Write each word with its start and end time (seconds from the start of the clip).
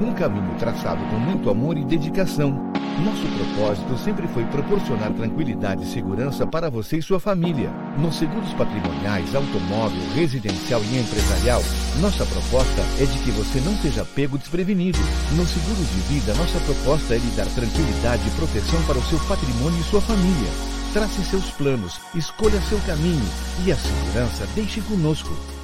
Um 0.00 0.12
caminho 0.14 0.54
traçado 0.58 1.04
com 1.06 1.16
muito 1.16 1.50
amor 1.50 1.76
e 1.76 1.84
dedicação. 1.84 2.50
Nosso 3.04 3.26
propósito 3.36 3.96
sempre 3.98 4.28
foi 4.28 4.44
proporcionar 4.44 5.12
tranquilidade 5.12 5.82
e 5.82 5.86
segurança 5.86 6.46
para 6.46 6.70
você 6.70 6.98
e 6.98 7.02
sua 7.02 7.18
família. 7.18 7.68
Nos 7.98 8.16
seguros 8.16 8.52
patrimoniais, 8.54 9.34
automóvel, 9.34 10.00
residencial 10.14 10.80
e 10.82 10.98
empresarial, 10.98 11.60
nossa 12.00 12.24
proposta 12.26 12.80
é 13.00 13.06
de 13.06 13.18
que 13.24 13.30
você 13.32 13.60
não 13.60 13.76
seja 13.78 14.04
pego 14.04 14.38
desprevenido. 14.38 14.98
No 15.36 15.44
seguro 15.46 15.84
de 15.84 16.00
vida, 16.14 16.32
nossa 16.34 16.60
proposta 16.60 17.14
é 17.14 17.18
lhe 17.18 17.30
dar 17.36 17.46
tranquilidade 17.46 18.22
e 18.26 18.30
proteção 18.32 18.80
para 18.84 18.98
o 18.98 19.02
seu 19.02 19.18
patrimônio 19.26 19.80
e 19.80 19.84
sua 19.84 20.00
família. 20.00 20.50
Trace 20.92 21.24
seus 21.24 21.50
planos, 21.50 22.00
escolha 22.14 22.60
seu 22.62 22.78
caminho 22.86 23.28
e 23.64 23.72
a 23.72 23.76
segurança 23.76 24.46
deixe 24.54 24.80
conosco. 24.82 25.57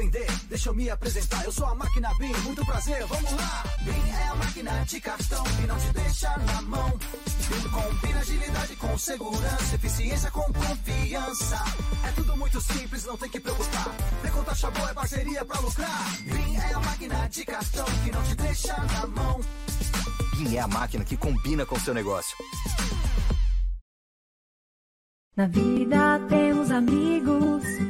Vender, 0.00 0.26
deixa 0.48 0.70
eu 0.70 0.74
me 0.74 0.88
apresentar. 0.88 1.44
Eu 1.44 1.52
sou 1.52 1.66
a 1.66 1.74
máquina 1.74 2.12
BIM, 2.14 2.32
muito 2.44 2.64
prazer, 2.64 3.04
vamos 3.06 3.30
lá. 3.32 3.64
BIM 3.80 4.10
é 4.10 4.28
a 4.28 4.34
máquina 4.34 4.84
de 4.84 5.00
cartão 5.00 5.44
que 5.44 5.66
não 5.66 5.78
te 5.78 5.92
deixa 5.92 6.36
na 6.38 6.62
mão. 6.62 6.98
BIM 7.48 7.68
combina 7.68 8.20
agilidade 8.20 8.76
com 8.76 8.98
segurança, 8.98 9.74
eficiência 9.74 10.30
com 10.30 10.52
confiança. 10.52 11.56
É 12.08 12.12
tudo 12.12 12.36
muito 12.36 12.60
simples, 12.60 13.04
não 13.04 13.16
tem 13.16 13.28
que 13.28 13.40
preocupar. 13.40 13.94
Vem 14.22 14.32
com 14.32 14.42
taxa 14.42 14.70
boa, 14.70 14.90
é 14.90 14.94
parceria 14.94 15.44
pra 15.44 15.60
lucrar. 15.60 16.16
BIM 16.22 16.56
é 16.56 16.72
a 16.72 16.80
máquina 16.80 17.28
de 17.28 17.44
cartão 17.44 17.86
que 18.04 18.10
não 18.10 18.22
te 18.22 18.34
deixa 18.36 18.76
na 18.76 19.06
mão. 19.06 19.40
BIM 20.36 20.56
é 20.56 20.60
a 20.60 20.68
máquina 20.68 21.04
que 21.04 21.16
combina 21.16 21.66
com 21.66 21.76
o 21.76 21.80
seu 21.80 21.92
negócio. 21.92 22.36
Na 25.36 25.46
vida 25.46 26.20
temos 26.28 26.70
amigos 26.70 27.89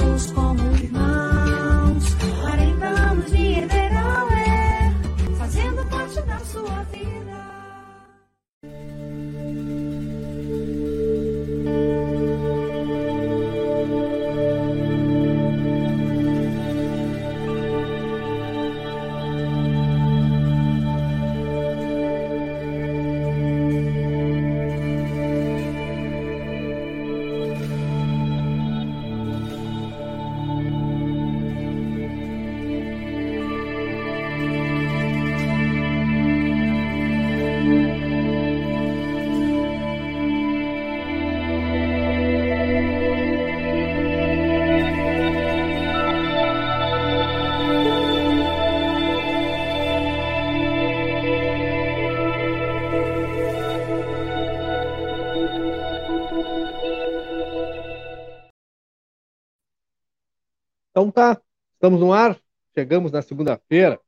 Então 61.11 61.35
tá, 61.35 61.41
estamos 61.73 61.99
no 61.99 62.13
ar, 62.13 62.39
chegamos 62.73 63.11
na 63.11 63.21
segunda-feira. 63.21 63.99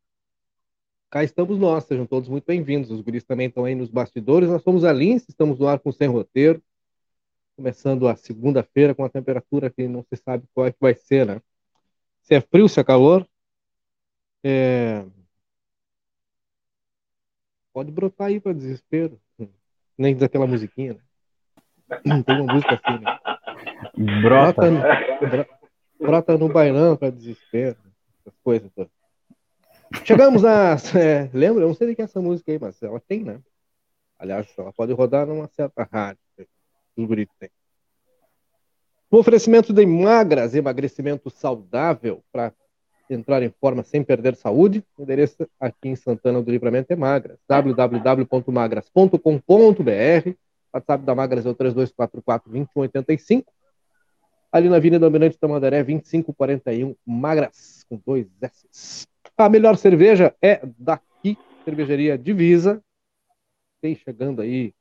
Cá 1.10 1.22
estamos 1.22 1.60
nós, 1.60 1.84
sejam 1.84 2.06
todos 2.06 2.30
muito 2.30 2.46
bem-vindos. 2.46 2.90
Os 2.92 3.02
guris 3.02 3.26
também 3.26 3.48
estão 3.50 3.66
aí 3.66 3.76
nos 3.76 3.90
bastidores. 3.90 4.48
Nós 4.48 4.64
somos 4.64 4.86
a 4.86 4.94
Lince, 4.94 5.26
estamos 5.28 5.60
no 5.60 5.68
ar 5.68 5.80
com 5.80 5.92
Sem 5.92 6.08
Roteiro. 6.08 6.64
Começando 7.58 8.08
a 8.08 8.16
segunda-feira 8.16 8.96
com 8.96 9.04
a 9.04 9.10
temperatura 9.10 9.70
que 9.70 9.86
não 9.86 10.02
se 10.02 10.16
sabe 10.16 10.46
qual 10.54 10.66
é 10.66 10.72
que 10.72 10.78
vai 10.80 10.96
ser, 10.96 11.26
né? 11.26 11.42
Se 12.22 12.36
é 12.36 12.40
frio, 12.40 12.70
se 12.70 12.80
é 12.80 12.84
calor. 12.86 13.28
É... 14.42 15.06
Pode 17.74 17.92
brotar 17.92 18.28
aí 18.28 18.40
para 18.40 18.54
desespero. 18.54 19.20
Nem 19.98 20.14
diz 20.14 20.24
aquela 20.24 20.48
musiquinha, 20.48 20.94
né? 20.94 22.24
Tem 22.26 22.40
uma 22.40 22.54
música 22.54 22.80
assim, 22.82 23.04
né? 23.04 23.20
Brota. 24.22 24.72
Brota, 25.20 25.53
brota 26.04 26.38
no 26.38 26.50
bailão 26.50 26.96
para 26.96 27.10
desespero. 27.10 27.78
Essas 28.20 28.38
coisas 28.44 28.70
todas. 28.76 28.92
Chegamos 30.04 30.46
a. 30.46 30.76
É, 30.98 31.30
lembra? 31.34 31.64
Eu 31.64 31.70
não 31.70 31.76
sei 31.76 31.88
de 31.88 31.96
que 31.96 32.02
é 32.02 32.06
essa 32.06 32.22
música 32.22 32.52
aí, 32.52 32.60
mas 32.60 32.82
ela 32.82 33.00
tem, 33.00 33.24
né? 33.24 33.40
Aliás, 34.20 34.48
ela 34.58 34.72
pode 34.72 34.94
rodar 34.94 35.26
numa 35.26 35.48
certa 35.48 35.84
rádio. 35.84 36.20
Os 36.96 37.06
bonitos 37.06 37.36
tem. 37.40 37.50
No 39.12 39.20
oferecimento 39.20 39.74
de 39.74 39.86
magras, 39.86 40.56
emagrecimento 40.56 41.30
saudável 41.30 42.24
para 42.32 42.54
entrar 43.10 43.44
em 43.44 43.50
forma 43.50 43.84
sem 43.84 44.02
perder 44.04 44.36
saúde, 44.36 44.84
o 44.98 45.04
endereço 45.04 45.48
aqui 45.60 45.90
em 45.90 45.96
Santana 45.96 46.42
do 46.42 46.50
Livramento 46.50 46.92
é 46.92 46.96
Magras. 46.96 47.38
www.magras.com.br. 47.48 50.36
WhatsApp 50.74 51.06
da 51.06 51.14
Magras 51.14 51.46
é 51.46 51.50
o 51.50 51.56
3244-2185. 51.56 53.46
Ali 54.54 54.70
na 54.70 54.76
Avenida 54.76 55.04
Almirante 55.04 55.36
Tamandaré, 55.36 55.84
2541, 55.84 56.96
Magras, 57.04 57.84
com 57.90 58.00
dois 58.06 58.28
S. 58.40 59.08
A 59.36 59.50
melhor 59.50 59.76
cerveja 59.78 60.36
é 60.40 60.62
daqui, 60.78 61.36
Cervejaria 61.66 62.16
Divisa. 62.20 62.80
Tem 63.82 63.96
chegando 63.96 64.44
aí, 64.44 64.72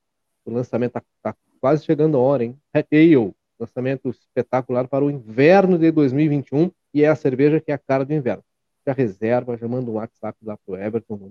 o 0.44 0.53
lançamento 0.53 0.93
tá, 0.93 1.03
tá 1.22 1.34
quase 1.59 1.87
chegando 1.87 2.19
a 2.19 2.21
hora, 2.21 2.44
hein? 2.44 2.55
Red 2.75 2.84
Ale, 2.93 3.33
lançamento 3.59 4.10
espetacular 4.10 4.86
para 4.86 5.07
o 5.07 5.10
inverno 5.10 5.78
de 5.78 5.91
2021 5.91 6.71
e 6.92 7.03
é 7.03 7.09
a 7.09 7.16
cerveja 7.16 7.59
que 7.59 7.72
é 7.72 7.74
a 7.74 7.78
cara 7.78 8.04
do 8.04 8.13
inverno. 8.13 8.45
Já 8.86 8.92
reserva, 8.92 9.57
já 9.57 9.66
manda 9.66 9.91
um 9.91 9.95
WhatsApp 9.95 10.36
lá 10.45 10.59
pro 10.66 10.77
Everton 10.77 11.16
no 11.16 11.30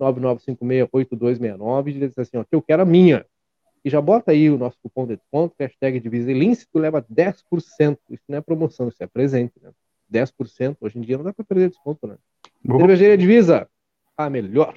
999568269 0.00 1.86
e 1.86 1.92
diz 1.92 2.18
assim, 2.18 2.36
ó, 2.36 2.42
que 2.42 2.56
eu 2.56 2.62
quero 2.62 2.82
a 2.82 2.84
minha. 2.86 3.24
E 3.84 3.88
já 3.90 4.00
bota 4.00 4.32
aí 4.32 4.50
o 4.50 4.58
nosso 4.58 4.76
cupom 4.82 5.06
de 5.06 5.16
desconto, 5.16 5.54
hashtag 5.58 6.00
Divisa 6.00 6.32
Lince, 6.32 6.66
tu 6.70 6.78
leva 6.78 7.02
10%. 7.02 7.98
Isso 8.10 8.24
não 8.28 8.38
é 8.38 8.40
promoção, 8.40 8.88
isso 8.88 9.02
é 9.02 9.06
presente, 9.06 9.54
né? 9.62 9.70
10%. 10.12 10.76
Hoje 10.80 10.98
em 10.98 11.00
dia 11.00 11.16
não 11.16 11.24
dá 11.24 11.32
para 11.32 11.44
perder 11.44 11.70
desconto, 11.70 12.06
né? 12.06 12.16
Boa. 12.62 12.80
Cervejaria 12.80 13.16
Divisa, 13.16 13.68
a 14.16 14.28
melhor. 14.28 14.74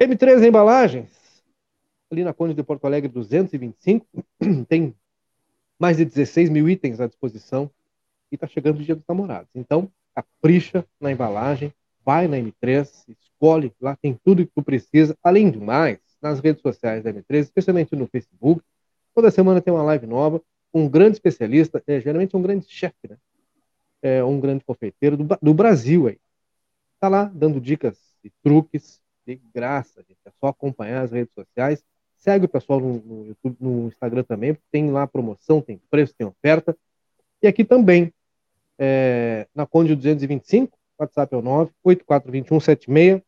M3 0.00 0.46
Embalagens, 0.46 1.10
ali 2.10 2.24
na 2.24 2.32
Conde 2.32 2.54
de 2.54 2.62
Porto 2.62 2.86
Alegre 2.86 3.08
225, 3.08 4.06
tem 4.68 4.94
mais 5.78 5.98
de 5.98 6.04
16 6.04 6.48
mil 6.48 6.68
itens 6.68 7.00
à 7.00 7.06
disposição 7.06 7.70
e 8.30 8.36
está 8.36 8.46
chegando 8.46 8.78
o 8.78 8.82
dia 8.82 8.96
dos 8.96 9.04
namorados. 9.06 9.50
Então, 9.54 9.90
capricha 10.14 10.86
na 11.00 11.12
embalagem, 11.12 11.72
vai 12.04 12.26
na 12.26 12.36
M3, 12.38 12.88
escolhe, 13.08 13.72
lá 13.80 13.96
tem 13.96 14.18
tudo 14.24 14.46
que 14.46 14.52
tu 14.54 14.62
precisa. 14.62 15.16
Além 15.22 15.50
de 15.50 15.58
mais, 15.58 15.98
nas 16.22 16.40
redes 16.40 16.62
sociais 16.62 17.02
da 17.02 17.12
M3, 17.12 17.40
especialmente 17.40 17.96
no 17.96 18.06
Facebook, 18.06 18.62
toda 19.14 19.30
semana 19.30 19.60
tem 19.60 19.72
uma 19.72 19.82
live 19.82 20.06
nova, 20.06 20.40
um 20.72 20.88
grande 20.88 21.16
especialista, 21.16 21.82
é, 21.86 22.00
geralmente 22.00 22.36
um 22.36 22.42
grande 22.42 22.66
chefe, 22.68 23.08
né? 23.08 23.16
É, 24.00 24.24
um 24.24 24.40
grande 24.40 24.64
confeiteiro 24.64 25.16
do, 25.16 25.36
do 25.40 25.54
Brasil 25.54 26.06
aí. 26.08 26.18
Tá 26.98 27.08
lá 27.08 27.24
dando 27.24 27.60
dicas 27.60 27.98
e 28.24 28.30
truques 28.42 29.00
de 29.26 29.40
graça, 29.54 30.02
gente. 30.08 30.18
É 30.24 30.30
só 30.40 30.48
acompanhar 30.48 31.02
as 31.02 31.12
redes 31.12 31.34
sociais. 31.34 31.84
Segue 32.16 32.46
o 32.46 32.48
pessoal 32.48 32.80
no, 32.80 32.94
no 33.00 33.26
YouTube, 33.26 33.56
no 33.60 33.88
Instagram 33.88 34.22
também, 34.22 34.54
porque 34.54 34.66
tem 34.70 34.90
lá 34.90 35.06
promoção, 35.06 35.60
tem 35.60 35.80
preço, 35.90 36.14
tem 36.16 36.26
oferta. 36.26 36.76
E 37.42 37.46
aqui 37.46 37.64
também, 37.64 38.12
é, 38.78 39.46
na 39.54 39.66
Conde 39.66 39.94
225, 39.94 40.76
WhatsApp 40.98 41.34
é 41.34 41.38
o 41.38 41.42
9842176 41.42 43.22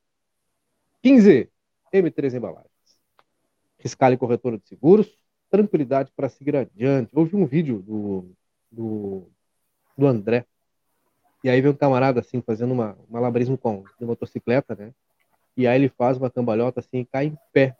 15 1.02 1.50
M3 1.92 2.73
Embalagens. 3.84 3.92
Riscale 3.92 4.16
Corretora 4.16 4.58
de 4.58 4.66
Seguros, 4.66 5.12
tranquilidade 5.50 6.10
para 6.16 6.28
seguir 6.28 6.56
adiante. 6.56 7.10
Houve 7.14 7.36
um 7.36 7.44
vídeo 7.44 7.82
do, 7.82 8.30
do, 8.72 9.28
do 9.96 10.06
André, 10.06 10.46
e 11.42 11.50
aí 11.50 11.60
vem 11.60 11.70
um 11.70 11.76
camarada 11.76 12.20
assim, 12.20 12.40
fazendo 12.40 12.72
uma, 12.72 12.92
um 12.92 13.12
malabarismo 13.12 13.58
com 13.58 13.84
de 14.00 14.06
motocicleta, 14.06 14.74
né? 14.74 14.92
E 15.56 15.66
aí 15.66 15.78
ele 15.78 15.90
faz 15.90 16.16
uma 16.16 16.30
cambalhota 16.30 16.80
assim 16.80 17.00
e 17.00 17.04
cai 17.04 17.26
em 17.26 17.38
pé. 17.52 17.76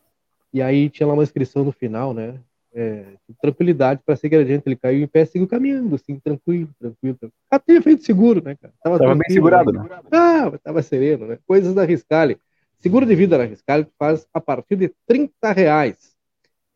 E 0.53 0.61
aí 0.61 0.91
tinha 0.91 1.06
lá 1.06 1.15
uma 1.15 1.23
inscrição 1.23 1.65
no 1.65 1.73
final, 1.73 2.12
né? 2.12 2.39
É, 2.77 3.05
tranquilidade 3.41 4.03
para 4.05 4.17
seguir 4.17 4.37
adiante. 4.37 4.65
Ele 4.67 4.77
caiu 4.77 5.03
em 5.03 5.06
pé, 5.06 5.25
seguiu 5.25 5.49
caminhando, 5.49 5.95
assim, 5.95 6.19
tranquilo, 6.21 6.69
tranquilo. 6.79 7.17
tranquilo. 7.17 7.33
Ah, 7.51 7.59
tinha 7.59 7.81
feito 7.81 8.05
seguro, 8.05 8.43
né, 8.45 8.55
cara? 8.55 8.75
Tava, 8.83 8.99
tava 8.99 9.15
bem 9.15 9.31
segurado, 9.31 9.73
né? 9.73 9.89
Ah, 10.12 10.53
tava 10.62 10.83
sereno, 10.83 11.27
né? 11.27 11.39
Coisas 11.47 11.75
da 11.75 11.85
Riscale. 11.85 12.39
Seguro 12.84 13.06
de 13.06 13.14
vida 13.14 13.38
na 13.38 13.44
Riscale 13.44 13.86
tu 13.86 13.94
faz 13.98 14.28
a 14.31 14.38
partir 14.38 14.76
de 14.76 14.90
30 15.06 15.52
reais. 15.52 16.14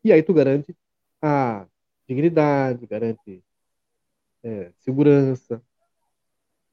E 0.03 0.11
aí 0.11 0.23
tu 0.23 0.33
garante 0.33 0.75
a 1.21 1.67
dignidade, 2.07 2.87
garante 2.87 3.43
é, 4.41 4.71
segurança. 4.79 5.61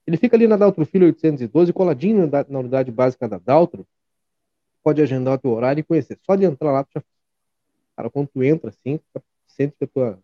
Ele 0.07 0.17
fica 0.17 0.37
ali 0.37 0.47
na 0.47 0.57
Daltro 0.57 0.87
Filho 0.87 1.07
812, 1.07 1.73
coladinho 1.73 2.31
na, 2.31 2.45
na 2.49 2.59
unidade 2.61 2.93
básica 2.93 3.29
da 3.29 3.39
Daltro. 3.39 3.87
Pode 4.83 5.03
agendar 5.03 5.35
o 5.35 5.39
teu 5.39 5.51
horário 5.51 5.81
e 5.81 5.83
conhecer. 5.83 6.19
Só 6.23 6.37
de 6.37 6.45
entrar 6.45 6.71
lá, 6.71 6.85
tu 6.85 6.91
já... 6.95 7.03
cara, 7.97 8.09
quando 8.09 8.29
tu 8.29 8.43
entra 8.43 8.71
assim, 8.71 9.01
tu 9.13 9.23
sente 9.49 9.75
que 9.77 9.85
a 9.85 9.89
tua 9.89 10.19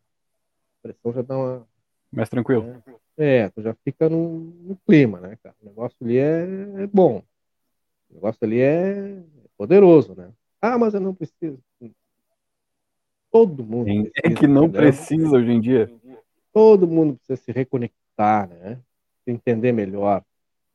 pressão 0.80 1.12
já 1.12 1.22
dá 1.22 1.36
uma. 1.36 1.66
Mais 2.12 2.28
tranquilo. 2.28 2.82
É, 3.16 3.38
é 3.38 3.48
tu 3.48 3.60
já 3.60 3.74
fica 3.84 4.08
no, 4.08 4.38
no, 4.38 4.76
clima, 4.86 5.20
né, 5.20 5.36
cara? 5.42 5.56
O 5.60 5.66
negócio 5.66 5.96
ali 6.00 6.18
é, 6.18 6.42
é 6.82 6.86
bom. 6.86 7.22
O 8.08 8.14
negócio 8.14 8.38
ali 8.44 8.60
é 8.60 9.20
poderoso, 9.56 10.14
né? 10.14 10.30
Ah, 10.60 10.78
mas 10.78 10.94
eu 10.94 11.00
não 11.00 11.14
preciso. 11.14 11.58
Todo 13.32 13.64
mundo. 13.64 13.86
Quem 13.86 14.10
é 14.22 14.34
que 14.34 14.46
não 14.46 14.66
entendeu? 14.66 14.82
precisa 14.82 15.36
hoje 15.36 15.50
em 15.50 15.60
dia? 15.60 15.90
Todo 16.52 16.86
mundo 16.86 17.16
precisa 17.16 17.36
se 17.36 17.50
reconectar, 17.50 18.48
né? 18.48 18.78
Entender 19.30 19.72
melhor. 19.72 20.24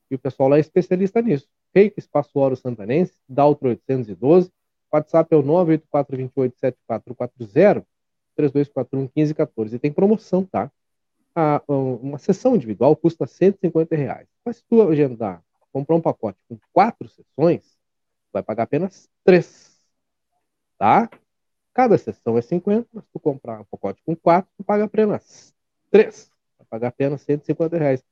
E 0.09 0.15
o 0.15 0.19
pessoal 0.19 0.49
lá 0.49 0.57
é 0.57 0.59
especialista 0.59 1.21
nisso. 1.21 1.47
Reiki 1.73 1.99
Espaço 1.99 2.37
Oro 2.39 2.55
Santanense, 2.55 3.13
Daltro 3.27 3.69
812, 3.69 4.51
WhatsApp 4.91 5.33
é 5.33 5.37
o 5.37 5.43
984287440, 5.43 7.85
32411514. 8.37 9.73
E 9.73 9.79
tem 9.79 9.91
promoção, 9.91 10.45
tá? 10.45 10.71
A, 11.35 11.61
uma 11.67 12.17
sessão 12.17 12.55
individual 12.55 12.95
custa 12.95 13.27
150 13.27 13.95
reais. 13.95 14.27
Mas 14.43 14.57
se 14.57 14.63
tu 14.67 14.81
agendar, 14.81 15.43
comprar 15.71 15.95
um 15.95 16.01
pacote 16.01 16.39
com 16.47 16.57
quatro 16.73 17.07
sessões, 17.09 17.77
vai 18.33 18.41
pagar 18.41 18.63
apenas 18.63 19.07
três. 19.23 19.79
Tá? 20.77 21.09
Cada 21.73 21.97
sessão 21.97 22.37
é 22.37 22.41
50, 22.41 22.87
mas 22.91 23.03
se 23.03 23.11
tu 23.11 23.19
comprar 23.19 23.61
um 23.61 23.65
pacote 23.65 24.01
com 24.03 24.15
quatro, 24.15 24.49
tu 24.57 24.63
paga 24.63 24.85
apenas 24.85 25.53
três. 25.91 26.31
Vai 26.57 26.65
pagar 26.67 26.87
apenas 26.87 27.21
150 27.21 27.77
reais 27.77 28.03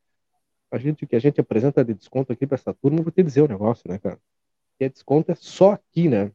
a 0.75 0.79
gente, 0.79 1.03
o 1.05 1.07
que 1.07 1.15
a 1.15 1.19
gente 1.19 1.39
apresenta 1.39 1.83
de 1.83 1.93
desconto 1.93 2.33
aqui 2.33 2.45
para 2.45 2.55
essa 2.55 2.73
turma, 2.73 3.01
vou 3.01 3.11
te 3.11 3.23
dizer 3.23 3.41
o 3.41 3.45
um 3.45 3.47
negócio, 3.47 3.89
né, 3.89 3.97
cara? 3.97 4.19
Que 4.77 4.85
é 4.85 4.89
desconto 4.89 5.31
é 5.31 5.35
só 5.35 5.73
aqui, 5.73 6.09
né? 6.09 6.31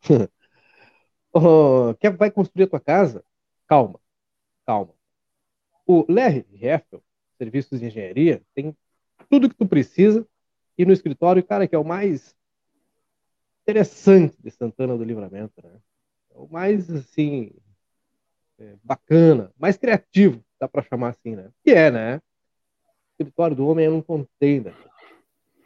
oh, 1.32 1.94
quer 2.00 2.16
vai 2.16 2.30
construir 2.30 2.64
a 2.64 2.68
tua 2.68 2.80
casa? 2.80 3.24
Calma, 3.66 4.00
calma. 4.66 4.92
O 5.86 6.04
Lerre 6.08 6.44
Heffel, 6.60 7.02
serviços 7.38 7.80
de 7.80 7.86
engenharia, 7.86 8.42
tem 8.54 8.76
tudo 9.30 9.48
que 9.48 9.54
tu 9.54 9.66
precisa 9.66 10.26
e 10.76 10.84
no 10.84 10.92
escritório, 10.92 11.42
cara, 11.42 11.66
que 11.66 11.74
é 11.74 11.78
o 11.78 11.84
mais 11.84 12.36
interessante 13.62 14.36
de 14.40 14.50
Santana 14.50 14.96
do 14.96 15.04
Livramento, 15.04 15.54
né? 15.62 15.80
É 16.30 16.38
o 16.38 16.48
mais, 16.48 16.90
assim, 16.90 17.52
é, 18.58 18.76
bacana, 18.82 19.52
mais 19.58 19.76
criativo, 19.76 20.42
dá 20.58 20.68
para 20.68 20.82
chamar 20.82 21.10
assim, 21.10 21.36
né? 21.36 21.50
Que 21.62 21.72
é, 21.72 21.90
né? 21.90 22.20
Escritório 23.18 23.56
do 23.56 23.66
homem 23.66 23.86
é 23.86 23.90
um 23.90 24.00
container. 24.00 24.74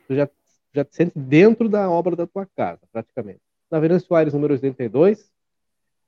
Tu 0.06 0.14
já, 0.14 0.28
já 0.72 0.84
te 0.84 0.96
sente 0.96 1.19
dentro 1.19 1.69
da 1.69 1.90
obra 1.90 2.16
da 2.16 2.26
tua 2.26 2.46
casa, 2.56 2.81
praticamente. 2.90 3.40
Na 3.70 3.78
Avenida 3.78 4.00
Soares, 4.00 4.34
número 4.34 4.54
82, 4.54 5.31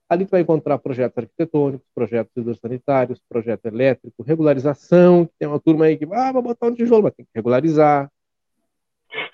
ali 0.09 0.25
tu 0.25 0.31
vai 0.31 0.41
encontrar 0.41 0.79
projetos 0.79 1.19
arquitetônicos, 1.19 1.87
projetos 1.95 2.33
hidrossanitários, 2.37 3.21
projeto 3.29 3.67
elétrico, 3.67 4.23
regularização, 4.23 5.29
tem 5.39 5.49
uma 5.49 5.61
turma 5.61 5.87
aí 5.87 5.97
que, 5.97 6.07
ah, 6.13 6.33
vou 6.33 6.43
botar 6.43 6.67
um 6.67 6.75
tijolo, 6.75 7.05
mas 7.05 7.15
tem 7.15 7.25
que 7.25 7.33
regularizar. 7.35 8.11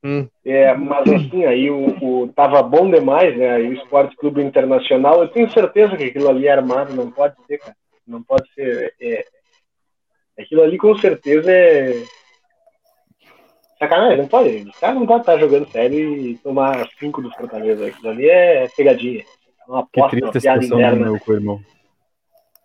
Hum. 0.04 0.28
É, 0.44 0.72
mas 0.74 1.10
assim, 1.12 1.44
aí 1.44 1.68
o, 1.68 1.96
o, 2.00 2.28
tava 2.28 2.62
bom 2.62 2.88
demais, 2.88 3.36
né? 3.36 3.50
Aí 3.56 3.68
o 3.68 3.72
Esporte 3.72 4.14
Clube 4.16 4.40
Internacional, 4.40 5.20
eu 5.20 5.28
tenho 5.28 5.50
certeza 5.50 5.96
que 5.96 6.04
aquilo 6.04 6.28
ali 6.28 6.46
é 6.46 6.52
armado, 6.52 6.94
não 6.94 7.10
pode 7.10 7.34
ser, 7.46 7.58
cara. 7.58 7.76
Não 8.06 8.22
pode 8.22 8.48
ser. 8.52 8.94
É, 9.00 9.24
Aquilo 10.38 10.62
ali 10.62 10.76
com 10.76 10.96
certeza 10.98 11.50
é, 11.50 12.02
sacanagem, 13.78 14.18
não 14.18 14.28
pode. 14.28 14.68
Os 14.68 14.78
caras 14.78 14.96
não 14.96 15.06
podem 15.06 15.20
estar 15.20 15.38
jogando 15.38 15.70
sério 15.70 16.16
e 16.16 16.36
tomar 16.38 16.88
cinco 16.98 17.22
dos 17.22 17.34
Fortaleza. 17.34 17.86
Aquilo 17.86 18.10
ali 18.10 18.28
é 18.28 18.68
pegadinha. 18.76 19.20
É 19.20 19.70
uma 19.70 19.80
aposta, 19.80 20.16
que 20.16 20.30
triste 20.30 20.48
uma 20.48 20.58
piada 20.58 20.64
interna. 20.64 21.06
Meu, 21.06 21.36
irmão. 21.36 21.60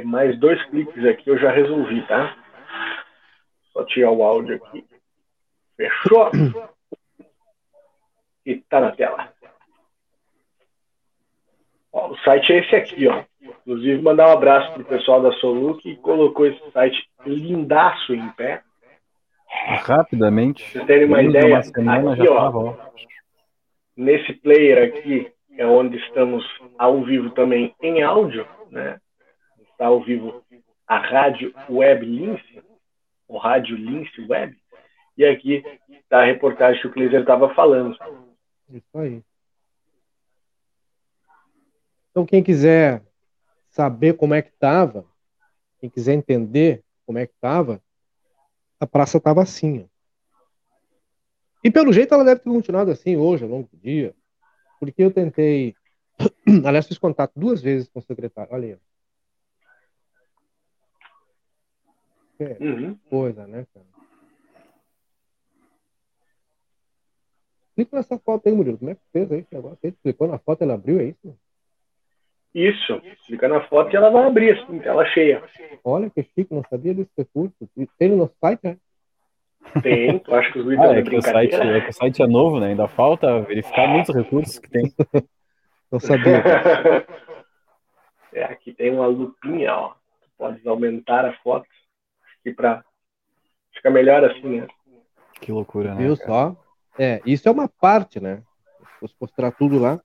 mais 0.03 0.37
dois 0.37 0.61
cliques 0.65 1.05
aqui, 1.05 1.29
eu 1.29 1.37
já 1.37 1.49
resolvi, 1.49 2.05
tá? 2.07 2.37
Só 3.71 3.85
tirar 3.85 4.11
o 4.11 4.21
áudio 4.21 4.55
aqui. 4.55 4.85
Fechou? 5.77 6.29
E 8.45 8.57
tá 8.57 8.81
na 8.81 8.91
tela. 8.91 9.31
Ó, 11.93 12.09
o 12.09 12.17
site 12.17 12.51
é 12.51 12.59
esse 12.59 12.75
aqui, 12.75 13.07
ó. 13.07 13.23
Inclusive, 13.41 14.01
mandar 14.01 14.27
um 14.27 14.33
abraço 14.33 14.73
pro 14.73 14.83
pessoal 14.83 15.21
da 15.21 15.31
Solu 15.33 15.77
que 15.77 15.95
colocou 15.97 16.45
esse 16.45 16.71
site 16.71 17.09
lindaço 17.25 18.13
em 18.13 18.29
pé. 18.31 18.61
Rapidamente. 19.83 20.63
Vocês 20.71 20.85
terem 20.85 21.05
uma 21.05 21.21
ideia, 21.21 21.61
uma 21.77 22.13
aqui, 22.13 22.27
ó, 22.27 22.75
nesse 23.95 24.33
player 24.33 24.89
aqui 24.89 25.31
é 25.57 25.65
onde 25.65 25.97
estamos 25.97 26.43
ao 26.77 27.03
vivo 27.03 27.29
também 27.31 27.75
em 27.81 28.01
áudio, 28.01 28.47
né? 28.69 28.99
Está 29.71 29.87
ao 29.87 30.01
vivo 30.01 30.43
a 30.87 30.97
rádio 30.97 31.53
web 31.69 32.05
Lince, 32.05 32.63
o 33.27 33.37
rádio 33.37 33.77
Lince 33.77 34.21
Web, 34.27 34.55
e 35.17 35.25
aqui 35.25 35.63
está 35.89 36.21
a 36.21 36.25
reportagem 36.25 36.81
que 36.81 36.87
o 36.87 36.91
Kleiser 36.91 37.21
estava 37.21 37.53
falando. 37.53 37.97
Isso 38.69 38.97
aí. 38.97 39.21
Então, 42.11 42.25
quem 42.25 42.43
quiser 42.43 43.01
saber 43.69 44.13
como 44.13 44.33
é 44.33 44.41
que 44.41 44.49
estava, 44.49 45.05
quem 45.79 45.89
quiser 45.89 46.13
entender 46.13 46.83
como 47.05 47.17
é 47.17 47.25
que 47.25 47.33
estava, 47.33 47.81
a 48.83 48.87
praça 48.87 49.17
estava 49.17 49.41
assim. 49.41 49.83
Ó. 49.83 49.93
E 51.63 51.71
pelo 51.71 51.93
jeito 51.93 52.13
ela 52.13 52.25
deve 52.25 52.41
ter 52.41 52.49
continuado 52.49 52.91
assim 52.91 53.15
hoje, 53.15 53.43
ao 53.43 53.49
longo 53.49 53.69
do 53.71 53.77
dia, 53.77 54.13
porque 54.79 55.01
eu 55.01 55.11
tentei. 55.11 55.75
Aliás, 56.65 56.87
fiz 56.87 56.97
contato 56.97 57.31
duas 57.35 57.61
vezes 57.61 57.87
com 57.87 57.99
o 57.99 58.03
secretário. 58.03 58.53
Olha 58.53 58.67
aí. 58.67 58.77
É, 62.39 62.57
uhum. 62.59 62.95
coisa, 63.09 63.47
né, 63.47 63.65
cara? 63.73 63.85
Clica 67.75 67.97
nessa 67.97 68.19
foto 68.19 68.47
aí, 68.47 68.53
Murilo. 68.53 68.77
Como 68.77 68.91
é 68.91 68.95
que 68.95 69.01
fez 69.11 69.31
aí 69.31 69.39
esse 69.39 69.53
negócio? 69.53 69.79
Ele 69.81 69.97
clicou 70.03 70.27
na 70.27 70.37
foto, 70.37 70.61
ela 70.61 70.73
abriu, 70.75 70.99
é 70.99 71.05
isso? 71.05 71.39
Isso, 72.53 73.01
clica 73.25 73.47
na 73.47 73.61
foto 73.61 73.91
e 73.91 73.95
ela 73.95 74.11
vai 74.11 74.25
abrir 74.25 74.51
assim, 74.51 74.79
tela 74.79 75.05
cheia. 75.07 75.41
Olha 75.83 76.09
que 76.09 76.21
chique, 76.21 76.53
não 76.53 76.63
sabia 76.69 76.93
desse 76.93 77.11
recurso. 77.17 77.55
Tem 77.97 78.09
no 78.09 78.17
nosso 78.17 78.35
site, 78.39 78.59
né? 78.63 78.77
Tem, 79.81 80.19
tu 80.19 80.35
acha 80.35 80.51
que 80.51 80.59
os 80.59 80.65
vídeos 80.65 80.87
ah, 80.87 80.95
é 80.95 81.01
que 81.01 81.15
o 81.15 81.21
site 81.21 81.55
é 81.55 81.81
que 81.81 81.89
o 81.89 81.93
site 81.93 82.21
é 82.21 82.27
novo, 82.27 82.59
né? 82.59 82.67
Ainda 82.67 82.87
falta 82.87 83.41
verificar 83.41 83.87
muitos 83.87 84.13
recursos 84.13 84.59
que 84.59 84.69
tem. 84.69 84.93
não 85.91 85.99
sabia. 85.99 86.43
é, 88.33 88.43
aqui 88.43 88.71
tem 88.73 88.91
uma 88.91 89.07
lupinha, 89.07 89.73
ó. 89.73 89.89
Tu 90.21 90.29
pode 90.37 90.67
aumentar 90.67 91.25
a 91.25 91.33
foto 91.37 91.65
aqui 92.39 92.53
para 92.53 92.83
ficar 93.73 93.89
melhor 93.89 94.23
assim, 94.25 94.59
né? 94.59 94.67
Que 95.41 95.51
loucura, 95.51 95.95
né? 95.95 96.03
Viu 96.03 96.15
só? 96.15 96.55
É, 96.99 97.19
isso 97.25 97.49
é 97.49 97.51
uma 97.51 97.67
parte, 97.67 98.19
né? 98.19 98.43
Vou 99.01 99.09
mostrar 99.19 99.51
tudo 99.51 99.79
lá. 99.79 99.99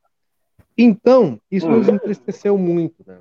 Então, 0.78 1.40
isso 1.50 1.68
nos 1.68 1.88
entristeceu 1.88 2.56
muito, 2.56 3.02
né? 3.04 3.18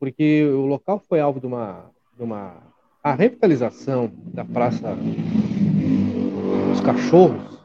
Porque 0.00 0.44
o 0.44 0.66
local 0.66 0.98
foi 0.98 1.20
alvo 1.20 1.38
de 1.38 1.46
uma, 1.46 1.90
de 2.16 2.24
uma 2.24 2.60
a 3.02 3.14
revitalização 3.14 4.10
da 4.34 4.44
Praça 4.44 4.96
dos 6.68 6.80
Cachorros, 6.80 7.62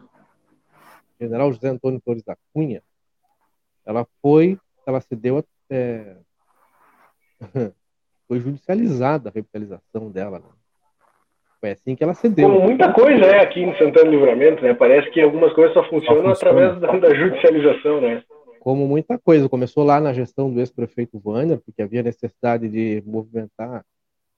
General 1.20 1.52
José 1.52 1.70
Antônio 1.70 2.00
Torres 2.00 2.24
da 2.24 2.38
Cunha, 2.54 2.84
ela 3.84 4.06
foi, 4.22 4.56
ela 4.86 5.02
se 5.02 5.16
deu 5.16 5.44
é, 5.68 6.16
foi 8.28 8.40
judicializada 8.40 9.30
a 9.30 9.32
revitalização 9.32 10.12
dela. 10.12 10.38
Né? 10.40 10.46
Foi 11.60 11.72
assim 11.72 11.96
que 11.96 12.04
ela 12.04 12.14
cedeu. 12.14 12.48
Como 12.48 12.62
muita 12.62 12.94
coisa 12.94 13.26
é 13.26 13.42
aqui 13.42 13.62
em 13.62 13.76
Santana 13.78 14.06
do 14.06 14.12
Livramento, 14.12 14.64
né? 14.64 14.74
Parece 14.74 15.10
que 15.10 15.22
algumas 15.22 15.54
coisas 15.54 15.74
só 15.74 15.84
funcionam 15.90 16.36
só 16.36 16.46
funciona. 16.46 16.76
através 16.76 17.02
da, 17.02 17.10
da 17.10 17.16
judicialização, 17.16 18.00
né? 18.00 18.24
Como 18.62 18.88
muita 18.88 19.18
coisa. 19.18 19.50
Começou 19.50 19.84
lá 19.84 20.00
na 20.00 20.14
gestão 20.14 20.54
do 20.54 20.60
ex-prefeito 20.60 21.20
Vânia, 21.20 21.58
porque 21.58 21.82
havia 21.82 22.04
necessidade 22.04 22.70
de 22.70 23.02
movimentar, 23.06 23.84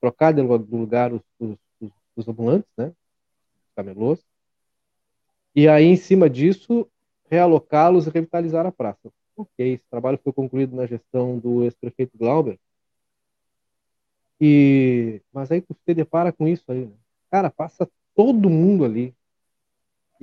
trocar 0.00 0.32
de 0.32 0.40
lugar 0.40 1.12
os, 1.12 1.20
os, 1.38 1.58
os 2.16 2.26
ambulantes, 2.26 2.70
né? 2.76 2.92
camelôs. 3.76 4.24
E 5.54 5.68
aí, 5.68 5.84
em 5.84 5.96
cima 5.96 6.28
disso, 6.30 6.88
realocá-los 7.30 8.06
e 8.06 8.10
revitalizar 8.10 8.64
a 8.64 8.72
praça. 8.72 9.12
Ok, 9.36 9.74
esse 9.74 9.84
trabalho 9.90 10.18
foi 10.22 10.32
concluído 10.32 10.74
na 10.74 10.86
gestão 10.86 11.38
do 11.38 11.62
ex-prefeito 11.62 12.16
Glauber. 12.16 12.58
E... 14.40 15.20
Mas 15.32 15.50
aí 15.50 15.62
você 15.68 15.92
depara 15.92 16.32
com 16.32 16.48
isso 16.48 16.64
aí, 16.68 16.86
né? 16.86 16.94
Cara, 17.30 17.50
passa 17.50 17.86
todo 18.14 18.48
mundo 18.48 18.86
ali. 18.86 19.14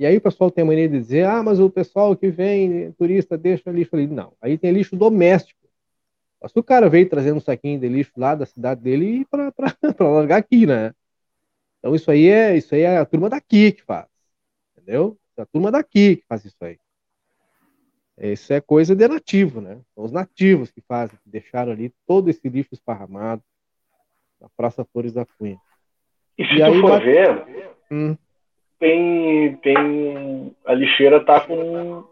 E 0.02 0.06
aí 0.06 0.16
o 0.16 0.20
pessoal 0.20 0.50
tem 0.50 0.62
a 0.62 0.64
mania 0.64 0.88
de 0.88 0.98
dizer, 0.98 1.24
ah, 1.26 1.44
mas 1.44 1.60
o 1.60 1.70
pessoal 1.70 2.16
que 2.16 2.28
vem, 2.28 2.90
turista, 2.94 3.38
deixa 3.38 3.70
lixo 3.70 3.94
ali. 3.94 4.08
Não, 4.08 4.32
aí 4.42 4.58
tem 4.58 4.72
lixo 4.72 4.96
doméstico. 4.96 5.60
Se 6.44 6.58
o 6.58 6.62
cara 6.64 6.90
veio 6.90 7.08
trazendo 7.08 7.36
um 7.36 7.40
saquinho 7.40 7.78
de 7.78 7.88
lixo 7.88 8.10
lá 8.16 8.34
da 8.34 8.44
cidade 8.44 8.80
dele 8.80 9.24
para 9.30 9.52
largar 10.00 10.38
aqui, 10.38 10.66
né? 10.66 10.92
Então 11.78 11.94
isso 11.94 12.10
aí 12.10 12.26
é 12.26 12.56
isso 12.56 12.74
aí 12.74 12.80
é 12.80 12.98
a 12.98 13.06
turma 13.06 13.30
daqui 13.30 13.70
que 13.70 13.82
faz, 13.84 14.08
entendeu? 14.72 15.16
É 15.36 15.42
a 15.42 15.46
turma 15.46 15.70
daqui 15.70 16.16
que 16.16 16.26
faz 16.26 16.44
isso 16.44 16.56
aí. 16.62 16.80
Isso 18.18 18.52
é 18.52 18.60
coisa 18.60 18.96
de 18.96 19.06
nativo, 19.06 19.60
né? 19.60 19.80
São 19.94 20.02
os 20.02 20.10
nativos 20.10 20.72
que 20.72 20.80
fazem, 20.80 21.16
que 21.22 21.30
deixaram 21.30 21.70
ali 21.70 21.94
todo 22.08 22.28
esse 22.28 22.48
lixo 22.48 22.74
esparramado 22.74 23.40
na 24.40 24.48
Praça 24.56 24.84
Flores 24.84 25.12
da 25.12 25.24
Cunha. 25.24 25.60
E 26.36 26.44
se 26.44 26.54
e 26.54 26.56
tu 26.56 26.64
aí, 26.64 26.80
for 26.80 27.00
ver, 27.00 27.46
hum. 27.88 28.16
Tem, 28.82 29.56
tem. 29.62 30.52
A 30.66 30.74
lixeira 30.74 31.24
tá 31.24 31.40
com 31.40 32.04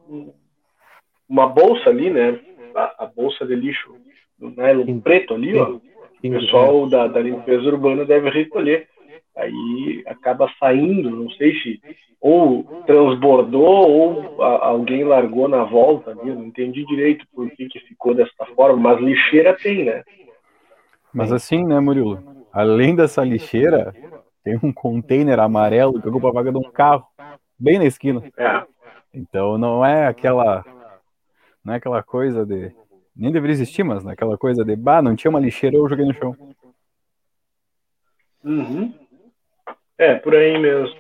uma 1.29 1.49
bolsa 1.49 1.91
ali, 1.91 2.09
né? 2.11 2.39
A, 2.77 3.05
a 3.05 3.07
bolsa 3.07 3.45
de 3.45 3.57
lixo 3.57 3.93
do 4.39 4.51
nylon 4.51 4.85
sim, 4.85 5.01
preto 5.01 5.35
ali, 5.35 5.53
sim, 5.53 5.59
ó. 5.59 5.81
Sim, 6.21 6.37
o 6.37 6.39
pessoal 6.39 6.89
da, 6.89 7.09
da 7.09 7.21
limpeza 7.21 7.65
urbana 7.65 8.05
deve 8.05 8.31
recolher. 8.31 8.89
Aí 9.37 10.05
acaba 10.07 10.49
saindo, 10.61 11.11
não 11.11 11.29
sei 11.31 11.55
se 11.61 11.81
ou 12.21 12.63
transbordou 12.87 13.91
ou 13.91 14.43
a, 14.43 14.67
alguém 14.67 15.03
largou 15.03 15.49
na 15.49 15.65
volta 15.65 16.11
ali, 16.11 16.33
não 16.33 16.45
entendi 16.45 16.85
direito 16.85 17.27
por 17.35 17.51
que, 17.51 17.67
que 17.67 17.81
ficou 17.81 18.15
dessa 18.15 18.47
forma, 18.55 18.77
mas 18.77 19.01
lixeira 19.01 19.57
tem, 19.57 19.85
né? 19.87 20.05
Mas 21.13 21.33
assim, 21.33 21.65
né, 21.65 21.81
Murilo? 21.81 22.23
Além 22.53 22.95
dessa 22.95 23.25
lixeira, 23.25 23.93
tem 24.43 24.59
um 24.63 24.73
container 24.73 25.39
amarelo 25.39 26.01
que 26.01 26.09
ocupa 26.09 26.29
a 26.29 26.33
vaga 26.33 26.53
de 26.53 26.59
um 26.59 26.71
carro, 26.71 27.07
bem 27.59 27.79
na 27.79 27.85
esquina. 27.85 28.23
É. 28.37 28.65
Então 29.13 29.59
não 29.59 29.85
é 29.85 30.07
aquela. 30.07 30.65
Não 31.65 31.75
é 31.75 31.77
aquela 31.77 32.03
coisa 32.03 32.47
de. 32.47 32.73
Nem 33.15 33.33
deveria 33.33 33.53
existir, 33.53 33.83
mas 33.83 34.05
né, 34.05 34.13
aquela 34.13 34.39
coisa 34.39 34.65
de 34.65 34.75
bah, 34.77 35.03
não 35.03 35.15
tinha 35.15 35.31
uma 35.31 35.41
lixeira, 35.41 35.77
eu 35.77 35.89
joguei 35.89 36.07
no 36.07 36.15
chão. 36.15 36.37
Uhum. 38.43 38.95
É, 39.99 40.15
por 40.15 40.35
aí 40.35 40.59
mesmo. 40.59 40.97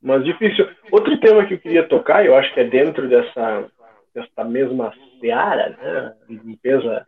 Mas 0.00 0.24
difícil. 0.24 0.66
Outro 0.90 1.18
tema 1.20 1.44
que 1.44 1.54
eu 1.54 1.58
queria 1.58 1.86
tocar, 1.86 2.24
eu 2.24 2.34
acho 2.34 2.54
que 2.54 2.60
é 2.60 2.64
dentro 2.64 3.06
dessa, 3.06 3.70
dessa 4.14 4.44
mesma 4.44 4.94
seara, 5.20 5.76
né, 5.76 6.14
limpeza 6.28 7.04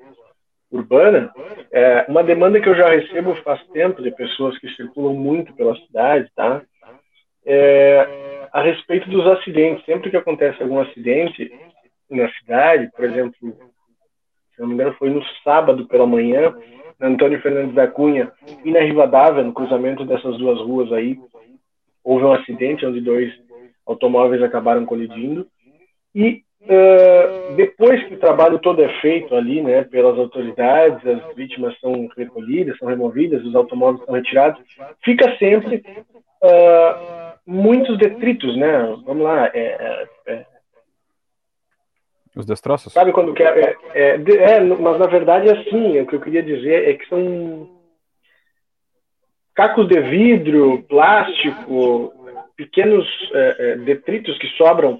urbana, 0.73 1.31
é 1.71 2.07
uma 2.09 2.25
demanda 2.25 2.61
que 2.61 2.69
eu 2.69 2.75
já 2.75 2.89
recebo 2.89 3.35
faz 3.37 3.63
tempo 3.69 4.03
de 4.03 4.11
pessoas 4.11 4.59
que 4.59 4.69
circulam 4.71 5.15
muito 5.15 5.55
pela 5.55 5.77
cidade, 5.77 6.29
tá? 6.35 6.63
É, 7.45 8.49
a 8.53 8.63
respeito 8.63 9.09
dos 9.09 9.27
acidentes. 9.27 9.85
Sempre 9.85 10.11
que 10.11 10.17
acontece 10.17 10.63
algum 10.63 10.81
acidente 10.81 11.53
na 12.11 12.31
cidade, 12.35 12.91
por 12.95 13.05
exemplo, 13.05 13.35
se 13.41 14.61
não 14.61 14.69
me 14.69 14.75
engano, 14.75 14.95
foi 14.95 15.11
no 15.11 15.23
sábado 15.45 15.87
pela 15.87 16.07
manhã, 16.07 16.55
na 16.99 17.09
Antônio 17.09 17.41
Fernandes 17.41 17.75
da 17.75 17.87
Cunha 17.87 18.31
e 18.65 18.71
na 18.71 18.81
Rivadavia, 18.81 19.43
no 19.43 19.53
cruzamento 19.53 20.05
dessas 20.05 20.37
duas 20.39 20.59
ruas 20.61 20.93
aí, 20.93 21.19
houve 22.05 22.25
um 22.25 22.33
acidente 22.33 22.85
onde 22.85 23.01
dois 23.01 23.33
automóveis 23.87 24.43
acabaram 24.43 24.85
colidindo 24.85 25.47
e 26.15 26.43
uh, 26.65 27.55
depois 27.55 28.03
que 28.05 28.15
o 28.15 28.19
trabalho 28.19 28.59
todo 28.59 28.83
é 28.83 28.89
feito 29.01 29.35
ali, 29.35 29.63
né, 29.63 29.85
pelas 29.85 30.19
autoridades, 30.19 31.07
as 31.07 31.35
vítimas 31.35 31.79
são 31.81 32.09
recolhidas, 32.17 32.79
são 32.79 32.89
removidas, 32.89 33.45
os 33.45 33.55
automóveis 33.55 34.05
são 34.05 34.15
retirados, 34.15 34.61
fica 35.05 35.37
sempre 35.39 35.83
uh, 36.43 37.33
muitos 37.47 37.99
detritos, 37.99 38.57
né? 38.57 38.97
Vamos 39.05 39.25
lá, 39.25 39.47
é, 39.47 39.59
é, 39.59 40.09
é 40.27 40.47
os 42.35 42.47
destroços? 42.47 42.93
Sabe 42.93 43.13
quando 43.13 43.35
quer. 43.35 43.59
É, 43.59 43.77
é, 43.95 44.55
é, 44.55 44.61
mas 44.61 44.99
na 44.99 45.07
verdade 45.07 45.49
é 45.49 45.53
assim. 45.53 46.01
O 46.01 46.07
que 46.07 46.17
eu 46.17 46.21
queria 46.21 46.43
dizer 46.43 46.89
é 46.89 46.95
que 46.95 47.07
são 47.07 47.69
cacos 49.55 49.87
de 49.87 50.01
vidro, 50.01 50.83
plástico, 50.89 52.13
pequenos 52.57 53.07
é, 53.35 53.57
é, 53.59 53.77
detritos 53.77 54.39
que 54.39 54.47
sobram 54.57 54.99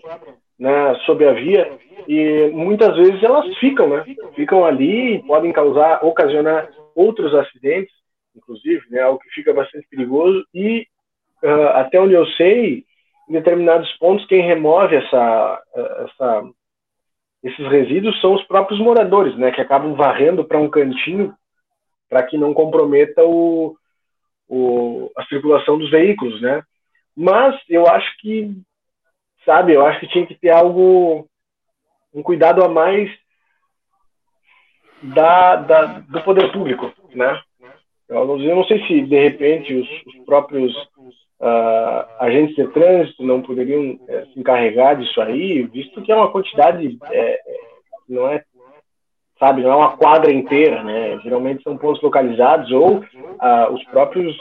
né, 0.63 0.95
sob 1.07 1.27
a 1.27 1.33
via 1.33 1.77
e 2.07 2.49
muitas 2.53 2.97
vezes 2.97 3.21
elas 3.21 3.53
ficam, 3.59 3.89
né? 3.89 4.05
Ficam 4.37 4.65
ali 4.65 5.17
e 5.17 5.23
podem 5.25 5.53
causar, 5.53 6.05
ocasionar 6.05 6.71
outros 6.95 7.35
acidentes, 7.35 7.93
inclusive, 8.37 8.81
né? 8.89 9.01
Algo 9.01 9.19
que 9.19 9.29
fica 9.31 9.53
bastante 9.53 9.89
perigoso 9.91 10.47
e 10.55 10.87
uh, 11.43 11.69
até 11.75 12.01
onde 12.01 12.15
eu 12.15 12.25
sei, 12.37 12.85
em 13.29 13.33
determinados 13.33 13.91
pontos 13.99 14.25
quem 14.27 14.43
remove 14.43 14.95
essa, 14.95 15.63
essa 15.75 16.45
esses 17.43 17.67
resíduos 17.67 18.21
são 18.21 18.35
os 18.35 18.45
próprios 18.45 18.79
moradores, 18.79 19.37
né? 19.37 19.51
Que 19.51 19.61
acabam 19.61 19.95
varrendo 19.95 20.45
para 20.45 20.61
um 20.61 20.71
cantinho 20.71 21.35
para 22.09 22.23
que 22.23 22.39
não 22.39 22.55
comprometa 22.55 23.25
o, 23.25 23.77
o, 24.49 25.11
a 25.17 25.25
circulação 25.25 25.77
dos 25.77 25.91
veículos, 25.91 26.41
né? 26.41 26.63
Mas 27.17 27.61
eu 27.69 27.85
acho 27.89 28.17
que, 28.19 28.55
sabe, 29.45 29.73
eu 29.75 29.85
acho 29.85 30.01
que 30.01 30.09
tinha 30.09 30.27
que 30.27 30.35
ter 30.35 30.51
algo, 30.51 31.27
um 32.15 32.23
cuidado 32.23 32.63
a 32.63 32.69
mais 32.69 33.11
da, 35.03 35.57
da 35.57 35.85
do 36.01 36.21
poder 36.23 36.53
público, 36.53 36.93
né? 37.15 37.41
Eu 38.09 38.27
não, 38.27 38.41
eu 38.41 38.57
não 38.57 38.65
sei 38.65 38.87
se 38.87 39.03
de 39.03 39.23
repente 39.23 39.75
os, 39.75 39.89
os 40.07 40.25
próprios 40.25 40.77
uh, 41.41 42.07
agentes 42.21 42.55
de 42.55 42.69
trânsito 42.69 43.25
não 43.25 43.41
poderiam 43.41 43.99
é, 44.09 44.27
se 44.27 44.39
encarregar 44.39 44.97
disso 44.97 45.21
aí, 45.21 45.63
visto 45.63 46.03
que 46.03 46.13
é 46.13 46.15
uma 46.15 46.31
quantidade 46.31 46.99
é, 47.11 47.41
não 48.09 48.29
é 48.29 48.45
sabe? 49.39 49.63
Não 49.63 49.73
é 49.73 49.77
uma 49.77 49.97
quadra 49.97 50.33
inteira, 50.33 50.85
né? 50.85 51.19
Geralmente 51.25 51.65
são 51.65 51.77
pontos 51.77 52.01
localizados 52.01 52.71
ou 52.71 53.05
ah, 53.41 53.69
os 53.73 53.83
próprios 53.87 54.37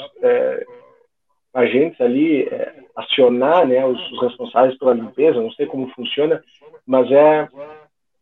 agentes 1.53 1.99
ali 1.99 2.43
é, 2.43 2.73
acionar, 2.95 3.67
né? 3.67 3.85
Os, 3.85 4.11
os, 4.11 4.21
responsáveis 4.21 4.77
pela 4.77 4.93
limpeza, 4.93 5.41
não 5.41 5.51
sei 5.51 5.65
como 5.65 5.89
funciona, 5.89 6.41
mas 6.85 7.11
é 7.11 7.47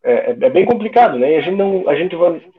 é, 0.02 0.32
é 0.32 0.50
bem 0.50 0.66
complicado, 0.66 1.18
né? 1.18 1.34
E 1.34 1.36
a 1.36 1.42
gente 1.42 1.58
não, 1.58 1.88
a 1.90 1.96
gente 1.96 2.16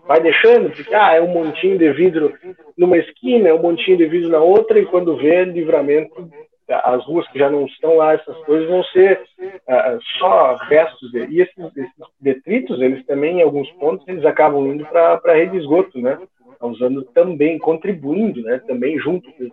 vai, 0.07 0.21
deixando 0.21 0.71
porque 0.71 0.95
ah, 0.95 1.15
é 1.15 1.21
um 1.23 1.29
montinho 1.29 1.79
de 1.79 1.91
vidro 1.93 2.35
numa 2.77 2.99
esquina, 2.99 3.49
é 3.49 3.55
um 3.55 3.63
montinho 3.63 3.97
de 3.97 4.07
vidro 4.07 4.29
na 4.29 4.41
outra 4.41 4.79
e 4.79 4.87
quando 4.87 5.17
vê 5.17 5.45
livramento 5.45 6.29
as 6.69 7.05
ruas 7.05 7.27
que 7.29 7.39
já 7.39 7.51
não 7.51 7.67
estão 7.67 7.97
lá, 7.97 8.13
essas 8.13 8.37
coisas 8.45 8.69
vão 8.69 8.85
ser 8.85 9.21
uh, 9.43 9.99
só 10.19 10.55
restos. 10.55 11.11
De, 11.11 11.27
e 11.27 11.41
esses, 11.41 11.77
esses, 11.77 11.93
detritos, 12.21 12.81
eles 12.81 13.05
também, 13.07 13.39
em 13.39 13.43
alguns 13.43 13.69
pontos, 13.73 14.07
eles 14.07 14.25
acabam 14.25 14.67
indo 14.69 14.87
para 14.87 15.21
a 15.25 15.35
rede 15.35 15.53
de 15.53 15.59
esgoto, 15.59 16.01
né? 16.01 16.17
Usando 16.63 17.03
também, 17.07 17.59
contribuindo, 17.59 18.43
né? 18.43 18.61
Também 18.69 18.99
junto 19.01 19.31
com, 19.33 19.51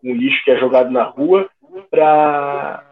com 0.00 0.12
lixo 0.12 0.44
que 0.44 0.50
é 0.50 0.58
jogado 0.58 0.90
na 0.90 1.04
rua 1.04 1.48
para 1.90 2.84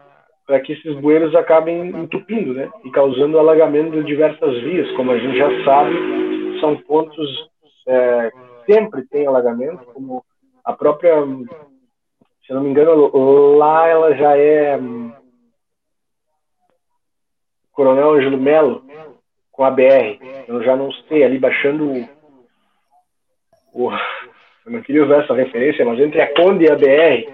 para 0.45 0.61
que 0.61 0.71
esses 0.71 0.95
bueiros 1.01 1.35
acabem 1.35 1.89
entupindo, 1.89 2.53
né? 2.53 2.69
E 2.85 2.89
causando 2.91 3.37
alagamento 3.37 3.91
de 3.91 4.03
diversas 4.05 4.61
vias, 4.61 4.89
como 4.95 5.11
a 5.11 5.17
gente 5.17 5.37
já 5.37 5.65
sabe, 5.65 5.93
são 6.61 6.77
pontos 6.77 7.49
é, 7.85 8.31
sempre 8.65 9.05
tem 9.09 9.27
alagamento, 9.27 9.83
como 9.93 10.23
a 10.63 10.71
própria 10.71 11.21
se 12.47 12.53
não 12.53 12.63
me 12.63 12.69
engano, 12.69 13.57
lá 13.57 13.87
ela 13.87 14.15
já 14.15 14.37
é 14.37 14.79
Coronel 17.73 18.13
Ângelo 18.13 18.37
Melo 18.37 18.85
com 19.51 19.65
a 19.65 19.69
BR. 19.69 20.17
Eu 20.47 20.63
já 20.63 20.77
não 20.77 20.89
sei, 20.93 21.25
ali 21.25 21.37
baixando 21.37 22.07
o, 23.73 23.91
Eu 24.67 24.73
não 24.73 24.81
queria 24.81 25.05
usar 25.05 25.23
essa 25.23 25.33
referência, 25.33 25.85
mas 25.85 25.97
entre 25.97 26.19
a 26.21 26.33
Conde 26.35 26.65
e 26.65 26.69
a 26.69 26.75
BR, 26.75 27.25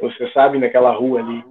você 0.00 0.30
sabe, 0.32 0.58
naquela 0.58 0.90
rua 0.92 1.20
ali, 1.20 1.44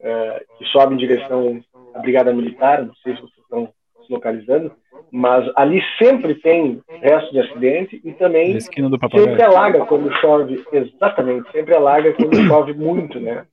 é, 0.00 0.44
que 0.58 0.66
sobe 0.66 0.94
em 0.94 0.98
direção 0.98 1.64
à 1.94 1.98
Brigada 2.00 2.30
Militar, 2.30 2.84
não 2.84 2.94
sei 2.96 3.14
se 3.14 3.22
vocês 3.22 3.38
estão 3.42 3.72
se 4.04 4.12
localizando, 4.12 4.70
mas 5.10 5.50
ali 5.56 5.82
sempre 5.98 6.34
tem 6.34 6.82
resto 7.00 7.32
de 7.32 7.40
acidente 7.40 8.00
e 8.04 8.12
também 8.12 8.60
sempre 8.60 9.42
alaga 9.42 9.86
quando 9.86 10.12
chove, 10.20 10.62
exatamente, 10.70 11.50
sempre 11.52 11.74
alaga 11.74 12.12
quando 12.12 12.36
chove 12.46 12.74
muito, 12.74 13.18
né? 13.18 13.46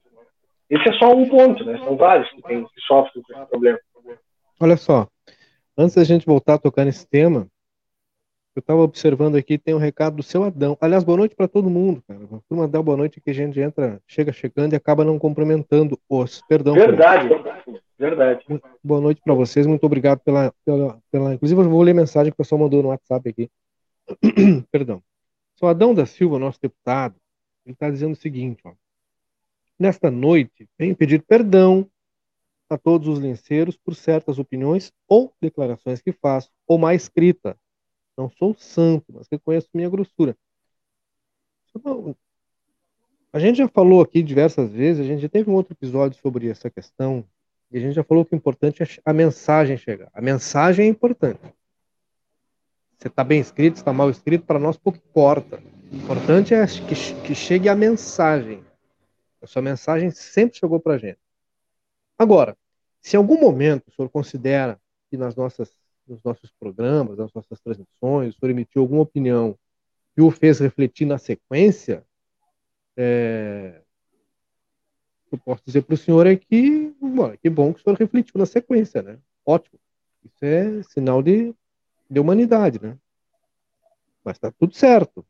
Esse 0.70 0.89
é 0.89 0.93
só 0.93 1.15
um 1.15 1.30
ponto, 1.30 1.63
né? 1.63 1.80
São 1.86 1.96
vários 1.96 2.30
que, 2.32 2.41
tem, 2.41 2.65
que 2.65 2.82
sofrem 2.86 3.24
com 3.24 3.34
esse 3.34 3.50
problema. 3.50 3.80
Olha 4.60 4.76
só, 4.76 5.08
antes 5.78 5.96
da 5.96 6.04
gente 6.04 6.26
voltar 6.26 6.56
a 6.56 6.60
tocar 6.60 6.84
nesse 6.84 7.08
tema, 7.10 7.48
eu 8.58 8.62
estava 8.62 8.82
observando 8.82 9.36
aqui, 9.36 9.56
tem 9.56 9.76
um 9.76 9.78
recado 9.78 10.15
do 10.15 10.24
seu 10.24 10.43
Adão. 10.43 10.76
Aliás, 10.82 11.04
boa 11.04 11.20
noite 11.20 11.36
para 11.36 11.48
todo 11.48 11.70
mundo, 11.70 12.02
cara. 12.08 12.20
Vou 12.26 12.41
mandar 12.50 12.82
boa 12.82 12.98
noite 12.98 13.22
que 13.22 13.30
a 13.30 13.34
gente 13.34 13.60
entra, 13.60 14.02
chega 14.08 14.34
chegando 14.34 14.74
e 14.74 14.76
acaba 14.76 15.06
não 15.06 15.20
cumprimentando 15.20 16.00
os. 16.10 16.41
Perdão. 16.50 16.74
Verdade. 16.74 17.30
Verdade. 18.00 18.43
Boa 18.84 19.00
noite 19.00 19.22
para 19.24 19.36
vocês, 19.36 19.67
muito 19.67 19.84
obrigado 19.86 20.22
pela, 20.22 20.52
pela, 20.65 21.00
pela. 21.12 21.34
Inclusive, 21.36 21.62
eu 21.62 21.70
vou 21.70 21.84
ler 21.84 21.91
a 21.91 21.96
mensagem 21.96 22.32
que 22.32 22.36
o 22.36 22.38
pessoal 22.38 22.60
mandou 22.60 22.82
no 22.82 22.89
WhatsApp 22.89 23.30
aqui. 23.30 23.50
Perdão. 24.72 25.04
O 25.62 25.67
Adão 25.67 25.93
da 25.93 26.08
Silva, 26.08 26.39
nosso 26.39 26.60
deputado, 26.60 27.15
ele 27.63 27.74
está 27.74 27.91
dizendo 27.91 28.13
o 28.13 28.20
seguinte: 28.20 28.62
ó. 28.65 28.74
Nesta 29.80 30.10
noite, 30.10 30.67
venho 30.80 30.96
pedir 30.96 31.22
perdão 31.22 31.88
a 32.67 32.78
todos 32.78 33.08
os 33.08 33.20
linceiros 33.20 33.78
por 33.78 33.96
certas 33.96 34.39
opiniões 34.39 34.91
ou 35.08 35.32
declarações 35.39 36.02
que 36.02 36.12
faço, 36.12 36.50
ou 36.67 36.80
má 36.80 36.96
escrita. 36.96 37.56
Não 38.17 38.30
sou 38.32 38.56
santo, 38.56 39.06
mas 39.13 39.27
reconheço 39.32 39.69
minha 39.73 39.89
grossura. 39.89 40.36
A 43.32 43.39
gente 43.39 43.58
já 43.58 43.67
falou 43.67 44.01
aqui 44.01 44.23
diversas 44.23 44.71
vezes, 44.71 45.06
a 45.06 45.08
gente 45.08 45.21
já 45.21 45.30
teve 45.30 45.49
um 45.49 45.53
outro 45.53 45.73
episódio 45.73 46.19
sobre 46.19 46.49
essa 46.49 46.69
questão 46.69 47.23
E 47.69 47.77
a 47.77 47.82
gente 47.82 47.93
já 47.93 48.03
falou 48.03 48.25
que 48.25 48.34
o 48.34 48.38
importante 48.38 48.82
é 48.82 48.88
a 49.06 49.13
mensagem 49.13 49.77
chegar. 49.77 50.10
A 50.13 50.21
mensagem 50.21 50.86
é 50.86 50.89
importante. 50.89 51.41
Você 52.97 53.10
está 53.10 53.23
bem 53.23 53.39
escrito, 53.39 53.75
está 53.75 53.93
mal 53.93 54.10
escrito, 54.10 54.45
para 54.45 54.58
nós 54.58 54.77
pouco 54.77 54.97
importa. 54.97 55.62
O 55.91 55.95
importante 55.95 56.53
é 56.53 56.65
que, 56.65 56.95
que 57.23 57.36
chegue 57.36 57.69
a 57.69 57.75
mensagem. 57.75 58.63
A 59.41 59.45
sua 59.45 59.62
mensagem 59.62 60.10
sempre 60.10 60.58
chegou 60.58 60.80
para 60.80 60.95
a 60.95 60.97
gente. 60.97 61.19
Agora, 62.17 62.58
se 62.99 63.15
em 63.15 63.19
algum 63.19 63.39
momento 63.39 63.88
o 63.88 63.91
senhor 63.91 64.10
considera 64.10 64.80
que 65.10 65.17
nas 65.17 65.36
nossas, 65.36 65.71
nos 66.08 66.24
nossos 66.24 66.52
programas, 66.60 67.17
nas 67.17 67.34
nossas 67.34 67.60
transmissões, 67.60 68.36
o 68.36 68.39
senhor 68.39 68.52
emitiu 68.52 68.82
alguma 68.82 69.02
opinião 69.02 69.58
que 70.15 70.22
o 70.22 70.32
fez 70.32 70.60
refletir 70.60 71.06
na 71.06 71.17
sequência, 71.17 72.04
é, 72.96 73.82
eu 75.32 75.38
posso 75.38 75.62
dizer 75.65 75.84
para 75.84 75.93
o 75.93 75.98
senhor 75.98 76.26
é 76.26 76.36
que, 76.36 76.96
bom, 77.00 77.36
que 77.38 77.50
bom 77.50 77.74
que 77.74 77.80
o 77.80 77.84
senhor 77.84 77.98
refletiu 77.98 78.34
na 78.36 78.46
sequência, 78.46 79.02
né? 79.02 79.20
Ótimo. 79.46 79.80
Isso 80.24 80.43
é 80.43 80.84
sinal 80.84 81.22
de, 81.22 81.54
de 82.10 82.20
humanidade, 82.20 82.82
né? 82.82 82.98
Mas 84.24 84.38
está 84.38 84.52
tudo 84.52 84.74
certo. 84.74 85.26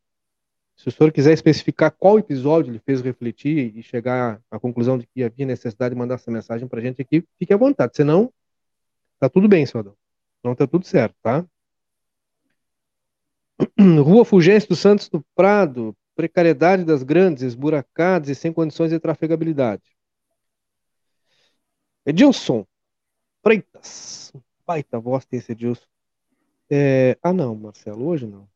Se 0.76 0.88
o 0.88 0.92
senhor 0.92 1.12
quiser 1.12 1.34
especificar 1.34 1.92
qual 1.92 2.20
episódio 2.20 2.72
ele 2.72 2.80
fez 2.80 3.02
refletir 3.02 3.76
e 3.76 3.82
chegar 3.82 4.40
à 4.50 4.60
conclusão 4.60 4.98
de 4.98 5.08
que 5.08 5.24
havia 5.24 5.46
necessidade 5.46 5.96
de 5.96 6.00
mandar 6.00 6.16
essa 6.16 6.30
mensagem 6.30 6.68
para 6.68 6.80
a 6.80 6.84
gente 6.84 7.02
aqui, 7.02 7.24
fique 7.40 7.52
à 7.52 7.58
vontade. 7.58 7.96
Senão, 7.96 8.32
tá 9.20 9.28
tudo 9.28 9.48
bem, 9.48 9.66
senhor 9.66 9.82
Adão. 9.82 10.07
Não 10.44 10.56
tá 10.56 10.68
tudo 10.68 10.86
certo, 10.86 11.16
tá? 11.22 11.46
Rua 14.04 14.24
Fulgêncio 14.24 14.70
dos 14.70 14.80
Santos 14.80 15.10
do 15.10 15.22
Prado, 15.36 15.96
precariedade 16.16 16.84
das 16.84 17.04
grandes, 17.04 17.44
esburacadas 17.44 18.30
e 18.30 18.36
sem 18.36 18.52
condições 18.54 18.90
de 18.90 19.00
trafegabilidade. 19.00 19.84
Edilson 22.06 22.66
Freitas. 23.44 24.34
Baita 24.66 25.00
voz 25.00 25.26
tem 25.26 25.40
esse 25.40 25.52
Edilson. 25.52 25.86
É... 26.70 27.18
Ah, 27.22 27.34
não, 27.34 27.56
Marcelo, 27.56 28.06
hoje 28.06 28.26
não. 28.26 28.48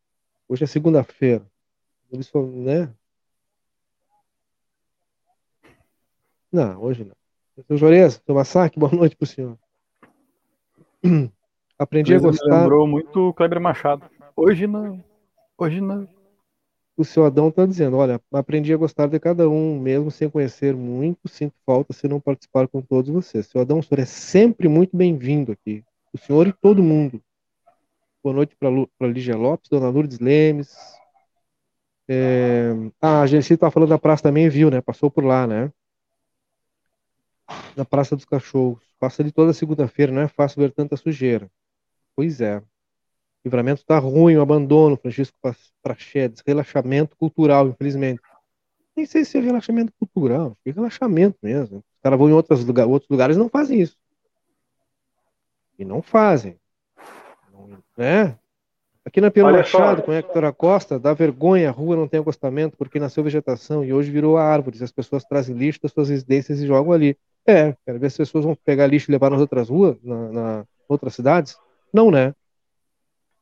Hoje 0.48 0.64
é 0.64 0.68
segunda-feira. 0.68 1.46
Edilson, 2.12 2.48
né? 2.64 2.94
Não, 6.52 6.82
hoje 6.82 7.06
não. 7.06 7.16
Seu 7.68 7.78
Juarez, 7.78 8.22
seu 8.26 8.36
Massac, 8.36 8.78
boa 8.78 8.92
noite 8.92 9.16
pro 9.16 9.26
senhor. 9.26 9.58
Aprendi 11.82 12.14
a 12.14 12.20
gostar. 12.20 12.62
lembrou 12.62 12.86
muito 12.86 13.30
o 13.30 13.34
Kleber 13.34 13.60
Machado. 13.60 14.06
Hoje 14.36 14.68
não. 14.68 15.04
Hoje 15.58 15.82
não 15.82 16.08
o 17.02 17.06
seu 17.06 17.26
Adão 17.26 17.50
está 17.50 17.66
dizendo: 17.66 17.98
olha, 17.98 18.22
aprendi 18.32 18.74
a 18.74 18.78
gostar 18.78 19.08
de 19.08 19.20
cada 19.20 19.50
um, 19.50 19.80
mesmo 19.80 20.12
sem 20.12 20.30
conhecer 20.30 20.76
muito, 20.76 21.28
sinto 21.28 21.56
falta 21.66 21.94
se 21.94 22.08
não 22.08 22.20
participar 22.20 22.68
com 22.68 22.82
todos 22.82 23.10
vocês. 23.10 23.48
Seu 23.48 23.62
Adão, 23.62 23.80
o 23.80 23.84
senhor 23.84 24.02
é 24.02 24.06
sempre 24.06 24.68
muito 24.68 24.96
bem-vindo 24.96 25.52
aqui. 25.52 25.84
O 26.14 26.18
senhor 26.18 26.48
e 26.48 26.54
todo 26.54 26.84
mundo. 26.84 27.22
Boa 28.24 28.36
noite 28.36 28.56
para 28.56 29.08
Lígia 29.08 29.36
Lopes, 29.36 29.70
Dona 29.70 29.90
Lourdes 29.90 30.20
Lemes. 30.20 30.76
É... 32.08 32.72
Ah, 33.02 33.22
a 33.22 33.28
Gessi 33.28 33.54
está 33.54 33.72
falando 33.72 33.90
da 33.90 33.98
praça 33.98 34.24
também, 34.24 34.48
viu, 34.50 34.70
né? 34.70 34.82
Passou 34.82 35.10
por 35.10 35.24
lá, 35.24 35.48
né? 35.48 35.72
Na 37.76 37.84
Praça 37.84 38.16
dos 38.16 38.26
Cachorros. 38.26 38.84
Passa 39.00 39.22
ali 39.22 39.32
toda 39.32 39.54
segunda-feira, 39.54 40.12
não 40.12 40.22
é 40.22 40.28
fácil 40.28 40.62
ver 40.62 40.72
tanta 40.72 40.96
sujeira. 40.96 41.50
Pois 42.16 42.42
é. 42.42 42.62
Livramento 43.44 43.82
está 43.82 43.98
ruim, 43.98 44.36
o 44.36 44.42
abandono, 44.42 44.98
Francisco 44.98 45.36
Prachedes, 45.82 46.44
relaxamento 46.46 47.18
cultural, 47.18 47.68
infelizmente. 47.68 48.22
Nem 48.96 49.06
sei 49.06 49.26
se 49.26 49.38
é 49.38 49.42
relaxamento 49.42 49.92
cultural, 49.98 50.56
é 50.66 50.72
relaxamento 50.72 51.38
mesmo. 51.42 51.78
Os 51.78 52.02
caras 52.04 52.20
vão 52.20 52.30
em 52.30 52.34
outros, 52.34 52.64
lugar, 52.64 52.88
outros 52.88 53.10
lugares 53.10 53.36
e 53.36 53.40
não 53.40 53.50
fazem 53.50 53.82
isso. 53.82 53.98
E 55.80 55.86
não 55.86 56.02
fazem. 56.02 56.60
Né? 57.98 58.38
Aqui 59.04 59.20
na 59.20 59.32
Pelo 59.32 59.52
Machado, 59.52 60.04
com 60.04 60.14
Hector 60.14 60.44
Acosta, 60.44 61.00
dá 61.00 61.14
vergonha, 61.14 61.70
a 61.70 61.72
rua 61.72 61.96
não 61.96 62.08
tem 62.08 62.20
acostamento 62.20 62.78
porque 62.78 63.00
nasceu 63.00 63.24
vegetação 63.24 63.84
e 63.84 63.92
hoje 63.92 64.12
virou 64.12 64.38
árvores. 64.38 64.82
As 64.82 64.92
pessoas 64.92 65.24
trazem 65.24 65.56
lixo 65.56 65.82
das 65.82 65.92
suas 65.92 66.10
residências 66.10 66.60
e 66.60 66.68
jogam 66.68 66.94
ali. 66.94 67.18
É, 67.46 67.76
quero 67.84 67.98
ver 67.98 68.12
se 68.12 68.22
as 68.22 68.30
pessoas 68.30 68.46
vão 68.46 68.56
pegar 68.56 68.86
lixo 68.86 69.10
e 69.10 69.14
levar 69.14 69.32
nas 69.32 69.42
outras 69.42 69.70
ruas, 69.70 69.98
na, 70.04 70.32
na 70.32 70.66
outras 70.88 71.16
cidades. 71.16 71.58
Não, 71.94 72.10
né? 72.12 72.34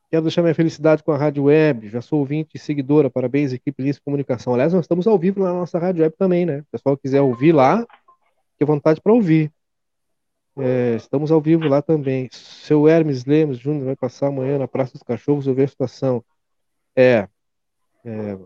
Quero 0.10 0.24
deixar 0.24 0.42
minha 0.42 0.56
felicidade 0.56 1.04
com 1.04 1.12
a 1.12 1.18
Rádio 1.18 1.44
Web. 1.44 1.88
Já 1.88 2.02
sou 2.02 2.20
ouvinte 2.20 2.52
e 2.56 2.60
seguidora. 2.60 3.10
Parabéns, 3.10 3.54
equipe 3.54 3.84
Lince 3.84 4.02
Comunicação. 4.02 4.54
Aliás, 4.54 4.74
nós 4.74 4.86
estamos 4.86 5.06
ao 5.06 5.20
vivo 5.20 5.42
na 5.42 5.54
nossa 5.54 5.78
Rádio 5.78 6.02
Web 6.02 6.16
também, 6.18 6.46
né? 6.46 6.60
O 6.60 6.66
pessoal 6.72 6.98
quiser 6.98 7.22
ouvir 7.22 7.52
lá, 7.52 7.86
fique 8.52 8.64
à 8.64 8.66
vontade 8.66 9.00
para 9.02 9.14
ouvir. 9.14 9.52
É, 10.58 10.96
estamos 10.96 11.32
ao 11.32 11.40
vivo 11.40 11.68
lá 11.68 11.82
também. 11.82 12.28
Seu 12.32 12.88
Hermes 12.88 13.26
Lemos 13.26 13.60
Júnior 13.60 13.86
vai 13.86 13.96
passar 13.96 14.28
amanhã 14.28 14.58
na 14.58 14.68
Praça 14.68 14.94
dos 14.94 15.04
Cachorros 15.04 15.48
ouvir 15.48 15.64
a 15.64 15.68
situação. 15.68 16.24
É, 16.96 17.28
é, 18.04 18.38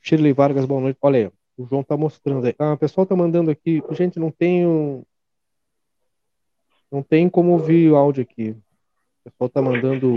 Shirley 0.00 0.32
Vargas, 0.32 0.66
boa 0.66 0.80
noite. 0.80 0.98
Olha 1.00 1.18
aí, 1.18 1.32
o 1.56 1.66
João 1.66 1.82
tá 1.82 1.96
mostrando 1.96 2.46
aí. 2.46 2.54
Ah, 2.58 2.74
o 2.74 2.78
pessoal 2.78 3.06
tá 3.06 3.16
mandando 3.16 3.50
aqui. 3.50 3.82
Gente, 3.92 4.20
não 4.20 4.30
tenho. 4.30 5.04
Não 6.94 7.02
tem 7.02 7.28
como 7.28 7.50
ouvir 7.50 7.90
o 7.90 7.96
áudio 7.96 8.22
aqui. 8.22 8.50
O 9.26 9.30
pessoal 9.30 9.50
tá 9.50 9.60
mandando 9.60 10.14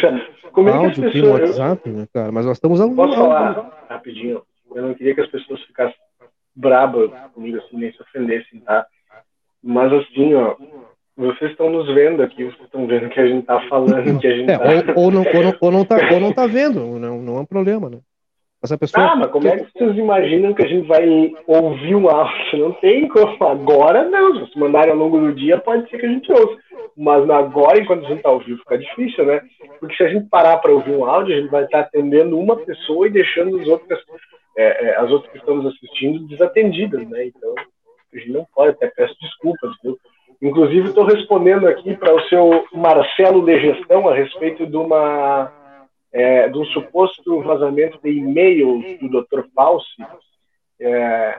Como 0.52 0.70
é 0.70 0.72
áudio 0.72 1.06
aqui 1.06 1.20
no 1.20 1.32
WhatsApp, 1.32 1.90
né, 1.90 2.06
cara? 2.14 2.32
Mas 2.32 2.46
nós 2.46 2.56
estamos 2.56 2.80
ao 2.80 2.90
Posso 2.94 3.14
falar 3.14 3.84
rapidinho? 3.90 4.40
Eu 4.74 4.82
não 4.84 4.94
queria 4.94 5.14
que 5.14 5.20
as 5.20 5.30
pessoas 5.30 5.60
ficassem 5.64 5.94
brabas 6.56 7.10
comigo 7.34 7.58
assim, 7.58 7.76
nem 7.76 7.92
se 7.92 8.00
ofendessem, 8.00 8.60
tá? 8.60 8.86
Mas 9.62 9.92
assim, 9.92 10.32
ó, 10.32 10.56
vocês 11.14 11.50
estão 11.50 11.68
nos 11.68 11.92
vendo 11.94 12.22
aqui, 12.22 12.44
vocês 12.44 12.64
estão 12.64 12.86
vendo 12.86 13.10
que 13.10 13.20
a 13.20 13.26
gente 13.26 13.44
tá 13.44 13.60
falando, 13.68 14.18
que 14.18 14.26
a 14.26 14.36
gente 14.36 14.50
é, 14.50 14.56
tá... 14.56 14.94
ou, 14.96 15.04
ou, 15.04 15.10
não, 15.10 15.24
ou, 15.26 15.42
não, 15.42 15.54
ou, 15.60 15.70
não 15.70 15.84
tá, 15.84 15.96
ou 16.10 16.20
não 16.20 16.32
tá 16.32 16.46
vendo, 16.48 16.98
não, 16.98 17.20
não 17.20 17.36
é 17.36 17.40
um 17.40 17.46
problema, 17.46 17.90
né? 17.90 17.98
Pessoa... 18.78 19.12
Ah, 19.12 19.16
mas 19.16 19.30
como 19.30 19.46
é 19.46 19.58
que 19.58 19.70
vocês 19.72 19.98
imaginam 19.98 20.54
que 20.54 20.62
a 20.62 20.66
gente 20.66 20.86
vai 20.88 21.06
ouvir 21.46 21.94
um 21.94 22.08
áudio? 22.08 22.58
Não 22.58 22.72
tem 22.72 23.06
como. 23.08 23.44
Agora 23.44 24.08
não. 24.08 24.46
Se 24.46 24.58
mandarem 24.58 24.92
ao 24.92 24.96
longo 24.98 25.20
do 25.20 25.34
dia, 25.34 25.58
pode 25.58 25.88
ser 25.90 25.98
que 25.98 26.06
a 26.06 26.08
gente 26.08 26.32
ouça. 26.32 26.56
Mas 26.96 27.28
agora, 27.28 27.78
enquanto 27.78 28.06
a 28.06 28.08
gente 28.08 28.18
está 28.18 28.30
ao 28.30 28.38
vivo, 28.38 28.58
fica 28.60 28.78
difícil, 28.78 29.26
né? 29.26 29.42
Porque 29.78 29.96
se 29.96 30.02
a 30.02 30.08
gente 30.08 30.28
parar 30.30 30.56
para 30.58 30.72
ouvir 30.72 30.92
um 30.92 31.04
áudio, 31.04 31.36
a 31.36 31.40
gente 31.40 31.50
vai 31.50 31.64
estar 31.64 31.80
atendendo 31.80 32.38
uma 32.38 32.56
pessoa 32.56 33.06
e 33.06 33.10
deixando 33.10 33.60
as 33.60 33.68
outras, 33.68 33.98
é, 34.56 34.86
é, 34.86 34.96
as 34.96 35.10
outras 35.10 35.30
que 35.30 35.38
estamos 35.38 35.66
assistindo 35.66 36.26
desatendidas, 36.26 37.06
né? 37.08 37.26
Então, 37.26 37.54
a 37.58 38.16
gente 38.16 38.30
não 38.30 38.46
pode, 38.54 38.70
até 38.70 38.86
peço 38.86 39.14
desculpas, 39.20 39.72
viu? 39.82 39.98
Inclusive, 40.40 40.88
estou 40.88 41.04
respondendo 41.04 41.66
aqui 41.68 41.94
para 41.96 42.14
o 42.14 42.20
seu 42.28 42.64
Marcelo 42.72 43.44
de 43.44 43.60
Gestão 43.60 44.08
a 44.08 44.14
respeito 44.14 44.66
de 44.66 44.76
uma 44.76 45.52
é, 46.14 46.48
de 46.48 46.56
um 46.56 46.64
suposto 46.66 47.42
vazamento 47.42 47.98
de 48.00 48.08
e-mails 48.08 49.00
do 49.00 49.08
Dr. 49.08 49.46
Fauci, 49.52 50.00
é, 50.80 51.38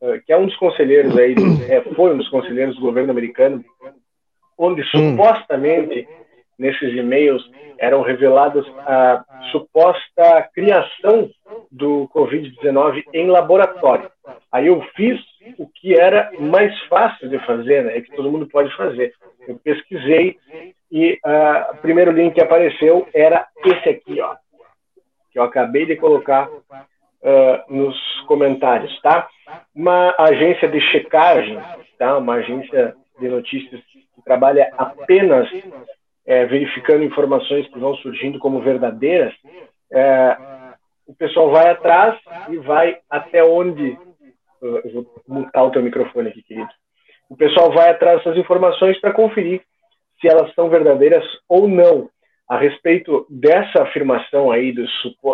é, 0.00 0.18
que 0.20 0.32
é 0.32 0.38
um 0.38 0.46
dos 0.46 0.56
conselheiros 0.56 1.16
aí, 1.18 1.34
é, 1.68 1.82
foi 1.94 2.14
um 2.14 2.16
dos 2.16 2.28
conselheiros 2.30 2.74
do 2.76 2.80
governo 2.80 3.10
americano, 3.10 3.62
onde 4.56 4.80
hum. 4.80 5.12
supostamente 5.12 6.08
nesses 6.58 6.94
e-mails 6.94 7.42
eram 7.78 8.00
reveladas 8.00 8.66
a 8.78 9.24
suposta 9.52 10.48
criação 10.54 11.30
do 11.70 12.08
Covid-19 12.14 13.04
em 13.12 13.26
laboratório. 13.26 14.10
Aí 14.50 14.66
eu 14.66 14.82
fiz 14.94 15.20
o 15.58 15.66
que 15.66 15.94
era 15.98 16.30
mais 16.38 16.78
fácil 16.84 17.28
de 17.28 17.38
fazer, 17.46 17.84
né, 17.84 18.00
que 18.00 18.14
todo 18.14 18.30
mundo 18.30 18.46
pode 18.46 18.74
fazer. 18.76 19.12
Eu 19.46 19.58
pesquisei 19.62 20.36
e 20.90 21.18
uh, 21.24 21.74
o 21.74 21.76
primeiro 21.76 22.10
link 22.10 22.34
que 22.34 22.42
apareceu 22.42 23.08
era 23.14 23.46
esse 23.64 23.88
aqui, 23.88 24.20
ó, 24.20 24.34
que 25.30 25.38
eu 25.38 25.42
acabei 25.42 25.86
de 25.86 25.96
colocar 25.96 26.48
uh, 26.48 27.72
nos 27.74 27.96
comentários, 28.26 29.00
tá? 29.00 29.28
Uma 29.74 30.14
agência 30.18 30.68
de 30.68 30.80
checagem, 30.80 31.58
tá? 31.98 32.18
Uma 32.18 32.34
agência 32.34 32.94
de 33.20 33.28
notícias 33.28 33.80
que 33.92 34.22
trabalha 34.24 34.72
apenas 34.76 35.48
é, 36.26 36.46
verificando 36.46 37.04
informações 37.04 37.66
que 37.68 37.78
vão 37.78 37.94
surgindo 37.96 38.38
como 38.38 38.60
verdadeiras. 38.60 39.34
É, 39.92 40.36
o 41.06 41.14
pessoal 41.14 41.50
vai 41.50 41.70
atrás 41.70 42.18
e 42.48 42.56
vai 42.58 42.98
até 43.08 43.42
onde. 43.44 43.98
Eu 44.62 44.92
vou 44.92 45.22
mutar 45.26 45.64
o 45.64 45.70
teu 45.70 45.82
microfone 45.82 46.28
aqui, 46.28 46.42
querido. 46.42 46.68
O 47.28 47.36
pessoal 47.36 47.72
vai 47.72 47.90
atrás 47.90 48.18
dessas 48.18 48.36
informações 48.36 49.00
para 49.00 49.12
conferir 49.12 49.62
se 50.20 50.28
elas 50.28 50.52
são 50.54 50.68
verdadeiras 50.68 51.24
ou 51.48 51.68
não. 51.68 52.10
A 52.48 52.58
respeito 52.58 53.26
dessa 53.30 53.82
afirmação 53.82 54.50
aí 54.50 54.72
do, 54.72 54.84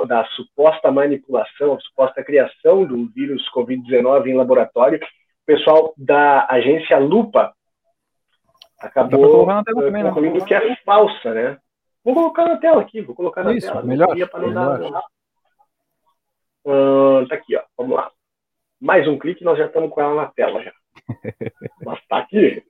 da 0.06 0.24
suposta 0.26 0.92
manipulação, 0.92 1.74
a 1.74 1.80
suposta 1.80 2.22
criação 2.22 2.84
do 2.84 3.06
vírus 3.08 3.42
Covid-19 3.54 4.26
em 4.26 4.34
laboratório, 4.34 4.98
o 4.98 5.46
pessoal 5.46 5.94
da 5.96 6.46
agência 6.50 6.98
Lupa 6.98 7.54
acabou 8.78 9.46
né? 9.46 10.02
concluindo 10.02 10.44
que 10.44 10.54
é 10.54 10.76
falsa, 10.84 11.32
né? 11.32 11.58
Vou 12.04 12.14
colocar 12.14 12.44
na 12.44 12.58
tela 12.58 12.82
aqui, 12.82 13.00
vou 13.00 13.14
colocar 13.14 13.42
na 13.42 13.54
Isso, 13.54 13.66
tela. 13.66 13.82
Melhor, 13.82 14.14
melhor. 14.14 15.02
Uh, 16.64 17.26
tá 17.28 17.34
aqui, 17.34 17.56
ó. 17.56 17.62
Vamos 17.78 17.96
lá. 17.96 18.10
Mais 18.80 19.08
um 19.08 19.18
clique, 19.18 19.42
nós 19.42 19.56
já 19.56 19.66
estamos 19.66 19.90
com 19.90 20.00
ela 20.00 20.14
na 20.14 20.26
tela 20.26 20.62
já. 20.62 20.72
Mas 21.84 21.98
Está 21.98 22.18
aqui. 22.18 22.62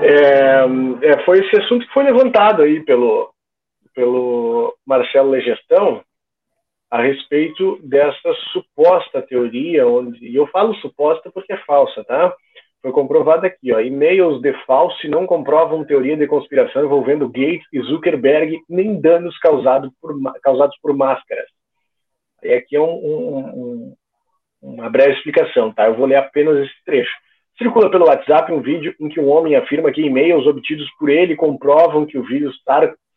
É, 0.00 1.08
é, 1.08 1.24
foi 1.24 1.40
esse 1.40 1.56
assunto 1.60 1.86
que 1.86 1.92
foi 1.92 2.04
levantado 2.04 2.62
aí 2.62 2.80
pelo, 2.84 3.32
pelo 3.94 4.76
Marcelo 4.86 5.30
Legestão 5.30 6.02
a 6.90 7.02
respeito 7.02 7.78
dessa 7.82 8.34
suposta 8.52 9.22
teoria, 9.22 9.86
onde, 9.86 10.24
e 10.26 10.36
eu 10.36 10.46
falo 10.48 10.74
suposta 10.76 11.30
porque 11.30 11.52
é 11.52 11.56
falsa, 11.58 12.04
tá? 12.04 12.34
Foi 12.80 12.92
comprovado 12.92 13.46
aqui, 13.46 13.72
ó, 13.72 13.80
e-mails 13.80 14.40
de 14.42 14.52
falso 14.64 15.08
não 15.08 15.26
comprovam 15.26 15.84
teoria 15.84 16.16
de 16.16 16.26
conspiração 16.26 16.84
envolvendo 16.84 17.28
Gates 17.28 17.66
e 17.72 17.80
Zuckerberg, 17.80 18.60
nem 18.68 19.00
danos 19.00 19.36
causados 19.38 19.90
por, 20.00 20.14
causados 20.42 20.76
por 20.82 20.94
máscaras. 20.94 21.46
E 22.42 22.52
aqui 22.52 22.76
é 22.76 22.80
um, 22.80 22.94
um, 22.94 23.38
um, 23.38 23.96
uma 24.62 24.90
breve 24.90 25.14
explicação, 25.14 25.72
tá? 25.72 25.86
Eu 25.86 25.94
vou 25.94 26.06
ler 26.06 26.16
apenas 26.16 26.58
esse 26.58 26.84
trecho. 26.84 27.12
Circula 27.56 27.90
pelo 27.90 28.06
WhatsApp 28.06 28.52
um 28.52 28.60
vídeo 28.60 28.94
em 28.98 29.08
que 29.08 29.20
um 29.20 29.28
homem 29.28 29.54
afirma 29.54 29.92
que 29.92 30.02
e-mails 30.02 30.46
obtidos 30.46 30.90
por 30.98 31.08
ele 31.08 31.36
comprovam 31.36 32.04
que 32.04 32.18
o 32.18 32.24
vírus 32.24 32.60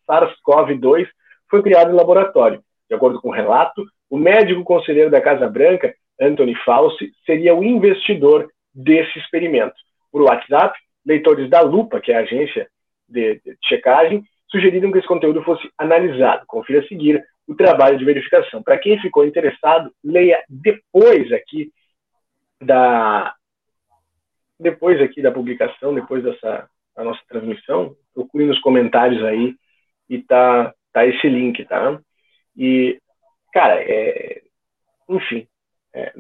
SARS-CoV-2 0.08 1.08
foi 1.50 1.64
criado 1.64 1.92
em 1.92 1.96
laboratório. 1.96 2.62
De 2.88 2.96
acordo 2.96 3.20
com 3.20 3.30
o 3.30 3.34
relato, 3.34 3.84
o 4.10 4.18
médico 4.18 4.64
conselheiro 4.64 5.10
da 5.10 5.20
Casa 5.20 5.50
Branca, 5.50 5.94
Anthony 6.22 6.56
Fauci, 6.64 7.12
seria 7.26 7.56
o 7.56 7.64
investidor 7.64 8.48
desse 8.74 9.18
experimento. 9.18 9.76
Por 10.12 10.22
WhatsApp, 10.22 10.78
leitores 11.06 11.50
da 11.50 11.62
Lupa, 11.62 12.00
que 12.00 12.12
é 12.12 12.18
a 12.18 12.22
agência 12.22 12.68
de 13.10 13.42
checagem, 13.64 14.24
sugeriram 14.50 14.92
que 14.92 15.00
esse 15.00 15.08
conteúdo 15.08 15.42
fosse 15.44 15.68
analisado. 15.78 16.46
Confira 16.46 16.82
a 16.82 16.88
seguir 16.88 17.24
o 17.48 17.56
trabalho 17.56 17.98
de 17.98 18.06
verificação. 18.06 18.62
Para 18.62 18.78
quem 18.78 19.00
ficou 19.02 19.26
interessado, 19.26 19.92
leia 20.04 20.44
depois 20.48 21.32
aqui 21.32 21.72
da 22.62 23.34
depois 24.60 25.02
aqui 25.02 25.22
da 25.22 25.32
publicação, 25.32 25.94
depois 25.94 26.24
dessa 26.24 26.70
da 26.96 27.04
nossa 27.04 27.22
transmissão, 27.28 27.96
procure 28.14 28.46
nos 28.46 28.60
comentários 28.60 29.24
aí 29.24 29.56
e 30.10 30.22
tá 30.24 30.74
tá 30.92 31.06
esse 31.06 31.28
link, 31.30 31.64
tá? 31.66 32.00
E 32.56 33.00
cara, 33.54 33.82
é, 33.82 34.42
enfim, 35.08 35.48
é, 35.94 36.14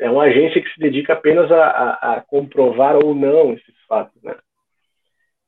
é 0.00 0.10
uma 0.10 0.24
agência 0.24 0.60
que 0.60 0.72
se 0.72 0.80
dedica 0.80 1.12
apenas 1.12 1.50
a, 1.52 1.64
a, 1.64 2.14
a 2.14 2.20
comprovar 2.20 2.96
ou 2.96 3.14
não 3.14 3.52
esses 3.52 3.74
fatos, 3.86 4.20
né? 4.22 4.36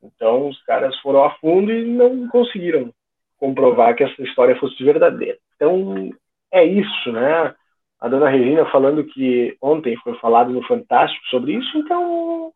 Então 0.02 0.48
os 0.48 0.62
caras 0.62 0.96
foram 1.00 1.24
a 1.24 1.34
fundo 1.38 1.72
e 1.72 1.84
não 1.84 2.28
conseguiram 2.28 2.92
comprovar 3.38 3.94
que 3.94 4.04
essa 4.04 4.22
história 4.22 4.56
fosse 4.56 4.82
verdadeira. 4.82 5.38
Então, 5.54 6.10
é 6.52 6.64
isso, 6.64 7.12
né? 7.12 7.54
A 8.00 8.08
dona 8.08 8.28
Regina 8.28 8.66
falando 8.66 9.04
que 9.04 9.56
ontem 9.60 9.96
foi 9.96 10.14
falado 10.18 10.52
no 10.52 10.62
Fantástico 10.66 11.24
sobre 11.26 11.54
isso, 11.54 11.78
então. 11.78 12.52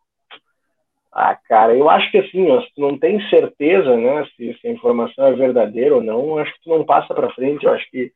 Ah, 1.13 1.35
cara, 1.35 1.75
eu 1.75 1.89
acho 1.89 2.11
que 2.11 2.19
assim, 2.19 2.49
ó, 2.51 2.61
se 2.61 2.69
tu 2.75 2.83
não 2.83 2.99
tem 2.99 3.21
certeza, 3.29 3.97
né, 3.97 4.25
se, 4.37 4.55
se, 4.61 4.69
a 4.69 4.71
informação 4.71 5.27
é 5.27 5.33
verdadeira 5.33 5.97
ou 5.97 6.03
não, 6.03 6.39
acho 6.39 6.53
que 6.55 6.63
tu 6.63 6.71
não 6.71 6.85
passa 6.85 7.15
para 7.15 7.33
frente. 7.33 7.65
Eu 7.65 7.73
acho 7.73 7.91
que 7.91 8.13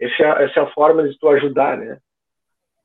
essa 0.00 0.22
é, 0.22 0.44
essa 0.44 0.60
é 0.60 0.62
a 0.62 0.70
forma 0.72 1.06
de 1.06 1.18
tu 1.18 1.28
ajudar, 1.28 1.76
né? 1.76 1.98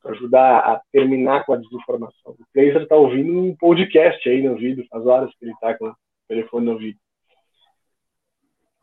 Tu 0.01 0.09
ajudar 0.09 0.57
a 0.59 0.81
terminar 0.91 1.45
com 1.45 1.53
a 1.53 1.57
desinformação. 1.57 2.33
O 2.33 2.45
Fraser 2.51 2.81
está 2.81 2.95
ouvindo 2.95 3.31
um 3.39 3.55
podcast 3.55 4.27
aí 4.27 4.41
no 4.41 4.55
vídeo, 4.55 4.85
faz 4.89 5.05
horas 5.05 5.29
que 5.37 5.45
ele 5.45 5.53
está 5.53 5.77
com 5.77 5.87
o 5.87 5.95
telefone 6.27 6.65
no 6.65 6.77
vídeo. 6.77 6.99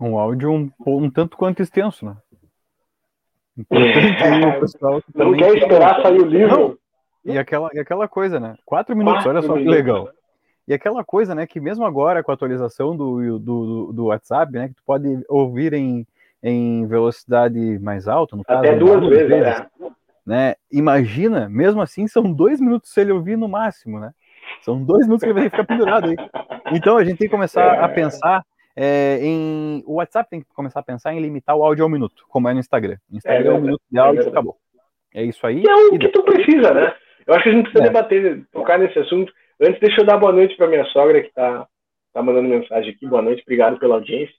Um 0.00 0.18
áudio 0.18 0.50
um, 0.50 0.70
um 0.86 1.10
tanto 1.10 1.36
quanto 1.36 1.60
extenso, 1.60 2.06
né? 2.06 2.16
Importante 3.56 4.60
pessoal 4.60 5.02
Não 5.14 5.36
quer 5.36 5.56
esperar 5.56 6.02
sair 6.02 6.20
o 6.20 6.26
livro. 6.26 6.78
E 7.24 7.36
aquela, 7.36 7.68
e 7.74 7.78
aquela 7.78 8.08
coisa, 8.08 8.40
né? 8.40 8.54
Quatro 8.64 8.96
minutos, 8.96 9.24
Quatro 9.24 9.30
olha 9.30 9.42
só 9.42 9.54
minutos. 9.54 9.72
que 9.72 9.82
legal. 9.82 10.08
E 10.66 10.72
aquela 10.72 11.04
coisa, 11.04 11.34
né, 11.34 11.46
que 11.46 11.60
mesmo 11.60 11.84
agora 11.84 12.22
com 12.22 12.30
a 12.30 12.34
atualização 12.34 12.96
do, 12.96 13.38
do, 13.40 13.92
do 13.92 14.04
WhatsApp, 14.06 14.52
né, 14.52 14.68
que 14.68 14.74
tu 14.74 14.82
pode 14.86 15.24
ouvir 15.28 15.72
em, 15.72 16.06
em 16.40 16.86
velocidade 16.86 17.78
mais 17.80 18.06
alta, 18.06 18.36
no 18.36 18.44
caso. 18.44 18.60
Até 18.60 18.76
duas 18.76 19.00
vezes, 19.08 19.28
vezes 19.28 19.60
né? 19.60 19.66
né? 20.24 20.54
Imagina, 20.70 21.48
mesmo 21.48 21.82
assim, 21.82 22.06
são 22.06 22.32
dois 22.32 22.60
minutos 22.60 22.92
se 22.92 23.00
ele 23.00 23.10
ouvir 23.10 23.36
no 23.36 23.48
máximo, 23.48 23.98
né? 23.98 24.12
São 24.62 24.82
dois 24.82 25.06
minutos 25.06 25.24
que 25.24 25.30
ele 25.30 25.40
vai 25.40 25.50
ficar 25.50 25.64
pendurado 25.64 26.08
aí. 26.08 26.16
Então 26.72 26.96
a 26.96 27.04
gente 27.04 27.18
tem 27.18 27.28
que 27.28 27.34
começar 27.34 27.84
a 27.84 27.88
pensar 27.88 28.44
é, 28.82 29.18
em, 29.20 29.82
o 29.86 29.96
WhatsApp 29.96 30.30
tem 30.30 30.40
que 30.40 30.48
começar 30.54 30.80
a 30.80 30.82
pensar 30.82 31.12
em 31.12 31.20
limitar 31.20 31.54
o 31.54 31.62
áudio 31.62 31.84
a 31.84 31.86
um 31.86 31.90
minuto, 31.90 32.24
como 32.30 32.48
é 32.48 32.54
no 32.54 32.60
Instagram. 32.60 32.96
Instagram 33.12 33.50
é, 33.50 33.54
é 33.54 33.58
um 33.58 33.60
minuto 33.60 33.82
de 33.92 33.98
áudio 33.98 34.22
e 34.22 34.24
é 34.24 34.28
acabou. 34.30 34.56
É 35.14 35.22
isso 35.22 35.46
aí. 35.46 35.62
é 35.68 35.74
o 35.74 35.98
que 35.98 36.08
tu 36.08 36.22
precisa, 36.22 36.72
né? 36.72 36.94
Eu 37.26 37.34
acho 37.34 37.42
que 37.42 37.50
a 37.50 37.52
gente 37.52 37.64
precisa 37.64 37.84
é. 37.84 37.86
debater, 37.88 38.46
tocar 38.50 38.78
nesse 38.78 38.98
assunto. 38.98 39.30
Antes, 39.60 39.78
deixa 39.80 40.00
eu 40.00 40.06
dar 40.06 40.16
boa 40.16 40.32
noite 40.32 40.56
para 40.56 40.66
minha 40.66 40.86
sogra 40.86 41.20
que 41.20 41.28
está 41.28 41.66
tá 42.14 42.22
mandando 42.22 42.48
mensagem 42.48 42.94
aqui. 42.94 43.06
Boa 43.06 43.20
noite, 43.20 43.42
obrigado 43.42 43.78
pela 43.78 43.96
audiência. 43.96 44.34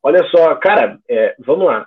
Olha 0.00 0.22
só, 0.28 0.54
cara, 0.54 1.00
é, 1.10 1.34
vamos 1.40 1.66
lá. 1.66 1.84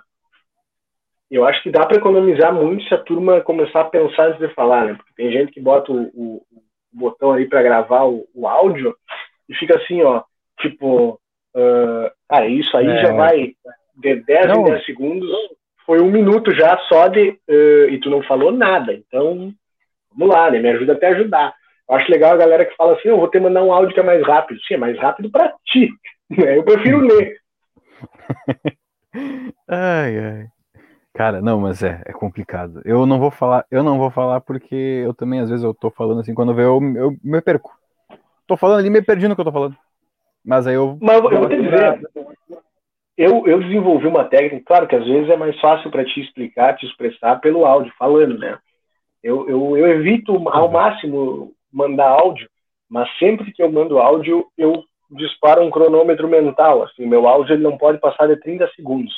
Eu 1.30 1.46
acho 1.46 1.62
que 1.62 1.70
dá 1.70 1.86
para 1.86 1.96
economizar 1.96 2.52
muito 2.52 2.84
se 2.84 2.92
a 2.92 2.98
turma 2.98 3.40
começar 3.40 3.80
a 3.80 3.84
pensar 3.84 4.28
antes 4.28 4.38
de 4.38 4.52
falar, 4.54 4.84
né? 4.84 4.94
Porque 4.94 5.14
tem 5.16 5.32
gente 5.32 5.50
que 5.50 5.62
bota 5.62 5.90
o, 5.90 6.02
o, 6.08 6.42
o 6.52 6.62
botão 6.92 7.32
aí 7.32 7.48
para 7.48 7.62
gravar 7.62 8.04
o, 8.04 8.28
o 8.34 8.46
áudio 8.46 8.94
e 9.48 9.54
fica 9.54 9.78
assim, 9.78 10.02
ó, 10.02 10.22
tipo, 10.60 11.18
Uh, 11.56 12.10
ah, 12.28 12.46
isso 12.46 12.76
aí 12.76 12.86
é. 12.86 13.00
já 13.00 13.12
vai 13.14 13.54
de 13.96 14.16
10 14.16 14.46
não. 14.48 14.60
em 14.60 14.64
10 14.64 14.84
segundos. 14.84 15.28
Foi 15.86 16.00
um 16.02 16.10
minuto 16.10 16.54
já 16.54 16.76
só 16.88 17.08
de. 17.08 17.30
Uh, 17.48 17.88
e 17.90 17.98
tu 17.98 18.10
não 18.10 18.22
falou 18.22 18.52
nada. 18.52 18.92
Então, 18.92 19.52
vamos 20.14 20.34
lá, 20.34 20.50
né? 20.50 20.58
Me 20.58 20.68
ajuda 20.68 20.92
até 20.92 21.08
a 21.08 21.10
ajudar. 21.12 21.54
Eu 21.88 21.96
acho 21.96 22.10
legal 22.10 22.34
a 22.34 22.36
galera 22.36 22.66
que 22.66 22.76
fala 22.76 22.92
assim: 22.92 23.08
eu 23.08 23.16
vou 23.16 23.28
ter 23.28 23.38
que 23.38 23.44
mandar 23.44 23.62
um 23.62 23.72
áudio 23.72 23.94
que 23.94 24.00
é 24.00 24.02
mais 24.02 24.22
rápido. 24.26 24.60
Sim, 24.66 24.74
é 24.74 24.78
mais 24.78 24.98
rápido 24.98 25.30
para 25.30 25.54
ti. 25.64 25.88
Eu 26.28 26.64
prefiro 26.64 26.98
ler. 26.98 27.36
ai, 29.68 30.18
ai. 30.18 30.46
Cara, 31.14 31.40
não, 31.40 31.60
mas 31.60 31.82
é, 31.84 32.02
é 32.04 32.12
complicado. 32.12 32.82
Eu 32.84 33.06
não 33.06 33.18
vou 33.18 33.30
falar, 33.30 33.64
eu 33.70 33.82
não 33.82 33.96
vou 33.96 34.10
falar 34.10 34.40
porque 34.40 34.74
eu 34.74 35.14
também, 35.14 35.40
às 35.40 35.48
vezes, 35.48 35.64
eu 35.64 35.72
tô 35.72 35.88
falando 35.88 36.20
assim, 36.20 36.34
quando 36.34 36.52
eu, 36.52 36.58
eu, 36.58 36.96
eu 36.96 37.16
me 37.24 37.40
perco. 37.40 37.72
Tô 38.46 38.56
falando 38.56 38.80
ali, 38.80 38.90
me 38.90 39.00
perdi 39.00 39.26
no 39.26 39.34
que 39.34 39.40
eu 39.40 39.44
tô 39.46 39.52
falando. 39.52 39.76
Mas 40.46 40.64
aí 40.66 40.74
eu. 40.74 40.96
Mas 41.02 41.16
eu 41.16 41.22
vou 41.22 41.48
te 41.48 41.60
dizer, 41.60 42.00
eu, 43.16 43.46
eu 43.46 43.60
desenvolvi 43.60 44.06
uma 44.06 44.24
técnica, 44.24 44.62
claro 44.64 44.86
que 44.86 44.94
às 44.94 45.04
vezes 45.04 45.28
é 45.28 45.36
mais 45.36 45.58
fácil 45.60 45.90
para 45.90 46.04
te 46.04 46.20
explicar, 46.20 46.76
te 46.76 46.86
expressar 46.86 47.40
pelo 47.40 47.66
áudio, 47.66 47.92
falando, 47.98 48.38
né? 48.38 48.56
Eu, 49.22 49.48
eu, 49.48 49.76
eu 49.76 49.88
evito 49.88 50.32
ao 50.48 50.66
uhum. 50.66 50.72
máximo 50.72 51.52
mandar 51.72 52.08
áudio, 52.08 52.48
mas 52.88 53.08
sempre 53.18 53.52
que 53.52 53.60
eu 53.60 53.72
mando 53.72 53.98
áudio, 53.98 54.46
eu 54.56 54.84
disparo 55.10 55.62
um 55.62 55.70
cronômetro 55.70 56.28
mental. 56.28 56.84
Assim, 56.84 57.06
meu 57.06 57.26
áudio 57.26 57.54
ele 57.54 57.62
não 57.62 57.76
pode 57.76 57.98
passar 57.98 58.28
de 58.28 58.36
30 58.36 58.70
segundos, 58.76 59.14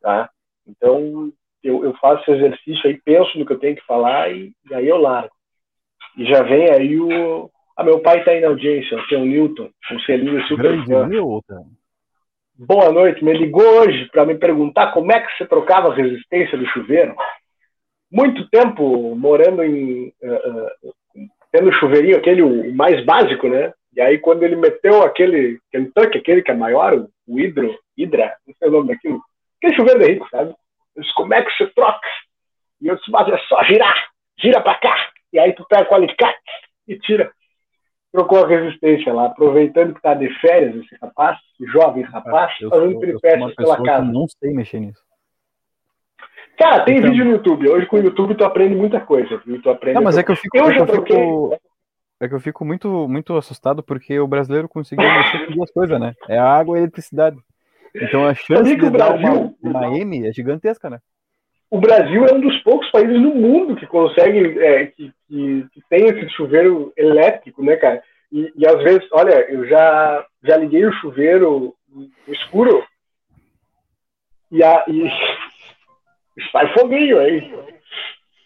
tá? 0.00 0.30
Então 0.66 1.32
eu, 1.64 1.84
eu 1.84 1.94
faço 1.94 2.22
esse 2.22 2.32
exercício 2.32 2.88
aí, 2.88 3.00
penso 3.04 3.36
no 3.38 3.44
que 3.44 3.52
eu 3.52 3.58
tenho 3.58 3.74
que 3.74 3.86
falar 3.86 4.30
e, 4.30 4.52
e 4.70 4.74
aí 4.74 4.86
eu 4.86 4.98
largo. 4.98 5.34
E 6.16 6.24
já 6.26 6.42
vem 6.42 6.70
aí 6.70 7.00
o, 7.00 7.50
ah, 7.76 7.82
meu 7.82 8.00
pai 8.00 8.18
está 8.18 8.30
aí 8.30 8.40
na 8.40 8.48
audiência, 8.48 8.96
o 8.96 9.06
seu 9.06 9.20
Newton, 9.20 9.68
um 9.90 10.00
selinho 10.00 10.40
super 10.46 10.72
Grande 10.72 10.86
fã. 10.86 11.06
Newton. 11.06 11.66
Boa 12.56 12.92
noite, 12.92 13.24
me 13.24 13.32
ligou 13.32 13.66
hoje 13.80 14.08
para 14.12 14.24
me 14.24 14.36
perguntar 14.36 14.92
como 14.92 15.10
é 15.12 15.20
que 15.20 15.36
você 15.36 15.44
trocava 15.44 15.90
a 15.90 15.94
resistência 15.94 16.56
do 16.56 16.66
chuveiro. 16.66 17.16
Muito 18.10 18.48
tempo 18.48 19.16
morando 19.16 19.64
em. 19.64 20.12
Uh, 20.22 20.88
uh, 20.88 21.30
tendo 21.50 21.72
chuveirinho, 21.72 22.16
aquele 22.16 22.42
o 22.42 22.72
mais 22.74 23.04
básico, 23.04 23.48
né? 23.48 23.72
E 23.92 24.00
aí, 24.00 24.18
quando 24.18 24.44
ele 24.44 24.56
meteu 24.56 25.02
aquele 25.02 25.58
Kentucky, 25.70 26.18
aquele 26.18 26.42
que 26.42 26.50
é 26.50 26.54
maior, 26.54 27.06
o 27.26 27.40
Hidro, 27.40 27.76
Hidra, 27.96 28.36
não 28.46 28.54
sei 28.56 28.68
o 28.68 28.72
nome 28.72 28.88
daquilo, 28.88 29.20
aquele 29.58 29.76
chuveiro 29.76 30.00
de 30.00 30.12
rico, 30.12 30.28
sabe? 30.30 30.54
Eu 30.94 31.02
disse, 31.02 31.14
como 31.14 31.34
é 31.34 31.42
que 31.42 31.50
você 31.56 31.66
troca? 31.68 32.08
E 32.80 32.88
eu 32.88 32.96
disse, 32.96 33.10
mas 33.10 33.28
é 33.28 33.38
só 33.48 33.62
girar, 33.64 34.08
gira 34.38 34.60
para 34.60 34.78
cá. 34.78 35.10
E 35.32 35.38
aí 35.38 35.52
tu 35.52 35.64
pega 35.68 35.90
o 35.90 35.94
alicate 35.94 36.38
e 36.86 36.98
tira 36.98 37.32
trocou 38.14 38.44
a 38.44 38.46
resistência 38.46 39.12
lá, 39.12 39.26
aproveitando 39.26 39.92
que 39.92 39.98
está 39.98 40.14
de 40.14 40.32
férias 40.40 40.76
esse 40.76 40.96
rapaz, 41.02 41.36
jovem 41.72 42.04
rapaz, 42.04 42.52
ah, 42.62 42.68
fazendo 42.70 43.00
peripécias 43.00 43.54
pela 43.56 43.82
casa. 43.82 44.04
não 44.04 44.26
sei 44.28 44.54
mexer 44.54 44.78
nisso. 44.78 45.02
Cara, 46.56 46.84
tem 46.84 46.98
então... 46.98 47.10
vídeo 47.10 47.24
no 47.24 47.32
YouTube. 47.32 47.68
Hoje 47.68 47.86
com 47.86 47.96
o 47.96 48.00
YouTube 48.00 48.36
tu 48.36 48.44
aprende 48.44 48.76
muita 48.76 49.00
coisa. 49.00 49.42
Tu 49.60 49.68
aprende 49.68 49.96
não, 49.96 50.02
mas 50.02 50.16
é 50.16 50.22
que 50.22 50.30
eu 50.30 50.36
fico. 50.36 50.56
Eu 50.56 50.70
é 50.70 50.74
já 50.74 50.86
troquei. 50.86 51.16
Fico... 51.16 51.58
É 52.20 52.28
que 52.28 52.34
eu 52.34 52.40
fico 52.40 52.64
muito, 52.64 53.08
muito 53.08 53.36
assustado 53.36 53.82
porque 53.82 54.20
o 54.20 54.28
brasileiro 54.28 54.68
conseguiu 54.68 55.04
mexer 55.04 55.46
com 55.46 55.52
duas 55.52 55.70
coisas, 55.72 55.98
né? 55.98 56.14
É 56.28 56.38
a 56.38 56.48
água 56.48 56.76
e 56.76 56.78
a 56.78 56.82
eletricidade. 56.82 57.36
Então 57.96 58.24
a 58.24 58.32
chance 58.32 58.76
de 58.76 58.90
Brasil... 58.90 58.92
dar 58.92 59.16
uma, 59.16 59.54
uma 59.60 59.98
M 59.98 60.24
é 60.24 60.32
gigantesca, 60.32 60.88
né? 60.88 61.00
O 61.74 61.80
Brasil 61.80 62.24
é 62.24 62.32
um 62.32 62.40
dos 62.40 62.56
poucos 62.58 62.88
países 62.92 63.20
no 63.20 63.34
mundo 63.34 63.74
que 63.74 63.84
consegue, 63.84 64.60
é, 64.60 64.86
que, 64.86 65.12
que, 65.26 65.66
que, 65.72 65.80
tem 65.90 66.06
esse 66.06 66.28
chuveiro 66.30 66.92
elétrico, 66.96 67.64
né, 67.64 67.74
cara? 67.74 68.00
E, 68.30 68.52
e, 68.56 68.64
às 68.64 68.80
vezes, 68.80 69.08
olha, 69.10 69.34
eu 69.50 69.66
já, 69.66 70.24
já 70.44 70.56
liguei 70.56 70.86
o 70.86 70.92
chuveiro 70.92 71.74
no 71.88 72.08
escuro 72.32 72.84
e, 74.52 74.62
a, 74.62 74.84
e 74.86 75.10
sai 76.52 76.72
foguinho 76.74 77.18
aí. 77.18 77.52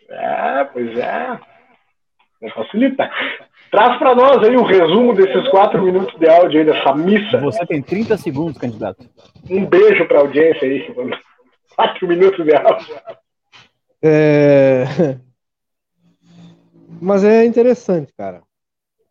É, 0.08 0.64
pois 0.72 0.98
é. 0.98 1.38
Não 2.40 2.50
facilita. 2.50 3.10
Traz 3.70 3.98
para 3.98 4.14
nós 4.14 4.38
aí 4.38 4.56
o 4.56 4.62
resumo 4.62 5.12
desses 5.12 5.46
quatro 5.50 5.82
minutos 5.82 6.18
de 6.18 6.26
áudio 6.30 6.60
aí 6.60 6.64
dessa 6.64 6.94
missa. 6.94 7.36
Você 7.40 7.66
tem 7.66 7.82
30 7.82 8.16
segundos, 8.16 8.56
candidato. 8.56 9.04
Um 9.50 9.66
beijo 9.66 10.06
para 10.06 10.16
a 10.16 10.22
audiência 10.22 10.66
aí. 10.66 10.94
Quatro 11.76 12.08
minutos 12.08 12.42
de 12.42 12.56
áudio. 12.56 12.96
É... 14.02 14.84
Mas 17.00 17.24
é 17.24 17.44
interessante, 17.44 18.12
cara. 18.12 18.42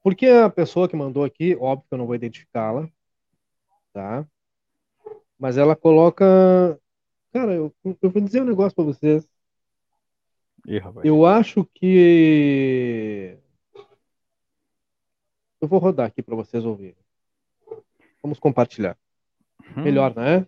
Porque 0.03 0.25
a 0.27 0.49
pessoa 0.49 0.87
que 0.87 0.95
mandou 0.95 1.23
aqui, 1.23 1.55
óbvio 1.55 1.87
que 1.87 1.93
eu 1.93 1.97
não 1.97 2.05
vou 2.05 2.15
identificá-la, 2.15 2.89
tá? 3.93 4.25
Mas 5.37 5.57
ela 5.57 5.75
coloca. 5.75 6.25
Cara, 7.31 7.53
eu, 7.53 7.73
eu 8.01 8.09
vou 8.09 8.21
dizer 8.21 8.41
um 8.41 8.45
negócio 8.45 8.75
para 8.75 8.85
vocês. 8.85 9.29
Ih, 10.65 10.81
eu 11.03 11.25
acho 11.25 11.63
que 11.73 13.37
eu 15.61 15.67
vou 15.67 15.79
rodar 15.79 16.07
aqui 16.07 16.21
para 16.21 16.35
vocês 16.35 16.65
ouvirem. 16.65 16.95
Vamos 18.21 18.39
compartilhar. 18.39 18.97
Hum. 19.75 19.83
Melhor, 19.83 20.15
né? 20.15 20.45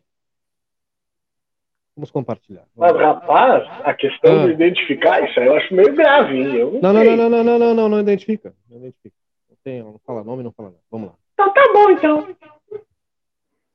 Vamos 1.99 2.11
compartilhar. 2.11 2.63
Mas, 2.77 2.95
rapaz, 2.95 3.67
a 3.83 3.93
questão 3.93 4.43
ah. 4.43 4.45
de 4.45 4.53
identificar 4.53 5.21
isso 5.21 5.37
aí 5.37 5.47
eu 5.47 5.57
acho 5.57 5.73
meio 5.73 5.93
grave, 5.93 6.33
hein? 6.33 6.55
Eu 6.55 6.79
não, 6.81 6.93
não, 6.93 7.03
não, 7.03 7.17
não, 7.17 7.29
não, 7.29 7.43
não, 7.43 7.59
não, 7.59 7.73
não, 7.73 7.89
não, 7.89 7.99
identifica. 7.99 8.55
Não 8.69 8.77
identifica. 8.77 9.13
Não, 9.49 9.57
tem, 9.61 9.83
não 9.83 9.99
fala 10.05 10.23
nome, 10.23 10.41
não 10.41 10.53
fala 10.53 10.69
nada. 10.69 10.81
Vamos 10.89 11.09
lá. 11.09 11.15
Então 11.33 11.53
tá 11.53 11.73
bom, 11.73 11.91
então. 11.91 12.35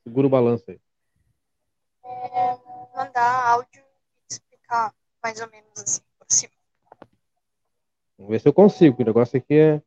Segura 0.04 0.26
o 0.26 0.30
balanço 0.30 0.64
aí. 0.70 0.80
É, 2.02 2.56
mandar 2.96 3.50
áudio 3.50 3.82
e 3.82 4.32
explicar 4.32 4.94
mais 5.22 5.38
ou 5.42 5.50
menos 5.50 5.72
assim 5.76 6.00
por 6.18 6.26
cima. 6.26 6.52
Vamos 8.16 8.32
ver 8.32 8.40
se 8.40 8.48
eu 8.48 8.54
consigo. 8.54 9.02
O 9.02 9.04
negócio 9.04 9.36
aqui 9.36 9.54
é. 9.54 9.82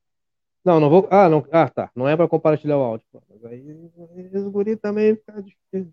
Não, 0.63 0.79
não 0.79 0.91
vou. 0.91 1.07
Ah, 1.09 1.27
não. 1.27 1.43
Ah, 1.51 1.67
tá. 1.67 1.89
Não 1.95 2.07
é 2.07 2.15
para 2.15 2.27
compartilhar 2.27 2.77
o 2.77 2.83
áudio. 2.83 3.07
Mas 3.27 3.43
aí, 3.45 3.91
os 4.31 4.43
guri 4.43 4.75
também 4.75 5.15
fica 5.15 5.41
difícil. 5.41 5.91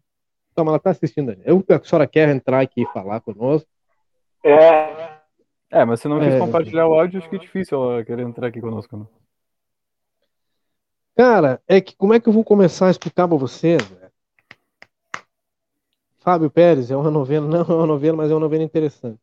Toma, 0.55 0.71
ela 0.71 0.79
tá 0.79 0.91
assistindo 0.91 1.31
ali. 1.31 1.43
Eu, 1.45 1.65
a 1.69 1.85
senhora 1.85 2.07
quer 2.07 2.29
entrar 2.29 2.61
aqui 2.61 2.83
e 2.83 2.93
falar 2.93 3.21
conosco? 3.21 3.69
É. 4.43 5.15
É, 5.71 5.85
mas 5.85 6.01
se 6.01 6.07
não 6.07 6.21
quis 6.21 6.35
é... 6.35 6.39
compartilhar 6.39 6.87
o 6.87 6.95
áudio, 6.95 7.19
acho 7.19 7.29
que 7.29 7.37
é 7.37 7.39
difícil 7.39 7.83
ela 7.83 8.05
querer 8.05 8.23
entrar 8.23 8.47
aqui 8.47 8.61
conosco. 8.61 8.97
Não. 8.97 9.05
Né? 9.05 9.11
Cara, 11.17 11.63
é 11.67 11.81
que 11.81 11.97
como 11.97 12.15
é 12.15 12.21
que 12.21 12.29
eu 12.29 12.33
vou 12.33 12.45
começar 12.45 12.89
a 12.89 12.91
explicar 12.91 13.29
para 13.29 13.37
vocês, 13.37 13.83
velho? 13.83 14.13
Fábio 16.19 16.51
Pérez 16.51 16.91
é 16.91 16.97
uma 16.97 17.11
novela, 17.11 17.47
não 17.49 17.61
é 17.61 17.65
uma 17.65 17.87
novela, 17.87 18.17
mas 18.17 18.31
é 18.31 18.35
uma 18.35 18.41
novela 18.41 18.63
interessante. 18.63 19.21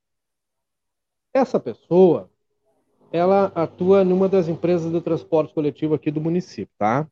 Essa 1.33 1.59
pessoa, 1.59 2.29
ela 3.11 3.45
atua 3.55 4.03
numa 4.03 4.29
das 4.29 4.47
empresas 4.47 4.91
de 4.91 5.01
transporte 5.01 5.53
coletivo 5.53 5.95
aqui 5.95 6.11
do 6.11 6.21
município, 6.21 6.73
tá? 6.77 7.07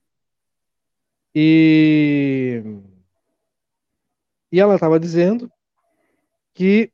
E, 1.33 2.63
e 4.51 4.59
ela 4.59 4.75
estava 4.75 4.99
dizendo 4.99 5.51
que 6.53 6.91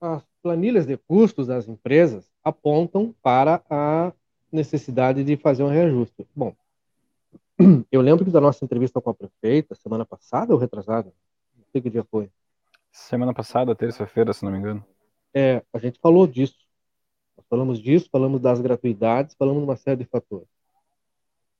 as 0.00 0.24
planilhas 0.42 0.86
de 0.86 0.96
custos 0.96 1.46
das 1.46 1.68
empresas 1.68 2.30
apontam 2.42 3.14
para 3.22 3.62
a 3.70 4.12
necessidade 4.50 5.24
de 5.24 5.36
fazer 5.36 5.62
um 5.62 5.68
reajuste. 5.68 6.26
Bom, 6.34 6.54
eu 7.90 8.00
lembro 8.00 8.24
que 8.24 8.30
da 8.30 8.40
nossa 8.40 8.64
entrevista 8.64 9.00
com 9.00 9.10
a 9.10 9.14
prefeita, 9.14 9.74
semana 9.74 10.04
passada 10.04 10.52
ou 10.52 10.58
retrasada, 10.58 11.12
não 11.56 11.64
sei 11.70 11.80
que 11.80 11.90
dia 11.90 12.04
foi. 12.04 12.30
Semana 12.90 13.32
passada, 13.32 13.74
terça-feira, 13.74 14.32
se 14.32 14.44
não 14.44 14.52
me 14.52 14.58
engano. 14.58 14.84
É, 15.32 15.62
a 15.72 15.78
gente 15.78 15.98
falou 15.98 16.26
disso. 16.26 16.58
Nós 17.36 17.46
falamos 17.48 17.78
disso, 17.80 18.08
falamos 18.10 18.40
das 18.40 18.60
gratuidades, 18.60 19.34
falamos 19.34 19.62
de 19.62 19.68
uma 19.68 19.76
série 19.76 20.04
de 20.04 20.04
fatores. 20.04 20.51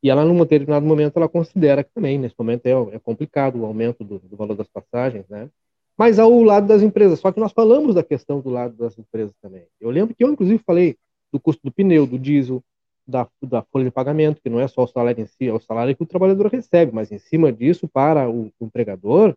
E 0.02 0.10
ela, 0.10 0.24
num 0.24 0.38
determinado 0.38 0.84
momento, 0.84 1.16
ela 1.16 1.28
considera 1.28 1.84
que 1.84 1.92
também, 1.94 2.18
nesse 2.18 2.34
momento, 2.36 2.66
é, 2.66 2.72
é 2.96 2.98
complicado 2.98 3.60
o 3.60 3.64
aumento 3.64 4.02
do, 4.02 4.18
do, 4.18 4.36
valor 4.36 4.56
das 4.56 4.68
passagens, 4.68 5.28
né? 5.28 5.48
Mas 5.96 6.18
ao 6.18 6.42
lado 6.42 6.66
das 6.66 6.82
empresas. 6.82 7.20
Só 7.20 7.30
que 7.30 7.38
nós 7.38 7.52
falamos 7.52 7.94
da 7.94 8.02
questão 8.02 8.40
do 8.40 8.50
lado 8.50 8.76
das 8.76 8.98
empresas 8.98 9.32
também. 9.40 9.64
Eu 9.80 9.90
lembro 9.90 10.14
que 10.14 10.24
eu, 10.24 10.32
inclusive, 10.32 10.62
falei 10.66 10.96
do 11.32 11.38
custo 11.38 11.60
do 11.62 11.70
pneu, 11.70 12.06
do 12.06 12.18
diesel, 12.18 12.62
da, 13.06 13.28
da 13.42 13.62
folha 13.62 13.84
de 13.84 13.90
pagamento, 13.90 14.40
que 14.42 14.50
não 14.50 14.58
é 14.60 14.66
só 14.66 14.82
o 14.84 14.88
salário 14.88 15.22
em 15.22 15.26
si, 15.26 15.46
é 15.48 15.52
o 15.52 15.60
salário 15.60 15.94
que 15.94 16.02
o 16.02 16.06
trabalhador 16.06 16.46
recebe, 16.48 16.92
mas 16.92 17.12
em 17.12 17.18
cima 17.18 17.52
disso, 17.52 17.86
para 17.88 18.28
o, 18.28 18.50
o 18.58 18.66
empregador, 18.66 19.36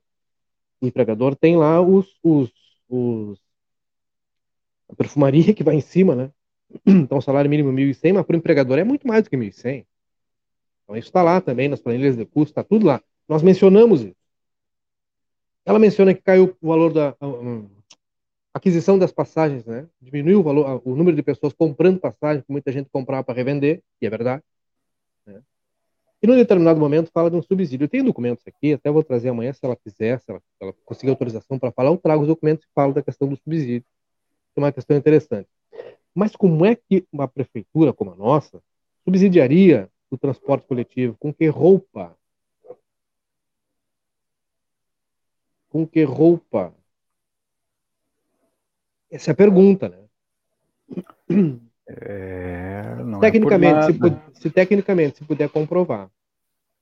o 0.82 0.88
empregador 0.88 1.36
tem 1.36 1.56
lá 1.58 1.82
os, 1.82 2.08
os, 2.24 2.52
os 2.90 3.40
a 4.90 4.96
perfumaria 4.96 5.54
que 5.54 5.64
vai 5.64 5.76
em 5.76 5.82
cima, 5.82 6.16
né? 6.16 6.32
Então, 6.86 7.20
o 7.20 7.22
salário 7.22 7.50
mínimo 7.50 7.72
1.100, 7.72 8.14
mas 8.14 8.26
para 8.26 8.36
o 8.36 8.38
empregador 8.38 8.80
é 8.80 8.84
muito 8.84 9.08
mais 9.08 9.24
do 9.24 9.30
que 9.30 9.38
1.100. 9.38 9.86
Então, 10.86 10.96
isso 10.96 11.10
está 11.10 11.22
lá 11.22 11.42
também, 11.42 11.68
nas 11.68 11.82
planilhas 11.82 12.16
de 12.16 12.26
custo, 12.26 12.52
está 12.52 12.64
tudo 12.64 12.86
lá. 12.86 13.02
Nós 13.28 13.44
mencionamos 13.44 14.02
isso. 14.02 14.16
Ela 15.66 15.80
menciona 15.80 16.14
que 16.14 16.22
caiu 16.22 16.56
o 16.62 16.68
valor 16.68 16.94
da 16.94 17.16
um, 17.20 17.68
aquisição 18.54 18.98
das 18.98 19.12
passagens, 19.12 19.66
né? 19.66 19.88
Diminuiu 20.00 20.40
o 20.40 20.44
valor, 20.44 20.82
o 20.86 20.96
número 20.96 21.16
de 21.16 21.24
pessoas 21.24 21.54
comprando 21.54 22.00
passagens, 22.00 22.46
que 22.46 22.52
muita 22.52 22.72
gente 22.72 22.90
comprava 22.90 23.24
para 23.24 23.36
revender, 23.36 23.84
e 24.00 24.06
é 24.06 24.10
verdade. 24.10 24.44
Né? 25.26 25.42
E 26.22 26.28
num 26.28 26.36
determinado 26.36 26.80
momento 26.80 27.10
fala 27.12 27.32
de 27.32 27.36
um 27.36 27.42
subsídio. 27.42 27.86
Eu 27.86 27.90
tenho 27.90 28.06
documentos 28.06 28.46
aqui, 28.48 28.74
até 28.74 28.92
vou 28.92 29.04
trazer 29.04 29.30
amanhã, 29.30 29.52
se 29.52 29.60
ela 29.64 29.76
quiser, 29.76 30.20
se 30.20 30.30
ela, 30.30 30.40
se 30.40 30.64
ela 30.64 30.74
conseguir 30.86 31.10
autorização 31.10 31.58
para 31.58 31.72
falar, 31.72 31.90
eu 31.90 31.98
trago 31.98 32.22
os 32.22 32.28
documentos 32.28 32.64
e 32.64 32.70
falo 32.76 32.94
da 32.94 33.02
questão 33.02 33.28
do 33.28 33.36
subsídio 33.36 33.84
é 34.56 34.60
uma 34.60 34.72
questão 34.72 34.96
interessante. 34.96 35.50
Mas 36.14 36.36
como 36.36 36.66
é 36.66 36.76
que 36.76 37.06
uma 37.12 37.28
prefeitura 37.28 37.92
como 37.94 38.12
a 38.12 38.16
nossa 38.16 38.62
subsidiaria 39.04 39.90
o 40.10 40.18
transporte 40.18 40.68
coletivo? 40.68 41.16
Com 41.20 41.34
que 41.34 41.48
roupa? 41.48 42.16
Com 45.70 45.86
que 45.86 46.04
roupa? 46.04 46.74
Essa 49.12 49.32
é 49.32 49.34
a 49.34 49.36
pergunta, 49.36 49.90
né? 49.90 50.06
É, 51.88 52.96
é 52.98 53.20
tecnicamente, 53.20 53.78
é 53.78 54.34
se, 54.34 54.42
se, 54.42 54.50
tecnicamente 54.50 55.20
se 55.20 55.24
puder 55.24 55.50
comprovar 55.50 56.10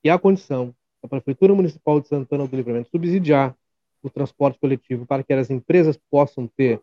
que 0.01 0.09
há 0.09 0.17
condição 0.17 0.73
da 1.01 1.09
Prefeitura 1.09 1.53
Municipal 1.53 1.99
de 1.99 2.07
Santana 2.07 2.47
do 2.47 2.55
Livramento 2.55 2.89
subsidiar 2.89 3.55
o 4.01 4.09
transporte 4.09 4.59
coletivo 4.59 5.05
para 5.05 5.23
que 5.23 5.33
as 5.33 5.49
empresas 5.49 5.97
possam 6.09 6.47
ter 6.47 6.81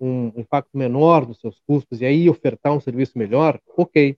um 0.00 0.32
impacto 0.36 0.76
menor 0.76 1.26
nos 1.28 1.38
seus 1.38 1.60
custos 1.66 2.00
e 2.00 2.06
aí 2.06 2.28
ofertar 2.28 2.72
um 2.72 2.80
serviço 2.80 3.18
melhor, 3.18 3.60
ok. 3.76 4.16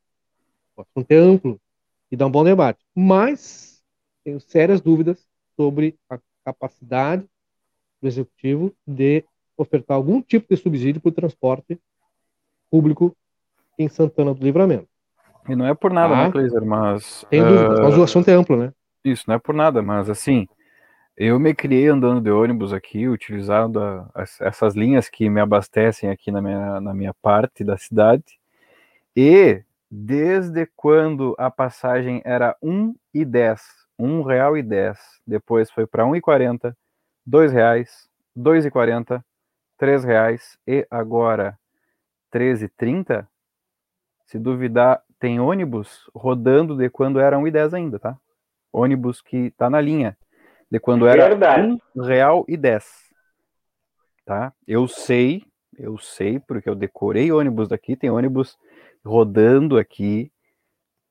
Pode 0.75 1.07
ser 1.07 1.17
amplo 1.17 1.61
e 2.11 2.17
dar 2.17 2.27
um 2.27 2.31
bom 2.31 2.45
debate. 2.45 2.85
Mas 2.95 3.83
tenho 4.25 4.41
sérias 4.41 4.81
dúvidas 4.81 5.27
sobre 5.57 5.97
a 6.09 6.19
capacidade 6.45 7.25
do 8.01 8.09
executivo 8.09 8.75
de 8.87 9.25
ofertar 9.57 9.97
algum 9.97 10.21
tipo 10.21 10.55
de 10.55 10.61
subsídio 10.61 11.01
para 11.01 11.09
o 11.09 11.13
transporte 11.13 11.79
público 12.71 13.17
em 13.79 13.89
Santana 13.89 14.35
do 14.35 14.45
Livramento. 14.45 14.89
E 15.49 15.57
não 15.57 15.67
é 15.67 15.75
por 15.75 15.93
nada, 15.93 16.15
né, 16.15 16.23
ah, 16.23 16.27
né, 16.27 16.33
Cleiser? 16.33 16.65
Mas. 16.65 17.25
Tem 17.29 17.43
uh... 17.43 17.83
mas 17.83 17.97
o 17.97 18.03
assunto 18.03 18.29
é 18.29 18.33
amplo, 18.33 18.57
né? 18.57 18.73
Isso, 19.05 19.25
não 19.27 19.35
é 19.35 19.39
por 19.39 19.55
nada, 19.55 19.83
mas 19.83 20.09
assim, 20.09 20.47
eu 21.17 21.39
me 21.39 21.53
criei 21.53 21.89
andando 21.89 22.21
de 22.21 22.31
ônibus 22.31 22.73
aqui, 22.73 23.09
utilizando 23.09 23.81
a, 23.81 24.09
as, 24.15 24.41
essas 24.41 24.75
linhas 24.75 25.09
que 25.09 25.29
me 25.29 25.41
abastecem 25.41 26.09
aqui 26.09 26.31
na 26.31 26.41
minha, 26.41 26.81
na 26.81 26.95
minha 26.95 27.13
parte 27.15 27.65
da 27.65 27.77
cidade. 27.77 28.39
E 29.17 29.63
desde 29.95 30.65
quando 30.75 31.35
a 31.37 31.51
passagem 31.51 32.23
era 32.25 32.57
R$ 32.63 32.95
1,10, 33.15 33.61
R$ 33.99 34.25
real 34.27 34.57
e 34.57 34.63
10, 34.63 34.99
depois 35.27 35.71
foi 35.71 35.87
para 35.87 36.03
R$ 36.05 36.13
1,40, 36.13 36.75
R$ 37.31 37.47
reais, 37.49 38.09
R$ 38.35 38.43
2,40, 38.43 39.23
R$ 39.79 39.99
reais 39.99 40.57
e 40.67 40.87
agora 40.91 41.59
R$ 42.33 42.41
13,30. 42.41 43.27
Se 44.25 44.39
duvidar, 44.39 45.03
tem 45.21 45.39
ônibus 45.39 46.09
rodando 46.15 46.75
de 46.75 46.89
quando 46.89 47.21
era 47.21 47.37
R$ 47.37 47.43
1,10 47.43 47.75
ainda, 47.75 47.99
tá? 47.99 48.17
Ônibus 48.73 49.21
que 49.21 49.49
está 49.49 49.69
na 49.69 49.79
linha 49.79 50.17
de 50.71 50.81
quando 50.81 51.07
era 51.07 51.29
Verdade. 51.29 51.79
um 51.95 52.03
real 52.03 52.47
e 52.49 52.57
dez. 52.57 52.87
Tá? 54.25 54.55
Eu 54.67 54.89
sei, 54.89 55.45
eu 55.79 55.99
sei, 55.99 56.41
porque 56.41 56.67
eu 56.71 56.75
decorei 56.75 57.31
ônibus 57.31 57.69
daqui, 57.69 57.95
tem 57.95 58.09
ônibus 58.09 58.57
rodando 59.05 59.79
aqui 59.79 60.31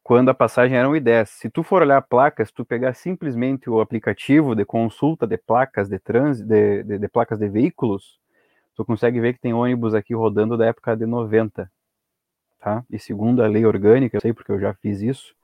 quando 0.03 0.29
a 0.29 0.33
passagem 0.33 0.77
era 0.77 0.87
1,10. 0.87 1.27
Se 1.27 1.49
tu 1.49 1.63
for 1.63 1.81
olhar 1.81 2.01
placas, 2.01 2.51
tu 2.51 2.65
pegar 2.65 2.93
simplesmente 2.93 3.69
o 3.69 3.79
aplicativo 3.79 4.55
de 4.55 4.65
consulta 4.65 5.27
de 5.27 5.37
placas 5.37 5.87
de 5.87 5.99
trânsito, 5.99 6.47
de, 6.47 6.83
de, 6.83 6.99
de, 6.99 7.07
placas 7.07 7.39
de 7.39 7.47
veículos, 7.47 8.19
tu 8.75 8.83
consegue 8.83 9.19
ver 9.19 9.33
que 9.33 9.39
tem 9.39 9.53
ônibus 9.53 9.93
aqui 9.93 10.13
rodando 10.13 10.57
da 10.57 10.65
época 10.65 10.95
de 10.95 11.05
90. 11.05 11.71
Tá? 12.59 12.83
E 12.89 12.99
segundo 12.99 13.43
a 13.43 13.47
lei 13.47 13.65
orgânica, 13.65 14.17
eu 14.17 14.21
sei 14.21 14.33
porque 14.33 14.51
eu 14.51 14.59
já 14.59 14.73
fiz 14.73 15.01
isso, 15.01 15.35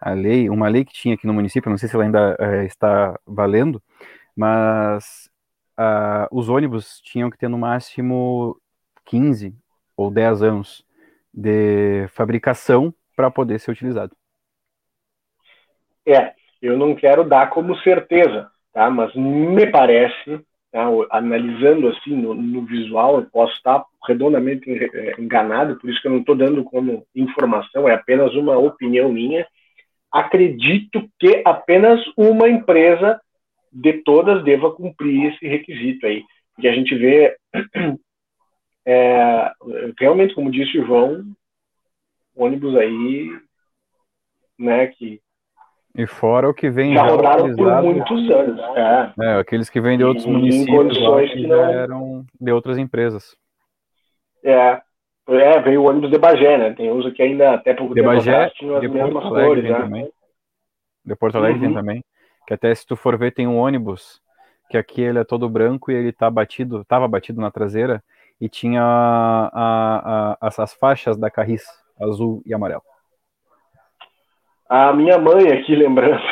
a 0.00 0.12
lei, 0.12 0.48
uma 0.50 0.68
lei 0.68 0.84
que 0.84 0.92
tinha 0.92 1.14
aqui 1.14 1.26
no 1.26 1.34
município, 1.34 1.70
não 1.70 1.78
sei 1.78 1.88
se 1.88 1.94
ela 1.94 2.04
ainda 2.04 2.36
é, 2.38 2.64
está 2.64 3.18
valendo, 3.26 3.82
mas 4.34 5.28
uh, 5.78 6.26
os 6.30 6.48
ônibus 6.48 7.00
tinham 7.00 7.30
que 7.30 7.38
ter 7.38 7.48
no 7.48 7.58
máximo 7.58 8.60
15 9.06 9.54
ou 9.96 10.10
10 10.10 10.42
anos 10.42 10.85
de 11.36 12.08
fabricação 12.08 12.94
para 13.14 13.30
poder 13.30 13.60
ser 13.60 13.70
utilizado. 13.70 14.16
É, 16.06 16.32
eu 16.62 16.78
não 16.78 16.94
quero 16.94 17.24
dar 17.24 17.50
como 17.50 17.76
certeza, 17.78 18.48
tá? 18.72 18.88
Mas 18.88 19.14
me 19.14 19.66
parece, 19.66 20.40
tá? 20.72 20.86
analisando 21.10 21.88
assim 21.88 22.16
no, 22.16 22.34
no, 22.34 22.64
visual, 22.64 23.16
eu 23.16 23.26
posso 23.26 23.52
estar 23.54 23.84
redondamente 24.06 24.70
é, 24.70 25.20
enganado, 25.20 25.76
por 25.76 25.90
isso 25.90 26.00
que 26.00 26.06
eu 26.06 26.12
não 26.12 26.20
estou 26.20 26.36
dando 26.36 26.64
como 26.64 27.04
informação, 27.14 27.88
é 27.88 27.94
apenas 27.94 28.34
uma 28.34 28.56
opinião 28.56 29.12
minha. 29.12 29.46
Acredito 30.10 31.06
que 31.18 31.42
apenas 31.44 32.00
uma 32.16 32.48
empresa 32.48 33.20
de 33.72 33.94
todas 34.04 34.42
deva 34.44 34.72
cumprir 34.72 35.32
esse 35.32 35.46
requisito 35.46 36.06
aí, 36.06 36.24
que 36.58 36.68
a 36.68 36.72
gente 36.72 36.94
vê 36.94 37.36
é, 38.86 39.52
realmente, 39.98 40.34
como 40.34 40.50
disse 40.50 40.78
o 40.78 40.86
João, 40.86 41.24
ônibus 42.36 42.76
aí, 42.76 43.30
né, 44.58 44.86
que 44.86 45.20
e 45.98 46.06
fora 46.06 46.46
o 46.46 46.52
que 46.52 46.68
vem 46.68 46.92
já, 46.92 47.06
já 47.06 47.14
rodaram 47.14 47.56
por 47.56 47.82
muitos 47.82 48.30
anos. 48.30 48.60
É. 48.76 49.12
é. 49.18 49.38
aqueles 49.40 49.70
que 49.70 49.80
vêm 49.80 49.96
de 49.96 50.04
outros 50.04 50.26
e, 50.26 50.30
municípios 50.30 51.00
lá, 51.00 51.22
que, 51.26 51.46
não... 51.46 51.70
eram 51.70 52.26
de 52.38 52.52
outras 52.52 52.76
empresas. 52.76 53.34
É, 54.44 54.78
é, 55.26 55.60
veio 55.62 55.80
o 55.80 55.88
ônibus 55.88 56.10
de 56.10 56.18
Bagé, 56.18 56.58
né? 56.58 56.74
Tem 56.74 56.90
uso 56.90 57.10
que 57.12 57.22
ainda 57.22 57.54
até 57.54 57.72
pouco 57.72 57.94
de 57.94 58.02
tempo 58.02 58.12
Bagé, 58.12 58.50
tinha 58.50 58.74
as 58.74 58.80
de 58.82 58.88
mesmas 58.88 59.22
Porto 59.22 59.34
Alegre 59.34 59.48
cores, 59.48 59.70
né? 59.70 59.78
também. 59.78 60.12
De 61.02 61.16
Porto 61.16 61.38
Alegre 61.38 61.60
uhum. 61.60 61.64
tem 61.64 61.74
também. 61.74 62.04
Que 62.46 62.52
até 62.52 62.74
se 62.74 62.86
tu 62.86 62.94
for 62.94 63.16
ver, 63.16 63.32
tem 63.32 63.46
um 63.46 63.56
ônibus 63.56 64.20
que 64.70 64.76
aqui 64.76 65.00
ele 65.00 65.18
é 65.18 65.24
todo 65.24 65.48
branco 65.48 65.90
e 65.90 65.94
ele 65.94 66.12
tá 66.12 66.30
batido, 66.30 66.84
tava 66.84 67.08
batido 67.08 67.40
na 67.40 67.50
traseira 67.50 68.04
e 68.40 68.48
tinha 68.48 68.82
a, 68.82 70.36
a, 70.40 70.48
as 70.62 70.74
faixas 70.74 71.16
da 71.16 71.30
Carris, 71.30 71.64
azul 72.00 72.42
e 72.44 72.54
amarelo. 72.54 72.82
A 74.68 74.92
minha 74.92 75.18
mãe 75.18 75.52
aqui, 75.52 75.74
lembrando. 75.74 76.22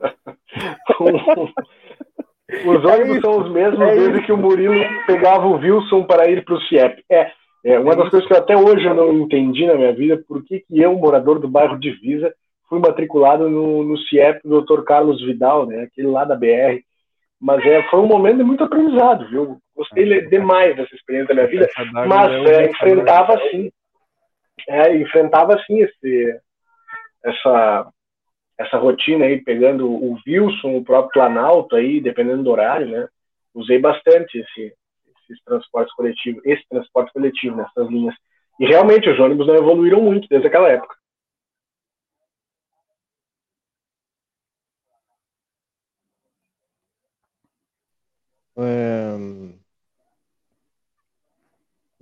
os 2.64 2.84
ônibus 2.84 3.16
é 3.16 3.20
são 3.20 3.40
os 3.40 3.50
mesmos 3.50 3.80
é 3.80 3.94
desde 3.94 4.18
isso. 4.18 4.26
que 4.26 4.32
o 4.32 4.36
Murilo 4.36 4.74
pegava 5.06 5.46
o 5.46 5.56
Wilson 5.56 6.04
para 6.04 6.30
ir 6.30 6.44
para 6.44 6.54
o 6.54 6.60
CIEP. 6.62 7.04
É, 7.10 7.32
é 7.64 7.78
uma 7.78 7.96
das 7.96 8.08
coisas 8.08 8.28
que 8.28 8.34
até 8.34 8.56
hoje 8.56 8.84
eu 8.86 8.94
não 8.94 9.12
entendi 9.12 9.66
na 9.66 9.74
minha 9.74 9.92
vida, 9.92 10.22
por 10.26 10.44
que, 10.44 10.60
que 10.60 10.80
eu, 10.80 10.94
morador 10.96 11.38
do 11.38 11.48
bairro 11.48 11.78
Divisa, 11.78 12.32
fui 12.68 12.78
matriculado 12.78 13.48
no, 13.50 13.84
no 13.84 13.98
CIEP 13.98 14.40
do 14.44 14.62
Dr. 14.62 14.82
Carlos 14.82 15.20
Vidal, 15.22 15.66
né, 15.66 15.82
aquele 15.82 16.08
lá 16.08 16.24
da 16.24 16.36
BR. 16.36 16.80
Mas 17.42 17.66
é, 17.66 17.82
foi 17.90 17.98
um 17.98 18.06
momento 18.06 18.36
de 18.36 18.44
muito 18.44 18.62
aprendizado, 18.62 19.28
viu? 19.28 19.58
Gostei 19.74 20.12
é. 20.12 20.20
demais 20.20 20.76
dessa 20.76 20.94
experiência 20.94 21.34
da 21.34 21.42
minha 21.42 21.48
vida, 21.48 21.68
mas 22.06 22.32
é, 22.48 22.70
enfrentava 22.70 23.36
sim, 23.50 23.72
é, 24.68 24.96
enfrentava 24.96 25.60
sim 25.66 25.80
esse, 25.80 26.40
essa, 27.24 27.88
essa 28.56 28.78
rotina 28.78 29.24
aí, 29.24 29.42
pegando 29.42 29.90
o 29.90 30.16
Wilson, 30.24 30.76
o 30.76 30.84
próprio 30.84 31.10
Planalto 31.14 31.74
aí, 31.74 32.00
dependendo 32.00 32.44
do 32.44 32.50
horário, 32.52 32.86
né? 32.86 33.08
Usei 33.52 33.80
bastante 33.80 34.38
esse, 34.38 34.72
esses 35.24 35.42
transportes 35.44 35.92
coletivos, 35.96 36.46
esse 36.46 36.62
transporte 36.68 37.12
coletivo 37.12 37.56
nessas 37.56 37.88
linhas. 37.88 38.14
E 38.60 38.66
realmente 38.66 39.10
os 39.10 39.18
ônibus 39.18 39.48
não 39.48 39.56
evoluíram 39.56 40.00
muito 40.00 40.28
desde 40.28 40.46
aquela 40.46 40.68
época. 40.68 40.94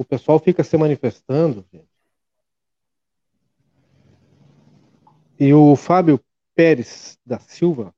O 0.00 0.04
pessoal 0.04 0.38
fica 0.38 0.64
se 0.64 0.78
manifestando, 0.78 1.62
gente, 1.70 1.86
E 5.38 5.52
o 5.52 5.76
Fábio 5.76 6.18
Pérez 6.54 7.18
da 7.24 7.38
Silva. 7.38 7.94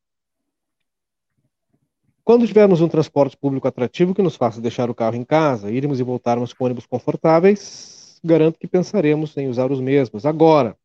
Quando 2.25 2.45
tivermos 2.45 2.81
um 2.81 2.89
transporte 2.89 3.37
público 3.37 3.69
atrativo 3.69 4.17
que 4.17 4.21
nos 4.21 4.35
faça 4.35 4.61
deixar 4.61 4.91
o 4.91 4.95
carro 4.97 5.15
em 5.15 5.25
casa, 5.25 5.71
irmos 5.71 6.01
e 6.01 6.03
voltarmos 6.03 6.53
com 6.53 6.65
ônibus 6.65 6.87
confortáveis, 6.87 8.21
garanto 8.25 8.59
que 8.59 8.67
pensaremos 8.67 9.37
em 9.37 9.47
usar 9.47 9.71
os 9.71 9.81
mesmos. 9.81 10.27
Agora, 10.27 10.77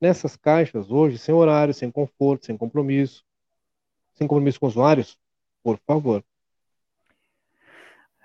nessas 0.00 0.36
caixas 0.36 0.92
hoje, 0.92 1.18
sem 1.18 1.34
horário, 1.34 1.74
sem 1.74 1.90
conforto, 1.90 2.46
sem 2.46 2.56
compromisso, 2.56 3.24
sem 4.14 4.28
compromisso 4.28 4.60
com 4.60 4.68
usuários, 4.68 5.18
por 5.60 5.76
favor. 5.84 6.22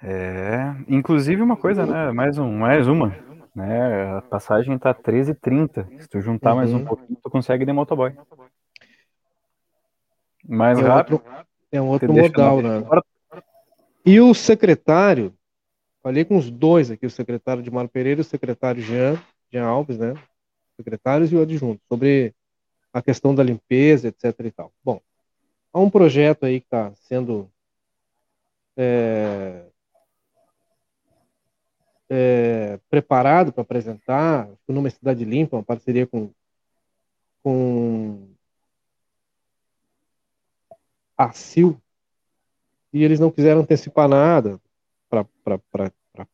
É, 0.03 0.75
inclusive 0.87 1.41
uma 1.41 1.57
coisa, 1.57 1.85
né? 1.85 2.11
Mais 2.11 2.37
um, 2.37 2.51
mais 2.51 2.87
uma 2.87 3.27
né? 3.57 4.17
A 4.17 4.21
passagem 4.21 4.77
tá 4.77 4.93
13,30. 4.93 6.01
Se 6.01 6.07
tu 6.07 6.21
juntar 6.21 6.51
uhum. 6.51 6.57
mais 6.57 6.71
um 6.71 6.77
uhum. 6.77 6.85
pouquinho, 6.85 7.19
tu 7.21 7.29
consegue 7.29 7.65
de 7.65 7.73
motoboy. 7.73 8.15
Mais 10.47 10.77
é 10.77 10.83
rápido. 10.83 11.13
Outro, 11.13 11.47
é 11.71 11.81
um 11.81 11.87
outro 11.87 12.13
modal, 12.13 12.61
né? 12.61 12.83
E 14.05 14.21
o 14.21 14.31
secretário, 14.35 15.33
falei 16.03 16.23
com 16.23 16.37
os 16.37 16.51
dois 16.51 16.91
aqui, 16.91 17.07
o 17.07 17.09
secretário 17.09 17.63
de 17.63 17.71
Mário 17.71 17.89
Pereira 17.89 18.21
e 18.21 18.21
o 18.21 18.23
secretário 18.23 18.81
Jean, 18.81 19.19
Jean 19.51 19.65
Alves, 19.65 19.97
né? 19.97 20.13
Secretários 20.77 21.31
e 21.31 21.35
o 21.35 21.41
adjunto, 21.41 21.81
sobre 21.89 22.35
a 22.93 23.01
questão 23.01 23.33
da 23.33 23.43
limpeza, 23.43 24.07
etc 24.07 24.35
e 24.45 24.51
tal. 24.51 24.71
Bom, 24.83 25.01
há 25.73 25.79
um 25.79 25.89
projeto 25.89 26.45
aí 26.45 26.59
que 26.59 26.67
está 26.67 26.91
sendo 26.93 27.49
é, 28.77 29.63
é, 32.09 32.79
preparado 32.89 33.51
para 33.51 33.61
apresentar, 33.61 34.49
numa 34.67 34.89
cidade 34.89 35.25
limpa, 35.25 35.57
uma 35.57 35.63
parceria 35.63 36.07
com, 36.07 36.29
com 37.43 38.27
a 41.17 41.31
CIL, 41.31 41.79
e 42.93 43.03
eles 43.03 43.19
não 43.19 43.31
quiseram 43.31 43.61
antecipar 43.61 44.07
nada 44.07 44.59
para 45.09 45.25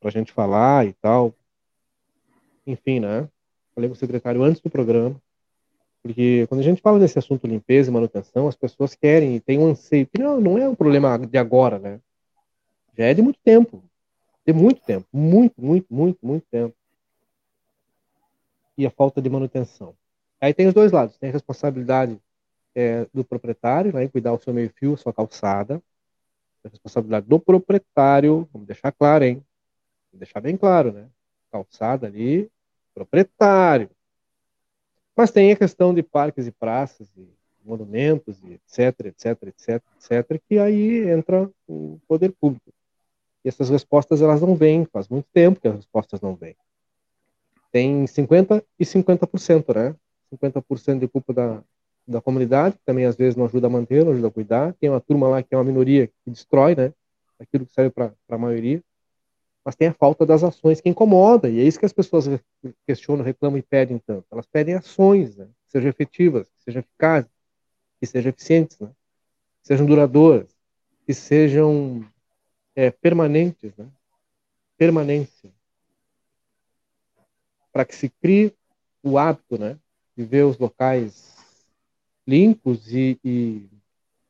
a 0.04 0.10
gente 0.10 0.32
falar 0.32 0.86
e 0.86 0.94
tal. 0.94 1.34
Enfim, 2.66 3.00
né? 3.00 3.28
Falei 3.74 3.90
com 3.90 3.96
o 3.96 3.98
secretário 3.98 4.44
antes 4.44 4.62
do 4.62 4.70
programa, 4.70 5.20
porque 6.02 6.46
quando 6.48 6.62
a 6.62 6.64
gente 6.64 6.82
fala 6.82 7.00
nesse 7.00 7.18
assunto 7.18 7.48
limpeza 7.48 7.90
e 7.90 7.94
manutenção, 7.94 8.48
as 8.48 8.56
pessoas 8.56 8.94
querem 8.94 9.36
e 9.36 9.40
tem 9.40 9.58
um 9.58 9.68
anseio, 9.68 10.06
que 10.06 10.22
não, 10.22 10.40
não 10.40 10.58
é 10.58 10.70
um 10.70 10.76
problema 10.76 11.18
de 11.18 11.38
agora, 11.38 11.80
né? 11.80 12.00
Já 12.98 13.06
é 13.06 13.14
de 13.14 13.22
muito 13.22 13.40
tempo. 13.44 13.84
De 14.46 14.54
muito 14.54 14.82
tempo, 14.82 15.08
muito, 15.12 15.62
muito, 15.62 15.88
muito, 15.90 16.20
muito 16.26 16.46
tempo. 16.52 16.76
E 18.78 18.86
a 18.86 18.92
falta 18.92 19.22
de 19.22 19.30
manutenção. 19.30 19.96
Aí 20.42 20.54
tem 20.54 20.68
os 20.68 20.74
dois 20.74 20.92
lados. 20.92 21.18
Tem 21.18 21.30
a 21.30 21.34
responsabilidade 21.34 22.20
é, 22.76 23.08
do 23.14 23.24
proprietário, 23.24 23.94
né, 23.94 24.04
em 24.04 24.10
cuidar 24.10 24.34
o 24.34 24.40
seu 24.40 24.54
meio-fio, 24.54 24.98
sua 24.98 25.14
calçada. 25.14 25.82
A 26.64 26.70
responsabilidade 26.70 27.28
do 27.28 27.40
proprietário, 27.40 28.48
vamos 28.52 28.68
deixar 28.68 28.92
claro, 28.92 29.24
hein? 29.24 29.44
Vamos 30.12 30.20
deixar 30.20 30.42
bem 30.42 30.58
claro, 30.58 30.92
né? 30.92 31.08
Calçada 31.52 32.08
ali, 32.08 32.50
proprietário. 32.94 33.90
Mas 35.16 35.32
tem 35.32 35.52
a 35.52 35.56
questão 35.56 35.94
de 35.94 36.02
parques 36.02 36.48
e 36.48 36.52
praças, 36.52 37.10
e 37.16 37.28
monumentos, 37.64 38.42
e 38.44 38.54
etc, 38.54 39.08
etc, 39.08 39.44
etc, 39.44 39.84
etc, 39.98 40.42
que 40.48 40.58
aí 40.58 41.10
entra 41.10 41.50
o 41.68 42.00
poder 42.08 42.32
público. 42.32 42.74
E 43.44 43.50
essas 43.50 43.70
respostas 43.70 44.22
elas 44.22 44.42
não 44.42 44.56
vêm, 44.56 44.86
faz 44.86 45.08
muito 45.08 45.28
tempo 45.34 45.60
que 45.60 45.68
as 45.68 45.76
respostas 45.76 46.22
não 46.22 46.36
vêm. 46.36 46.56
Tem 47.72 48.06
50 48.08 48.64
e 48.80 48.86
50%, 48.86 49.74
né? 49.76 49.96
50% 50.32 51.00
de 51.00 51.08
culpa 51.08 51.34
da, 51.34 51.64
da 52.08 52.22
comunidade, 52.22 52.76
que 52.76 52.86
também 52.86 53.06
às 53.06 53.16
vezes 53.16 53.36
não 53.36 53.46
ajuda 53.46 53.68
a 53.68 53.70
manter, 53.70 54.06
não 54.06 54.12
ajuda 54.14 54.28
a 54.28 54.32
cuidar. 54.32 54.74
Tem 54.74 54.90
uma 54.90 55.02
turma 55.02 55.28
lá 55.28 55.44
que 55.44 55.54
é 55.54 55.58
uma 55.58 55.64
minoria 55.64 56.08
que 56.08 56.32
destrói, 56.32 56.76
né? 56.76 56.94
Aquilo 57.40 57.66
que 57.66 57.74
serve 57.74 57.90
para 57.90 58.14
a 58.30 58.38
maioria. 58.38 58.82
Mas 59.66 59.76
tem 59.76 59.88
a 59.88 59.94
falta 59.94 60.26
das 60.26 60.44
ações 60.44 60.82
que 60.82 60.90
incomoda, 60.90 61.50
e 61.50 61.60
é 61.60 61.64
isso 61.64 61.80
que 61.80 61.86
as 61.86 61.94
pessoas 61.94 62.28
questionam, 62.86 63.24
reclamam 63.24 63.58
e 63.58 63.62
pedem 63.62 63.98
tanto. 63.98 64.26
Elas 64.30 64.46
pedem 64.46 64.76
ações, 64.76 65.38
né? 65.38 65.46
Que 65.66 65.72
sejam 65.72 65.90
efetivas, 65.90 66.48
que 66.50 66.64
sejam 66.64 66.82
eficazes, 66.82 67.32
que 68.00 68.06
sejam 68.06 68.30
eficientes, 68.30 68.78
né? 68.80 68.90
Que 69.62 69.68
sejam 69.68 69.86
duradouras, 69.86 70.54
que 71.06 71.14
sejam 71.14 72.06
é, 72.76 72.92
permanentes, 72.92 73.76
né? 73.78 73.88
permanência, 74.78 75.52
para 77.72 77.86
que 77.86 77.96
se 77.96 78.10
crie 78.10 78.54
o 79.02 79.18
hábito 79.18 79.58
né? 79.58 79.78
de 80.16 80.24
ver 80.24 80.44
os 80.44 80.58
locais 80.58 81.34
limpos 82.26 82.94
e, 82.94 83.20
e, 83.24 83.70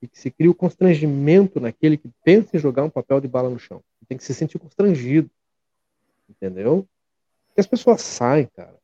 e, 0.01 0.07
que 0.07 0.19
se 0.19 0.31
crie 0.31 0.49
o 0.49 0.55
constrangimento 0.55 1.59
naquele 1.59 1.97
que 1.97 2.09
pensa 2.23 2.55
em 2.55 2.59
jogar 2.59 2.83
um 2.83 2.89
papel 2.89 3.21
de 3.21 3.27
bala 3.27 3.49
no 3.49 3.59
chão. 3.59 3.83
Tem 4.07 4.17
que 4.17 4.23
se 4.23 4.33
sentir 4.33 4.59
constrangido, 4.59 5.29
entendeu? 6.29 6.87
E 7.55 7.61
as 7.61 7.67
pessoas 7.67 8.01
saem, 8.01 8.47
cara, 8.47 8.77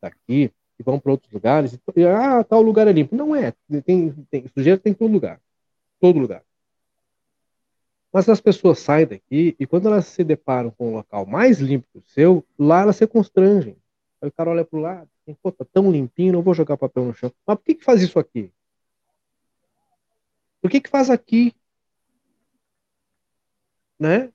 daqui 0.00 0.50
e 0.78 0.82
vão 0.82 0.98
para 0.98 1.12
outros 1.12 1.30
lugares 1.32 1.72
e, 1.74 2.06
ah, 2.06 2.42
tal 2.44 2.62
lugar 2.62 2.88
é 2.88 2.92
limpo. 2.92 3.14
Não 3.14 3.34
é, 3.34 3.52
tem, 3.84 4.10
tem 4.30 4.48
sujeira 4.48 4.78
tem 4.78 4.94
todo 4.94 5.12
lugar, 5.12 5.40
todo 6.00 6.18
lugar. 6.18 6.42
Mas 8.14 8.28
as 8.28 8.40
pessoas 8.40 8.78
saem 8.78 9.08
daqui 9.08 9.56
e 9.58 9.66
quando 9.66 9.88
elas 9.88 10.06
se 10.06 10.22
deparam 10.22 10.70
com 10.70 10.90
um 10.90 10.94
local 10.94 11.26
mais 11.26 11.58
limpo 11.58 11.88
que 11.92 11.98
o 11.98 12.02
seu, 12.02 12.46
lá 12.56 12.82
elas 12.82 12.94
se 12.94 13.08
constrangem. 13.08 13.76
Aí 14.22 14.28
o 14.28 14.32
cara 14.32 14.50
olha 14.50 14.64
pro 14.64 14.78
lado, 14.78 15.10
assim, 15.20 15.36
pô, 15.42 15.50
tá 15.50 15.64
tão 15.64 15.90
limpinho, 15.90 16.32
não 16.32 16.40
vou 16.40 16.54
jogar 16.54 16.76
papel 16.76 17.06
no 17.06 17.12
chão. 17.12 17.32
Mas 17.44 17.56
por 17.56 17.64
que 17.64 17.74
que 17.74 17.84
faz 17.84 18.00
isso 18.00 18.16
aqui? 18.16 18.52
Por 20.62 20.70
que 20.70 20.80
que 20.80 20.88
faz 20.88 21.10
aqui? 21.10 21.52
Né? 23.98 24.32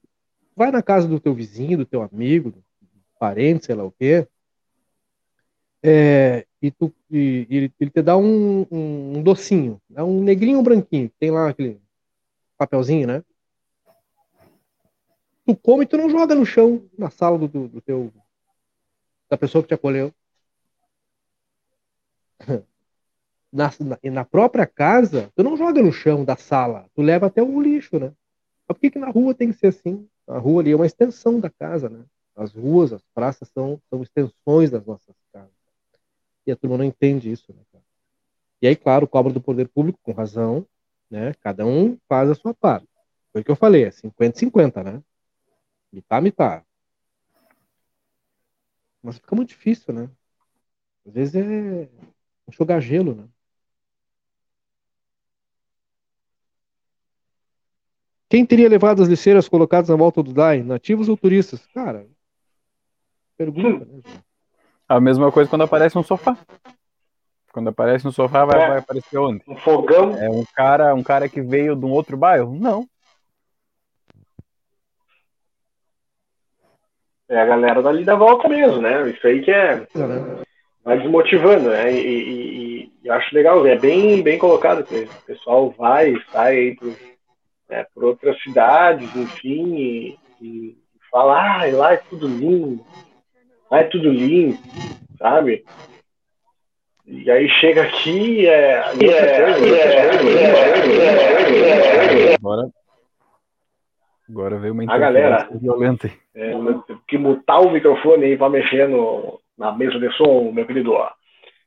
Vai 0.58 0.72
na 0.72 0.84
casa 0.84 1.08
do 1.08 1.18
teu 1.18 1.34
vizinho, 1.34 1.78
do 1.78 1.86
teu 1.86 2.02
amigo, 2.02 2.52
do 2.52 2.62
parente, 3.18 3.68
sei 3.68 3.76
lá 3.76 3.86
o 3.86 3.92
quê, 3.92 4.28
é, 5.82 6.46
e, 6.62 6.70
tu, 6.70 6.94
e, 7.10 7.48
e 7.50 7.56
ele 7.80 7.90
te 7.90 8.02
dá 8.02 8.18
um, 8.18 8.66
um, 8.70 9.18
um 9.20 9.24
docinho, 9.24 9.82
é 9.96 10.04
um 10.04 10.22
negrinho 10.22 10.62
branquinho, 10.62 11.10
tem 11.18 11.32
lá 11.32 11.48
aquele 11.48 11.80
papelzinho, 12.58 13.08
né? 13.08 13.24
Tu 15.50 15.56
come 15.56 15.84
e 15.84 15.88
tu 15.88 15.98
não 15.98 16.12
joga 16.12 16.36
no 16.36 16.46
chão, 16.46 16.88
na 16.96 17.10
sala 17.10 17.36
do, 17.36 17.48
do, 17.48 17.68
do 17.68 17.82
teu 17.82 18.14
da 19.28 19.36
pessoa 19.36 19.64
que 19.64 19.70
te 19.70 19.74
acolheu. 19.74 20.14
Na, 23.52 23.72
na, 23.80 24.12
na, 24.12 24.24
própria 24.24 24.68
casa, 24.68 25.32
tu 25.36 25.42
não 25.42 25.58
joga 25.58 25.82
no 25.82 25.92
chão 25.92 26.24
da 26.24 26.36
sala, 26.36 26.86
tu 26.94 27.02
leva 27.02 27.26
até 27.26 27.42
o 27.42 27.60
lixo, 27.60 27.98
né? 27.98 28.14
Mas 28.68 28.78
por 28.78 28.80
que, 28.80 28.92
que 28.92 29.00
na 29.00 29.10
rua 29.10 29.34
tem 29.34 29.52
que 29.52 29.58
ser 29.58 29.70
assim? 29.70 30.08
A 30.28 30.38
rua 30.38 30.62
ali 30.62 30.72
é 30.72 30.76
uma 30.76 30.86
extensão 30.86 31.40
da 31.40 31.50
casa, 31.50 31.90
né? 31.90 32.06
As 32.36 32.54
ruas, 32.54 32.94
as 32.94 33.02
praças 33.12 33.50
são, 33.50 33.82
são 33.90 34.04
extensões 34.04 34.70
das 34.70 34.86
nossas 34.86 35.16
casas. 35.34 35.50
E 36.46 36.52
a 36.52 36.56
turma 36.56 36.78
não 36.78 36.86
entende 36.86 37.32
isso, 37.32 37.52
né? 37.52 37.82
E 38.62 38.68
aí, 38.68 38.76
claro, 38.76 39.08
cobra 39.08 39.34
do 39.34 39.42
poder 39.42 39.68
público, 39.68 39.98
com 40.04 40.12
razão, 40.12 40.64
né? 41.10 41.34
Cada 41.42 41.66
um 41.66 41.98
faz 42.08 42.30
a 42.30 42.36
sua 42.36 42.54
parte. 42.54 42.88
Foi 43.32 43.42
o 43.42 43.44
que 43.44 43.50
eu 43.50 43.56
falei, 43.56 43.86
é 43.86 43.90
50-50, 43.90 44.84
né? 44.84 45.02
Mitá, 45.92 46.22
mitá. 46.22 46.64
Mas 49.02 49.18
fica 49.18 49.36
muito 49.36 49.50
difícil, 49.50 49.94
né? 49.94 50.10
Às 51.06 51.14
vezes 51.14 51.36
é 51.36 51.90
enxugar 52.48 52.82
gelo, 52.82 53.16
né? 53.16 53.28
Quem 58.30 58.46
teria 58.46 58.70
levado 58.70 59.02
as 59.02 59.08
lixeiras 59.08 59.50
colocadas 59.50 59.90
na 59.90 59.96
volta 59.96 60.22
do 60.22 60.32
DAI? 60.32 60.62
Nativos 60.62 61.10
ou 61.10 61.18
turistas? 61.18 61.66
Cara, 61.74 62.08
pergunta, 63.36 63.86
né? 63.86 64.02
A 64.88 65.00
mesma 65.00 65.32
coisa 65.32 65.50
quando 65.50 65.64
aparece 65.64 65.98
um 65.98 66.04
sofá. 66.04 66.38
Quando 67.52 67.70
aparece 67.70 68.08
um 68.08 68.12
sofá, 68.12 68.46
vai, 68.46 68.62
é. 68.62 68.68
vai 68.68 68.78
aparecer 68.78 69.18
onde? 69.18 69.44
Um 69.48 69.56
fogão. 69.56 70.16
É 70.18 70.30
um 70.30 70.44
cara, 70.54 70.94
um 70.94 71.02
cara 71.02 71.28
que 71.28 71.42
veio 71.42 71.76
de 71.76 71.86
um 71.86 71.90
outro 71.90 72.16
bairro? 72.16 72.54
Não. 72.54 72.88
É 77.30 77.40
a 77.40 77.46
galera 77.46 77.82
dali 77.82 78.04
da 78.04 78.16
volta 78.16 78.50
mesmo, 78.50 78.82
né? 78.82 79.10
Isso 79.10 79.26
aí 79.28 79.42
que 79.42 79.52
é. 79.52 79.86
Vai 80.84 80.98
desmotivando, 80.98 81.70
né? 81.70 81.94
E, 81.94 82.00
e, 82.00 82.92
e, 83.04 83.10
acho 83.10 83.36
legal, 83.36 83.66
é 83.68 83.78
bem, 83.78 84.24
bem 84.24 84.40
colocado. 84.40 84.82
O 84.82 85.26
pessoal 85.26 85.70
vai, 85.78 86.16
sai 86.32 86.58
aí 86.58 86.76
por, 86.76 86.94
né, 87.70 87.86
por 87.94 88.04
outras 88.04 88.42
cidades, 88.42 89.16
enfim, 89.16 89.76
e, 89.78 90.18
e 90.42 90.76
fala, 91.12 91.62
ah, 91.62 91.72
lá 91.72 91.94
é 91.94 91.98
tudo 91.98 92.28
lindo, 92.28 92.84
lá 93.70 93.80
é 93.80 93.84
tudo 93.84 94.10
lindo, 94.10 94.58
sabe? 95.18 95.64
E 97.06 97.30
aí 97.30 97.50
chega 97.50 97.84
aqui 97.84 98.48
é. 98.48 98.84
Agora, 102.38 102.70
agora 104.30 104.60
veio 104.60 104.74
uma 104.74 104.84
a 104.94 104.98
galera 104.98 105.50
violenta. 105.52 106.12
É, 106.40 106.54
que 107.06 107.18
mutar 107.18 107.60
o 107.60 107.70
microfone 107.70 108.24
aí 108.24 108.38
para 108.38 108.50
mexer 108.50 108.88
no, 108.88 109.40
na 109.58 109.74
mesa 109.74 110.00
de 110.00 110.10
som, 110.14 110.52
meu 110.54 110.66
querido. 110.66 110.94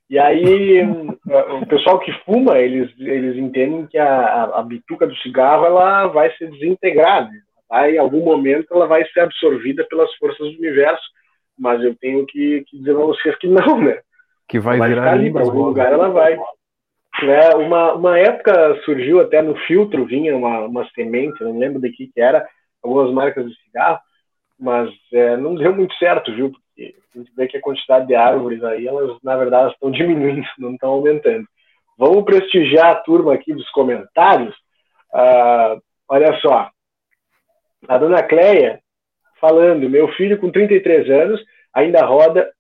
E 0.08 0.18
aí, 0.18 0.80
o 1.60 1.66
pessoal 1.66 1.98
que 2.00 2.10
fuma, 2.24 2.58
eles, 2.58 2.90
eles 2.98 3.36
entendem 3.36 3.86
que 3.86 3.98
a, 3.98 4.44
a, 4.44 4.62
bituca 4.62 5.06
do 5.06 5.14
cigarro 5.16 5.66
ela 5.66 6.06
vai 6.06 6.34
ser 6.36 6.50
desintegrada. 6.50 7.30
Tá? 7.68 7.90
Em 7.90 7.98
algum 7.98 8.24
momento 8.24 8.66
ela 8.72 8.86
vai 8.86 9.04
ser 9.08 9.20
absorvida 9.20 9.86
pelas 9.90 10.12
forças 10.14 10.52
do 10.52 10.58
universo, 10.58 11.04
mas 11.58 11.82
eu 11.82 11.94
tenho 11.96 12.24
que, 12.26 12.64
que 12.66 12.78
dizer 12.78 12.94
para 12.94 13.04
vocês 13.04 13.36
que 13.36 13.48
não, 13.48 13.78
né? 13.78 13.98
Que 14.48 14.58
vai, 14.58 14.78
vai 14.78 14.88
virar 14.88 15.12
ali, 15.12 15.30
para 15.30 15.42
algum 15.42 15.64
lugar 15.64 15.92
ela 15.92 16.08
vai. 16.08 16.38
É, 17.22 17.54
uma, 17.56 17.92
uma 17.92 18.18
época 18.18 18.80
surgiu 18.84 19.20
até 19.20 19.42
no 19.42 19.54
filtro, 19.66 20.06
vinha 20.06 20.34
uma, 20.34 20.60
uma 20.60 20.88
semente, 20.90 21.44
não 21.44 21.58
lembro 21.58 21.80
de 21.80 21.90
que, 21.90 22.08
que 22.08 22.20
era, 22.20 22.46
algumas 22.82 23.12
marcas 23.12 23.46
de 23.46 23.54
cigarro, 23.62 24.00
mas 24.59 24.90
é, 25.12 25.36
não 25.36 25.55
deu 25.55 25.74
muito 25.74 25.94
certo, 25.96 26.34
viu? 26.34 26.53
a 26.78 27.18
gente 27.18 27.32
vê 27.36 27.46
que 27.46 27.59
a 27.59 27.61
quantidade 27.61 28.07
de 28.07 28.14
árvores 28.14 28.62
aí, 28.64 28.86
elas 28.86 29.18
na 29.22 29.36
verdade 29.36 29.72
estão 29.72 29.90
diminuindo, 29.92 30.46
não 30.59 30.74
estão 30.74 30.90
aumentando. 30.90 31.46
Vamos 31.98 32.24
prestigiar 32.24 32.92
a 32.92 32.96
turma 32.96 33.34
aqui 33.34 33.53
dos 33.53 33.68
comentários. 33.70 34.55
Ah, 35.12 35.76
olha 36.09 36.34
só, 36.40 36.70
a 37.88 37.98
dona 37.98 38.22
Cleia 38.22 38.80
falando, 39.40 39.90
meu 39.90 40.09
filho 40.12 40.38
com 40.38 40.50
33 40.50 41.11
anos 41.11 41.40
ainda 41.74 42.05
roda 42.05 42.50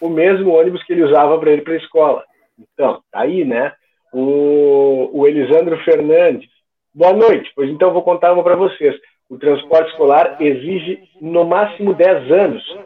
o 0.00 0.08
mesmo 0.08 0.52
ônibus 0.52 0.82
que 0.84 0.92
ele 0.92 1.04
usava 1.04 1.38
para 1.38 1.52
ir 1.52 1.64
para 1.64 1.74
a 1.74 1.78
escola. 1.78 2.24
Então, 2.58 3.02
tá 3.10 3.20
aí, 3.20 3.44
né? 3.44 3.72
O, 4.12 5.10
o 5.12 5.26
Elisandro 5.26 5.82
Fernandes. 5.84 6.48
Boa 6.94 7.12
noite. 7.12 7.50
Pois 7.54 7.70
então 7.70 7.92
vou 7.92 8.02
contar 8.02 8.32
uma 8.32 8.42
para 8.42 8.56
vocês. 8.56 8.94
O 9.28 9.38
transporte 9.38 9.90
escolar 9.90 10.40
exige 10.40 11.02
no 11.20 11.44
máximo 11.44 11.94
10 11.94 12.30
anos, 12.30 12.78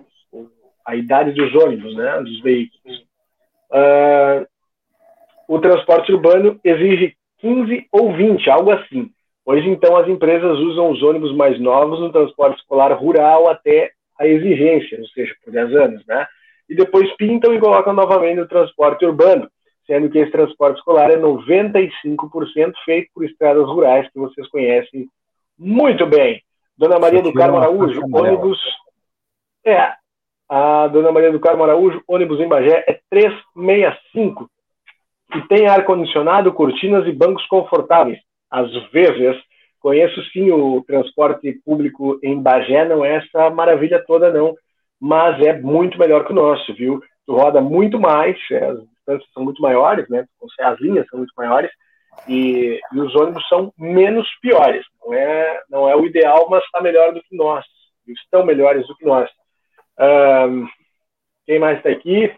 a 0.86 0.96
idade 0.96 1.32
dos 1.32 1.54
ônibus, 1.54 1.94
né, 1.94 2.20
dos 2.22 2.40
veículos. 2.40 2.98
Uh, 3.70 4.46
o 5.46 5.58
transporte 5.58 6.12
urbano 6.12 6.58
exige 6.64 7.14
15 7.38 7.86
ou 7.92 8.12
20, 8.14 8.48
algo 8.48 8.70
assim. 8.70 9.10
Pois 9.44 9.64
então 9.66 9.96
as 9.96 10.08
empresas 10.08 10.58
usam 10.58 10.90
os 10.90 11.02
ônibus 11.02 11.34
mais 11.34 11.58
novos 11.60 12.00
no 12.00 12.12
transporte 12.12 12.60
escolar 12.60 12.92
rural 12.92 13.48
até 13.48 13.90
a 14.18 14.26
exigência, 14.26 14.98
ou 14.98 15.08
seja, 15.08 15.34
por 15.44 15.52
10 15.52 15.74
anos, 15.74 16.06
né? 16.06 16.26
E 16.68 16.74
depois 16.74 17.10
pintam 17.16 17.54
e 17.54 17.58
colocam 17.58 17.92
novamente 17.92 18.36
no 18.36 18.48
transporte 18.48 19.04
urbano, 19.04 19.50
sendo 19.86 20.08
que 20.08 20.18
esse 20.18 20.30
transporte 20.30 20.78
escolar 20.78 21.10
é 21.10 21.16
95% 21.16 22.72
feito 22.84 23.10
por 23.14 23.24
estradas 23.24 23.66
rurais 23.66 24.08
que 24.12 24.18
vocês 24.18 24.46
conhecem 24.48 25.08
muito 25.60 26.06
bem. 26.06 26.42
Dona 26.76 26.98
Maria 26.98 27.22
do 27.22 27.34
Carmo 27.34 27.58
Araújo, 27.58 28.00
ônibus. 28.10 28.58
É, 29.64 29.92
a 30.48 30.88
Dona 30.88 31.12
Maria 31.12 31.30
do 31.30 31.38
Carmo 31.38 31.62
Araújo, 31.62 32.02
ônibus 32.08 32.40
em 32.40 32.48
Bagé 32.48 32.82
é 32.88 32.98
365. 33.10 34.50
E 35.36 35.42
tem 35.42 35.68
ar-condicionado, 35.68 36.52
cortinas 36.54 37.06
e 37.06 37.12
bancos 37.12 37.44
confortáveis. 37.46 38.18
Às 38.50 38.72
vezes, 38.90 39.36
conheço 39.78 40.22
sim 40.32 40.50
o 40.50 40.82
transporte 40.86 41.52
público 41.64 42.18
em 42.22 42.40
Bagé, 42.40 42.86
não 42.86 43.04
é 43.04 43.16
essa 43.16 43.50
maravilha 43.50 44.02
toda, 44.06 44.32
não. 44.32 44.54
Mas 44.98 45.38
é 45.44 45.52
muito 45.60 45.98
melhor 45.98 46.24
que 46.24 46.32
o 46.32 46.34
nosso, 46.34 46.74
viu? 46.74 47.02
Tu 47.26 47.34
roda 47.34 47.60
muito 47.60 48.00
mais, 48.00 48.36
é, 48.50 48.64
as 48.64 48.80
distâncias 48.88 49.30
são 49.34 49.44
muito 49.44 49.60
maiores, 49.60 50.08
né? 50.08 50.24
As 50.60 50.80
linhas 50.80 51.06
são 51.08 51.18
muito 51.18 51.34
maiores 51.36 51.70
e, 52.28 52.80
e, 52.92 53.00
os 53.00 53.14
ônibus 53.14 53.46
são 53.48 53.72
menos 53.78 54.28
piores. 54.40 54.84
Não 55.04 55.14
é, 55.14 55.62
não 55.68 55.88
é 55.88 55.96
o 55.96 56.06
ideal, 56.06 56.48
mas 56.50 56.64
está 56.64 56.80
melhor 56.80 57.12
do 57.12 57.22
que 57.22 57.36
nós. 57.36 57.64
Estão 58.06 58.44
melhores 58.44 58.86
do 58.86 58.96
que 58.96 59.04
nós. 59.04 59.30
Um, 59.98 60.66
quem 61.46 61.58
mais 61.58 61.78
está 61.78 61.90
aqui? 61.90 62.32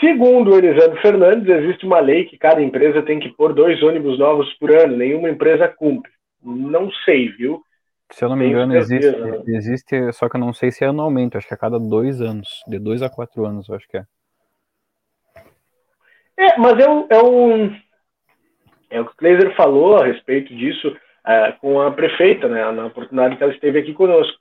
Segundo 0.00 0.52
o 0.52 0.58
Elisandro 0.58 1.00
Fernandes, 1.00 1.48
existe 1.48 1.84
uma 1.84 1.98
lei 1.98 2.24
que 2.24 2.38
cada 2.38 2.62
empresa 2.62 3.02
tem 3.02 3.18
que 3.18 3.30
pôr 3.30 3.52
dois 3.52 3.82
ônibus 3.82 4.18
novos 4.18 4.52
por 4.54 4.70
ano. 4.70 4.96
Nenhuma 4.96 5.28
empresa 5.28 5.66
cumpre. 5.68 6.12
Não 6.40 6.90
sei, 7.04 7.28
viu? 7.30 7.62
Se 8.10 8.24
eu 8.24 8.28
não 8.28 8.36
me 8.36 8.46
engano, 8.46 8.74
existe, 8.74 9.10
né? 9.10 9.42
existe, 9.48 10.12
só 10.12 10.28
que 10.28 10.36
eu 10.36 10.40
não 10.40 10.52
sei 10.52 10.70
se 10.70 10.82
é 10.82 10.86
anualmente, 10.86 11.36
acho 11.36 11.46
que 11.46 11.52
é 11.52 11.56
a 11.56 11.60
cada 11.60 11.78
dois 11.78 12.22
anos, 12.22 12.48
de 12.66 12.78
dois 12.78 13.02
a 13.02 13.10
quatro 13.10 13.44
anos, 13.44 13.68
acho 13.68 13.86
que 13.86 13.98
é. 13.98 14.04
É, 16.38 16.56
mas 16.56 16.78
é 16.78 16.88
o, 16.88 17.06
é 17.10 17.20
o, 17.20 17.70
é 18.90 19.00
o 19.00 19.06
que 19.06 19.12
o 19.12 19.16
Kleiser 19.16 19.56
falou 19.56 19.96
a 19.96 20.06
respeito 20.06 20.54
disso 20.54 20.96
é, 21.26 21.50
com 21.52 21.80
a 21.80 21.90
prefeita, 21.90 22.48
né, 22.48 22.70
na 22.70 22.86
oportunidade 22.86 23.36
que 23.36 23.42
ela 23.42 23.52
esteve 23.52 23.80
aqui 23.80 23.92
conosco. 23.92 24.38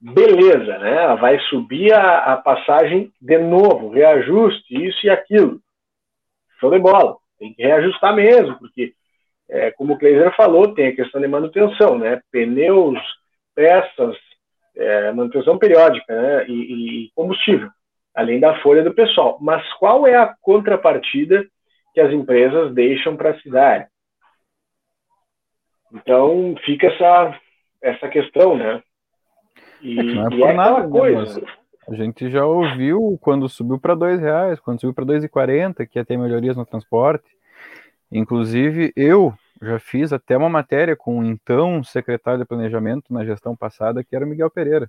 Beleza, 0.00 0.76
né? 0.78 1.04
Ela 1.04 1.14
vai 1.14 1.38
subir 1.48 1.92
a, 1.94 2.34
a 2.34 2.36
passagem 2.36 3.12
de 3.20 3.38
novo, 3.38 3.90
reajuste, 3.90 4.86
isso 4.86 5.06
e 5.06 5.10
aquilo. 5.10 5.60
Show 6.60 6.70
de 6.70 6.78
bola. 6.78 7.16
Tem 7.38 7.54
que 7.54 7.62
reajustar 7.62 8.14
mesmo, 8.14 8.58
porque, 8.58 8.92
é, 9.48 9.70
como 9.70 9.94
o 9.94 9.98
Kleiser 9.98 10.34
falou, 10.36 10.74
tem 10.74 10.88
a 10.88 10.96
questão 10.96 11.20
de 11.20 11.28
manutenção, 11.28 11.96
né? 11.96 12.20
Pneus, 12.30 12.98
peças, 13.54 14.16
é, 14.76 15.12
manutenção 15.12 15.58
periódica 15.58 16.14
né? 16.14 16.46
e, 16.48 17.06
e 17.06 17.10
combustível 17.14 17.70
além 18.16 18.40
da 18.40 18.58
folha 18.62 18.82
do 18.82 18.94
pessoal. 18.94 19.36
Mas 19.40 19.62
qual 19.74 20.06
é 20.06 20.16
a 20.16 20.34
contrapartida 20.40 21.46
que 21.92 22.00
as 22.00 22.10
empresas 22.12 22.74
deixam 22.74 23.14
para 23.14 23.30
a 23.30 23.40
cidade? 23.40 23.86
Então 25.92 26.54
fica 26.64 26.86
essa, 26.86 27.38
essa 27.82 28.08
questão, 28.08 28.56
né? 28.56 28.82
E, 29.82 29.94
não 29.94 30.26
é 30.26 30.30
por 30.30 30.48
é 30.48 30.54
nada, 30.54 30.82
né, 30.82 30.88
coisa. 30.88 31.42
a 31.88 31.94
gente 31.94 32.30
já 32.30 32.44
ouviu 32.46 33.18
quando 33.20 33.48
subiu 33.48 33.78
para 33.78 33.94
dois 33.94 34.18
reais, 34.18 34.58
quando 34.58 34.80
subiu 34.80 34.94
para 34.94 35.04
dois 35.04 35.22
e 35.22 35.28
quarenta, 35.28 35.86
que 35.86 35.98
ia 35.98 36.04
ter 36.04 36.16
melhorias 36.16 36.56
no 36.56 36.64
transporte. 36.64 37.24
Inclusive, 38.10 38.92
eu 38.96 39.34
já 39.60 39.78
fiz 39.78 40.12
até 40.12 40.36
uma 40.36 40.48
matéria 40.48 40.96
com 40.96 41.18
o 41.18 41.24
então 41.24 41.84
secretário 41.84 42.40
de 42.40 42.46
planejamento 42.46 43.12
na 43.12 43.24
gestão 43.24 43.54
passada, 43.54 44.02
que 44.02 44.16
era 44.16 44.24
o 44.24 44.28
Miguel 44.28 44.50
Pereira, 44.50 44.88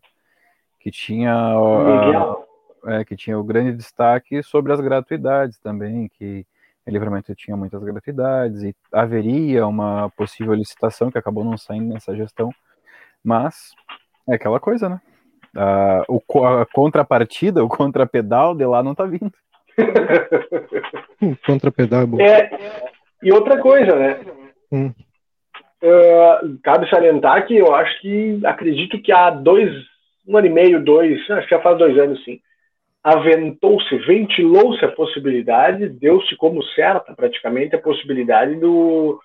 que 0.79 0.89
tinha, 0.89 1.33
a, 1.33 2.37
é, 2.85 3.03
que 3.03 3.15
tinha 3.15 3.37
o 3.37 3.43
grande 3.43 3.75
destaque 3.75 4.41
sobre 4.43 4.73
as 4.73 4.79
gratuidades 4.79 5.59
também, 5.59 6.09
que 6.09 6.45
em 6.87 6.91
livramento 6.91 7.35
tinha 7.35 7.57
muitas 7.57 7.83
gratuidades 7.83 8.63
e 8.63 8.75
haveria 8.91 9.67
uma 9.67 10.09
possível 10.11 10.53
licitação 10.53 11.11
que 11.11 11.17
acabou 11.17 11.43
não 11.43 11.57
saindo 11.57 11.93
nessa 11.93 12.15
gestão, 12.15 12.49
mas 13.23 13.71
é 14.29 14.35
aquela 14.35 14.59
coisa, 14.59 14.87
né? 14.87 15.01
A, 15.55 16.03
o, 16.07 16.21
a 16.45 16.65
contrapartida, 16.65 17.63
o 17.63 17.67
contrapedal 17.67 18.55
de 18.55 18.65
lá 18.65 18.81
não 18.81 18.95
tá 18.95 19.05
vindo. 19.05 19.31
o 21.21 21.35
contrapedal 21.45 22.01
é 22.01 22.05
bom. 22.05 22.21
É, 22.21 22.49
e 23.21 23.31
outra 23.31 23.59
coisa, 23.59 23.95
né? 23.95 24.19
Hum. 24.71 24.93
Uh, 25.81 26.57
cabe 26.63 26.89
salientar 26.89 27.45
que 27.45 27.55
eu 27.55 27.75
acho 27.75 28.01
que 28.01 28.39
acredito 28.45 28.99
que 29.01 29.11
há 29.11 29.29
dois, 29.29 29.71
um 30.27 30.37
ano 30.37 30.47
e 30.47 30.49
meio, 30.49 30.83
dois, 30.83 31.19
acho 31.29 31.47
que 31.47 31.55
já 31.55 31.61
faz 31.61 31.77
dois 31.77 31.97
anos 31.99 32.23
sim, 32.23 32.39
aventou-se, 33.09 33.97
ventilou-se 33.99 34.83
a 34.83 34.91
possibilidade, 34.91 35.87
deu-se 35.89 36.35
como 36.35 36.63
certa 36.63 37.15
praticamente 37.15 37.75
a 37.75 37.81
possibilidade 37.81 38.55
do, 38.55 39.19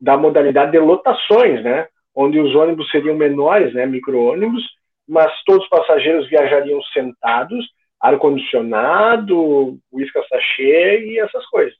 da 0.00 0.16
modalidade 0.16 0.72
de 0.72 0.78
lotações, 0.78 1.62
né? 1.62 1.88
Onde 2.14 2.38
os 2.38 2.54
ônibus 2.54 2.90
seriam 2.90 3.16
menores, 3.16 3.74
né? 3.74 3.84
Micro-ônibus, 3.84 4.62
mas 5.06 5.30
todos 5.44 5.64
os 5.64 5.68
passageiros 5.68 6.28
viajariam 6.28 6.80
sentados, 6.94 7.66
ar-condicionado, 8.00 9.78
uísque 9.92 10.22
sachê 10.28 11.04
e 11.06 11.18
essas 11.18 11.44
coisas 11.46 11.76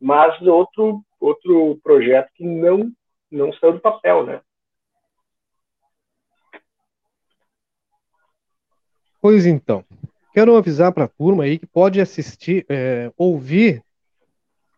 mas 0.00 0.40
outro 0.42 1.02
outro 1.20 1.78
projeto 1.82 2.30
que 2.34 2.44
não 2.44 2.92
não 3.30 3.52
saiu 3.54 3.74
do 3.74 3.80
papel, 3.80 4.24
né? 4.24 4.40
Pois 9.20 9.44
então, 9.44 9.84
quero 10.38 10.56
avisar 10.56 10.92
para 10.92 11.06
a 11.06 11.08
turma 11.08 11.42
aí 11.42 11.58
que 11.58 11.66
pode 11.66 12.00
assistir, 12.00 12.64
é, 12.68 13.12
ouvir. 13.16 13.82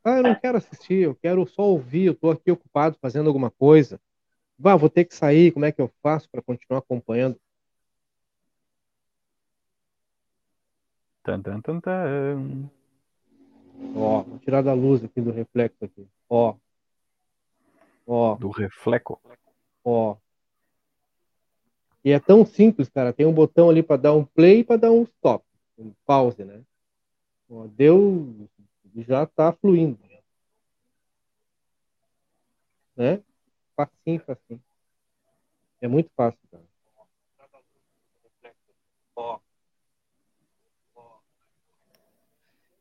Ah, 0.02 0.16
eu 0.16 0.22
não 0.22 0.34
quero 0.34 0.56
assistir, 0.56 1.02
eu 1.02 1.14
quero 1.14 1.46
só 1.46 1.60
ouvir, 1.64 2.06
eu 2.06 2.12
estou 2.14 2.30
aqui 2.30 2.50
ocupado 2.50 2.96
fazendo 2.98 3.26
alguma 3.26 3.50
coisa. 3.50 4.00
Vá, 4.58 4.74
vou 4.74 4.88
ter 4.88 5.04
que 5.04 5.14
sair, 5.14 5.52
como 5.52 5.66
é 5.66 5.72
que 5.72 5.82
eu 5.82 5.92
faço 6.02 6.30
para 6.30 6.40
continuar 6.40 6.78
acompanhando? 6.78 7.38
Tan, 11.22 11.42
tan, 11.42 11.60
tan, 11.60 11.78
tan. 11.78 12.70
Ó, 13.94 14.22
vou 14.22 14.38
tirar 14.38 14.62
da 14.62 14.72
luz 14.72 15.04
aqui 15.04 15.20
do 15.20 15.30
reflexo 15.30 15.84
aqui. 15.84 16.08
Ó. 16.26 16.54
Ó. 18.06 18.34
Do 18.36 18.48
reflexo. 18.48 19.18
Ó. 19.84 20.16
E 22.02 22.12
é 22.12 22.18
tão 22.18 22.46
simples, 22.46 22.88
cara. 22.88 23.12
Tem 23.12 23.26
um 23.26 23.34
botão 23.34 23.68
ali 23.68 23.82
para 23.82 24.00
dar 24.00 24.14
um 24.14 24.24
play 24.24 24.60
e 24.60 24.64
para 24.64 24.78
dar 24.78 24.90
um 24.90 25.02
stop. 25.02 25.44
Um 25.80 25.92
pause, 26.04 26.44
né? 26.44 26.62
Deu. 27.74 28.48
Já 28.94 29.26
tá 29.26 29.52
fluindo. 29.52 29.98
Né? 32.96 33.22
Facinho, 33.74 34.20
facinho. 34.20 34.62
É 35.80 35.88
muito 35.88 36.10
fácil, 36.14 36.38
cara. 36.50 36.64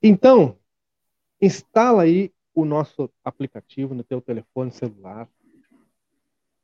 Então, 0.01 0.57
Instala 1.41 2.03
aí 2.03 2.33
o 2.53 2.65
nosso 2.65 3.09
aplicativo 3.23 3.93
no 3.93 4.03
teu 4.03 4.21
telefone 4.21 4.71
celular. 4.71 5.27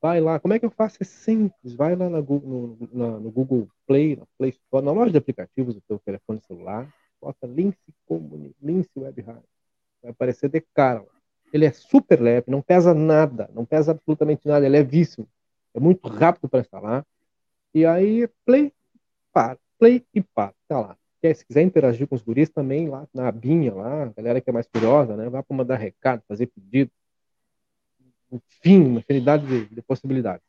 Vai 0.06 0.22
lá, 0.22 0.40
como 0.40 0.54
é 0.54 0.60
que 0.60 0.66
eu 0.68 0.70
faço? 0.70 0.98
É 1.02 1.04
simples. 1.04 1.74
Vai 1.74 1.96
lá 1.96 2.08
no 2.08 2.22
Google, 2.22 2.78
no, 2.80 2.90
na, 2.94 3.20
no 3.20 3.32
Google 3.32 3.68
Play, 3.88 4.16
na 4.16 4.24
Play 4.38 4.52
Store, 4.52 4.86
na 4.86 4.92
loja 4.92 5.12
de 5.12 5.18
aplicativos 5.18 5.74
do 5.74 5.82
teu 5.82 5.98
telefone 5.98 6.40
celular. 6.42 6.88
Bota 7.20 7.48
Lince, 7.48 7.80
Comuni, 8.06 8.56
Lince 8.62 8.92
Web 8.96 9.20
Rádio. 9.24 9.50
Vai 10.04 10.12
aparecer 10.12 10.48
de 10.48 10.62
cara. 10.76 11.04
Ele 11.52 11.66
é 11.66 11.72
super 11.72 12.22
leve, 12.22 12.52
não 12.52 12.62
pesa 12.62 12.94
nada, 12.94 13.50
não 13.52 13.66
pesa 13.66 13.94
absolutamente 13.94 14.48
nada, 14.48 14.64
é 14.64 14.70
levíssimo. 14.70 15.28
É 15.74 15.80
muito 15.80 16.08
rápido 16.08 16.48
para 16.48 16.60
instalar. 16.60 17.04
E 17.74 17.84
aí, 17.84 18.30
play, 18.46 18.72
para, 19.34 19.58
play 19.80 20.06
e 20.14 20.22
para. 20.22 20.54
Tá 20.68 20.82
lá 20.82 20.98
se 21.34 21.44
quiser 21.44 21.64
interagir 21.64 22.08
com 22.08 22.14
os 22.14 22.22
guris 22.22 22.50
também, 22.52 22.88
lá 22.88 23.08
na 23.12 23.28
abinha, 23.28 23.74
lá, 23.74 24.04
a 24.04 24.10
galera 24.10 24.40
que 24.40 24.52
é 24.52 24.54
mais 24.54 24.68
curiosa, 24.68 25.18
né? 25.18 25.28
Vá 25.30 25.42
para 25.42 25.58
mandar 25.58 25.78
recado, 25.78 26.22
fazer 26.28 26.46
pedido. 26.46 26.92
Enfim, 28.32 28.82
uma 28.82 29.00
infinidade 29.00 29.46
de, 29.46 29.66
de, 29.74 29.82
possibilidades. 29.82 30.44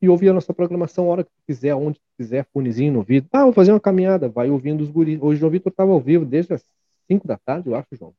E 0.00 0.08
ouvir 0.08 0.28
a 0.28 0.32
nossa 0.32 0.54
programação 0.54 1.06
a 1.06 1.08
hora 1.08 1.24
que 1.24 1.30
tu 1.30 1.42
quiser, 1.46 1.74
onde 1.74 1.98
tu 1.98 2.06
quiser, 2.16 2.46
fonezinho 2.52 2.92
no 2.92 2.98
ouvido. 3.00 3.28
Ah, 3.32 3.44
vou 3.44 3.52
fazer 3.52 3.72
uma 3.72 3.80
caminhada, 3.80 4.28
vai 4.28 4.50
ouvindo 4.50 4.82
os 4.82 4.90
guris. 4.90 5.18
Hoje 5.20 5.36
o 5.36 5.40
João 5.40 5.50
Vitor 5.50 5.70
estava 5.70 5.92
ao 5.92 6.00
vivo 6.00 6.24
desde 6.24 6.54
as 6.54 6.64
5 7.08 7.26
da 7.26 7.36
tarde, 7.36 7.68
eu 7.68 7.74
acho, 7.74 7.88
João. 7.92 8.14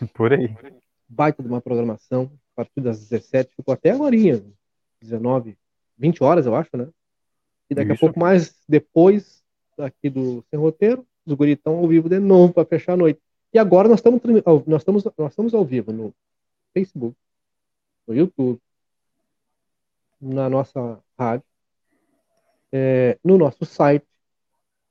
Por 0.14 0.32
aí. 0.32 0.54
Baita 1.08 1.42
de 1.42 1.48
uma 1.48 1.60
programação, 1.60 2.30
a 2.52 2.56
partir 2.56 2.80
das 2.80 3.08
17, 3.08 3.50
ficou 3.56 3.74
até 3.74 3.90
agora, 3.90 4.14
19, 5.00 5.56
20 5.98 6.22
horas, 6.22 6.46
eu 6.46 6.54
acho, 6.54 6.76
né? 6.76 6.88
E 7.68 7.74
daqui 7.74 7.92
Isso. 7.92 8.04
a 8.04 8.06
pouco 8.06 8.18
mais 8.18 8.54
depois 8.68 9.42
aqui 9.78 10.10
do 10.10 10.44
Sem 10.50 10.58
Roteiro, 10.58 11.06
os 11.24 11.32
guris 11.34 11.56
estão 11.56 11.76
ao 11.76 11.86
vivo 11.86 12.08
de 12.08 12.18
novo 12.18 12.52
para 12.52 12.64
fechar 12.64 12.94
a 12.94 12.96
noite. 12.96 13.20
E 13.52 13.58
agora 13.58 13.88
nós 13.88 13.98
estamos, 13.98 14.20
nós, 14.66 14.80
estamos, 14.80 15.04
nós 15.16 15.32
estamos 15.32 15.54
ao 15.54 15.64
vivo 15.64 15.92
no 15.92 16.14
Facebook, 16.72 17.16
no 18.10 18.16
YouTube, 18.16 18.60
na 20.20 20.50
nossa 20.50 21.00
rádio, 21.16 21.46
é, 22.72 23.16
no 23.24 23.38
nosso 23.38 23.64
site. 23.64 24.04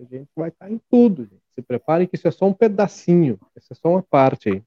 A 0.02 0.06
gente 0.16 0.30
vai 0.36 0.50
estar 0.50 0.70
em 0.72 0.82
tudo. 0.90 1.24
Gente. 1.26 1.42
Se 1.54 1.62
preparem 1.62 2.08
que 2.08 2.16
isso 2.16 2.28
é 2.28 2.32
só 2.32 2.46
um 2.46 2.54
pedacinho. 2.54 3.40
Isso 3.56 3.72
é 3.72 3.76
só 3.76 3.90
uma 3.90 4.02
parte 4.02 4.50
aí. 4.50 4.64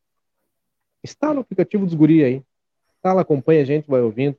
Está 1.02 1.34
no 1.34 1.40
aplicativo 1.40 1.84
dos 1.84 1.94
guri 1.94 2.22
aí. 2.22 2.40
Está 2.96 3.12
lá, 3.12 3.22
acompanha 3.22 3.62
a 3.62 3.64
gente, 3.64 3.90
vai 3.90 4.00
ouvindo. 4.00 4.36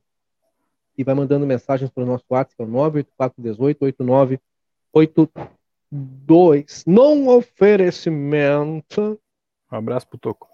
E 0.96 1.04
vai 1.04 1.14
mandando 1.14 1.46
mensagens 1.46 1.90
para 1.90 2.02
o 2.02 2.06
nosso 2.06 2.24
WhatsApp, 2.30 2.56
que 2.56 2.62
é 2.62 2.64
o 2.64 2.68
984188982. 4.94 6.84
Não 6.86 7.28
oferecimento. 7.28 9.20
Um 9.70 9.76
abraço 9.76 10.08
pro 10.08 10.16
Toco. 10.18 10.48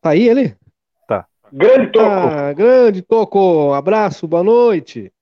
Tá 0.00 0.10
aí 0.10 0.26
ele? 0.26 0.56
Tá. 1.06 1.26
Grande 1.52 1.92
Toco. 1.92 2.06
Ah, 2.06 2.52
grande 2.54 3.02
Toco. 3.02 3.74
Abraço, 3.74 4.26
boa 4.26 4.42
noite. 4.42 5.12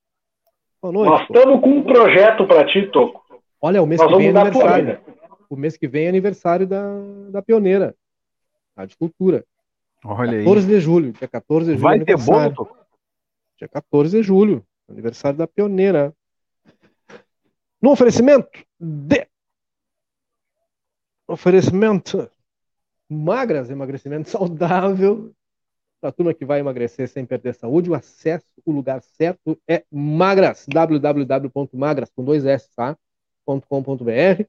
Boa 0.81 0.93
noite. 0.93 1.11
Nós 1.11 1.23
estamos 1.23 1.61
com 1.61 1.71
um 1.71 1.83
projeto 1.83 2.47
para 2.47 2.65
ti, 2.67 2.87
Toco. 2.93 3.26
Olha, 3.67 3.83
o 3.83 3.87
mês 3.87 4.01
Nós 4.01 4.09
que 4.09 4.17
vem 4.17 4.29
é 4.29 4.31
aniversário. 4.31 5.01
O 5.51 5.57
mês 5.57 5.77
que 5.77 5.89
vem 5.89 6.07
é 6.07 6.09
aniversário 6.09 6.69
da, 6.69 6.85
da 7.31 7.43
Pioneira, 7.43 7.97
a 8.77 8.87
de 8.87 8.97
Cultura. 8.97 9.45
Olha 10.05 10.39
14 10.39 10.67
aí. 10.69 10.75
de 10.75 10.81
julho, 10.81 11.13
dia 11.13 11.27
14 11.27 11.65
de 11.65 11.73
julho. 11.73 11.83
Vai 11.83 11.99
ter 11.99 12.17
bolo? 12.17 12.77
Dia 13.59 13.67
14 13.67 14.19
de 14.19 14.23
julho, 14.23 14.65
aniversário 14.89 15.37
da 15.37 15.49
Pioneira. 15.49 16.15
No 17.83 17.91
oferecimento 17.91 18.49
de. 18.79 19.27
Oferecimento 21.27 22.31
magras, 23.09 23.69
emagrecimento 23.69 24.31
saudável 24.31 25.35
para 26.01 26.11
a 26.11 26.13
turma 26.13 26.33
que 26.33 26.45
vai 26.45 26.61
emagrecer 26.61 27.09
sem 27.09 27.27
perder 27.27 27.55
saúde, 27.57 27.91
o 27.91 27.95
acesso, 27.95 28.47
o 28.65 28.71
lugar 28.71 29.03
certo 29.03 29.59
é 29.67 29.85
Magras, 29.91 30.67
www.magras, 30.69 32.13
com 32.15 32.23
dois 32.23 32.47
S, 32.47 32.71
tá? 32.77 32.97
.com.br. 33.47 34.45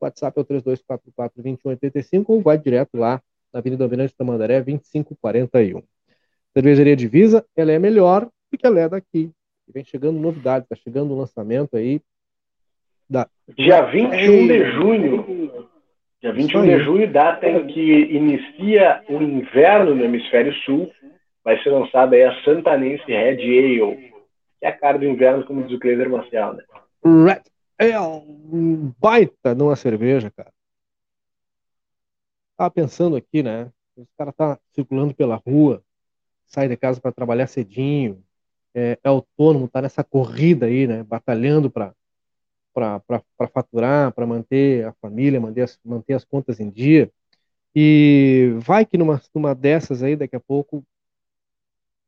WhatsApp 0.00 0.38
é 0.38 0.40
o 0.40 0.44
3244-2185 0.44 2.24
ou 2.28 2.42
vai 2.42 2.58
direto 2.58 2.96
lá 2.96 3.22
na 3.52 3.60
Avenida 3.60 3.84
Almirante 3.84 4.16
Tamandaré, 4.16 4.60
2541. 4.60 5.82
Cervejaria 6.52 6.96
Divisa, 6.96 7.44
ela 7.56 7.72
é 7.72 7.78
melhor 7.78 8.28
porque 8.50 8.66
ela 8.66 8.80
é 8.80 8.88
daqui. 8.88 9.30
E 9.68 9.72
vem 9.72 9.84
chegando 9.84 10.18
novidades, 10.18 10.68
está 10.70 10.76
chegando 10.76 11.12
o 11.12 11.14
um 11.14 11.20
lançamento 11.20 11.76
aí. 11.76 12.00
Da... 13.08 13.28
Dia 13.56 13.82
21 13.82 14.46
de 14.46 14.72
junho. 14.72 15.68
Dia 16.20 16.32
21 16.32 16.62
de 16.62 16.84
junho, 16.84 17.12
data 17.12 17.48
em 17.48 17.66
que 17.66 17.80
inicia 17.80 19.02
o 19.08 19.20
inverno 19.20 19.94
no 19.94 20.04
hemisfério 20.04 20.52
sul 20.64 20.92
vai 21.44 21.60
ser 21.62 21.70
lançada 21.70 22.14
aí 22.14 22.22
a 22.22 22.42
Santanense 22.42 23.04
Red 23.06 23.42
Ale, 23.42 23.96
que 24.60 24.66
é 24.66 24.68
a 24.68 24.72
cara 24.72 24.98
do 24.98 25.04
inverno, 25.04 25.44
como 25.44 25.64
diz 25.64 25.76
o 25.76 25.80
Clever 25.80 26.08
Marcial, 26.08 26.54
né? 26.54 26.62
Red 27.04 27.42
Ale, 27.90 28.92
baita 28.98 29.54
numa 29.54 29.76
cerveja, 29.76 30.30
cara. 30.30 30.52
Tava 32.56 32.70
pensando 32.70 33.16
aqui, 33.16 33.42
né? 33.42 33.72
Os 33.96 34.08
caras 34.16 34.34
tá 34.34 34.58
circulando 34.72 35.14
pela 35.14 35.36
rua, 35.36 35.82
sai 36.46 36.68
de 36.68 36.76
casa 36.76 37.00
para 37.00 37.12
trabalhar 37.12 37.46
cedinho, 37.46 38.22
é, 38.74 38.98
é, 39.02 39.08
autônomo, 39.08 39.68
tá 39.68 39.82
nessa 39.82 40.04
corrida 40.04 40.66
aí, 40.66 40.86
né? 40.86 41.02
Batalhando 41.02 41.70
para 41.70 41.94
para 42.74 43.48
faturar, 43.52 44.12
para 44.12 44.26
manter 44.26 44.86
a 44.86 44.92
família, 44.94 45.38
manter 45.38 45.62
as, 45.62 45.78
manter 45.84 46.14
as 46.14 46.24
contas 46.24 46.58
em 46.58 46.70
dia. 46.70 47.12
E 47.74 48.54
vai 48.58 48.86
que 48.86 48.96
numa, 48.96 49.20
numa 49.34 49.54
dessas 49.54 50.02
aí, 50.02 50.16
daqui 50.16 50.36
a 50.36 50.40
pouco, 50.40 50.82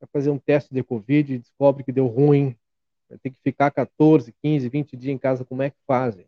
vai 0.00 0.08
fazer 0.12 0.30
um 0.30 0.38
teste 0.38 0.72
de 0.72 0.82
Covid 0.82 1.34
e 1.34 1.38
descobre 1.38 1.84
que 1.84 1.92
deu 1.92 2.06
ruim. 2.06 2.56
Ter 3.22 3.30
que 3.30 3.36
ficar 3.42 3.70
14, 3.70 4.34
15, 4.42 4.68
20 4.68 4.96
dias 4.96 5.14
em 5.14 5.18
casa. 5.18 5.44
Como 5.44 5.62
é 5.62 5.70
que 5.70 5.76
fazem? 5.86 6.26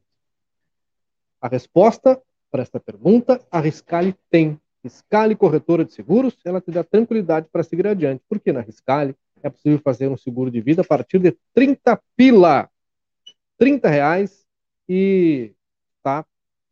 A 1.41 1.49
resposta 1.49 2.21
para 2.51 2.63
esta 2.63 2.81
pergunta, 2.81 3.45
a 3.51 3.61
Riscale 3.61 4.15
tem. 4.31 4.61
Riscale 4.83 5.35
Corretora 5.35 5.85
de 5.85 5.93
Seguros, 5.93 6.37
ela 6.45 6.61
te 6.61 6.71
dá 6.71 6.85
tranquilidade 6.85 7.49
para 7.51 7.65
seguir 7.65 7.87
adiante. 7.87 8.23
Porque 8.29 8.53
na 8.53 8.61
Riscale 8.61 9.17
é 9.43 9.51
possível 9.51 9.79
fazer 9.81 10.09
um 10.09 10.17
seguro 10.17 10.51
de 10.51 10.61
vida 10.61 10.83
a 10.83 10.85
partir 10.85 11.19
de 11.19 11.37
30 11.53 12.01
pila. 12.17 12.71
30 13.59 13.89
reais 13.89 14.47
e 14.89 15.53
tá 16.03 16.25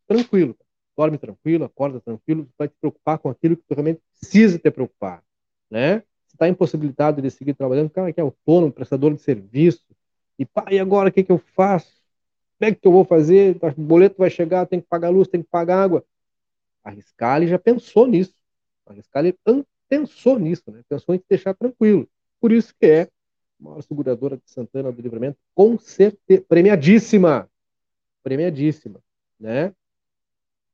tranquilo. 0.07 0.55
Dorme 0.97 1.17
tranquilo, 1.17 1.65
acorda 1.65 1.99
tranquilo, 1.99 2.47
vai 2.57 2.69
te 2.69 2.75
preocupar 2.79 3.19
com 3.19 3.29
aquilo 3.29 3.57
que 3.57 3.63
tu 3.67 3.73
realmente 3.73 4.01
precisa 4.17 4.57
te 4.57 4.71
preocupar, 4.71 5.21
né? 5.69 6.03
Você 6.25 6.35
está 6.35 6.47
impossibilitado 6.47 7.21
de 7.21 7.29
seguir 7.29 7.53
trabalhando, 7.53 7.89
cara 7.89 8.13
que 8.13 8.19
é 8.19 8.23
autônomo, 8.23 8.71
prestador 8.71 9.13
de 9.13 9.21
serviço, 9.21 9.85
e 10.39 10.47
e 10.71 10.79
agora 10.79 11.09
o 11.09 11.11
que, 11.11 11.23
que 11.23 11.31
eu 11.31 11.39
faço? 11.39 11.93
Como 12.57 12.71
é 12.71 12.75
que 12.75 12.87
eu 12.87 12.91
vou 12.91 13.05
fazer? 13.05 13.57
O 13.77 13.81
boleto 13.81 14.15
vai 14.17 14.29
chegar, 14.29 14.65
tem 14.65 14.79
que 14.79 14.87
pagar 14.87 15.09
luz, 15.09 15.27
tem 15.27 15.41
que 15.41 15.49
pagar 15.49 15.83
água. 15.83 16.05
A 16.83 16.89
Riscale 16.89 17.47
já 17.47 17.59
pensou 17.59 18.07
nisso. 18.07 18.35
A 18.85 18.93
Riscale 18.93 19.37
pensou 19.89 20.39
nisso, 20.39 20.63
né? 20.71 20.81
Pensou 20.87 21.15
em 21.15 21.17
te 21.17 21.25
deixar 21.29 21.53
tranquilo. 21.53 22.07
Por 22.39 22.51
isso 22.51 22.73
que 22.79 22.85
é 22.85 23.09
maior 23.59 23.81
seguradora 23.81 24.37
de 24.37 24.49
Santana 24.49 24.91
do 24.91 25.01
Livramento, 25.01 25.37
com 25.53 25.77
certeza, 25.77 26.43
premiadíssima, 26.47 27.49
premiadíssima, 28.23 29.01
né? 29.39 29.73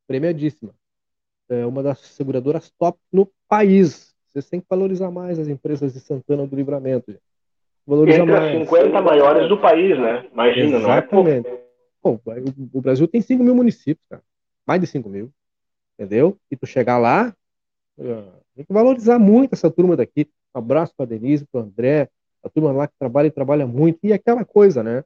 Premiadíssima. 0.07 0.73
É 1.49 1.65
uma 1.65 1.83
das 1.83 1.99
seguradoras 1.99 2.71
top 2.71 2.99
no 3.11 3.31
país. 3.47 4.15
Vocês 4.27 4.49
têm 4.49 4.61
que 4.61 4.67
valorizar 4.69 5.11
mais 5.11 5.37
as 5.37 5.47
empresas 5.47 5.93
de 5.93 5.99
Santana 5.99 6.47
do 6.47 6.55
Livramento. 6.55 7.11
Gente. 7.11 7.30
Valoriza 7.85 8.19
Entre 8.19 8.31
mais. 8.31 8.55
as 8.55 8.69
50 8.69 9.01
maiores 9.01 9.49
do 9.49 9.59
país, 9.59 9.99
né? 9.99 10.25
Imagina, 10.31 10.77
Exatamente. 10.77 11.47
não 11.47 11.55
é? 11.55 11.61
Bom, 12.03 12.19
o 12.73 12.81
Brasil 12.81 13.07
tem 13.07 13.21
5 13.21 13.43
mil 13.43 13.55
municípios, 13.55 14.05
cara. 14.09 14.23
Mais 14.65 14.81
de 14.81 14.87
5 14.87 15.09
mil. 15.09 15.31
Entendeu? 15.97 16.37
E 16.49 16.55
tu 16.55 16.65
chegar 16.65 16.97
lá, 16.97 17.33
tem 18.55 18.65
que 18.65 18.73
valorizar 18.73 19.19
muito 19.19 19.53
essa 19.53 19.69
turma 19.69 19.95
daqui. 19.95 20.27
Um 20.55 20.59
abraço 20.59 20.93
para 20.95 21.05
Denise, 21.05 21.45
para 21.51 21.61
André, 21.61 22.09
a 22.43 22.49
turma 22.49 22.71
lá 22.71 22.87
que 22.87 22.95
trabalha 22.97 23.27
e 23.27 23.31
trabalha 23.31 23.67
muito, 23.67 23.99
e 24.03 24.11
aquela 24.11 24.43
coisa, 24.43 24.83
né? 24.83 25.03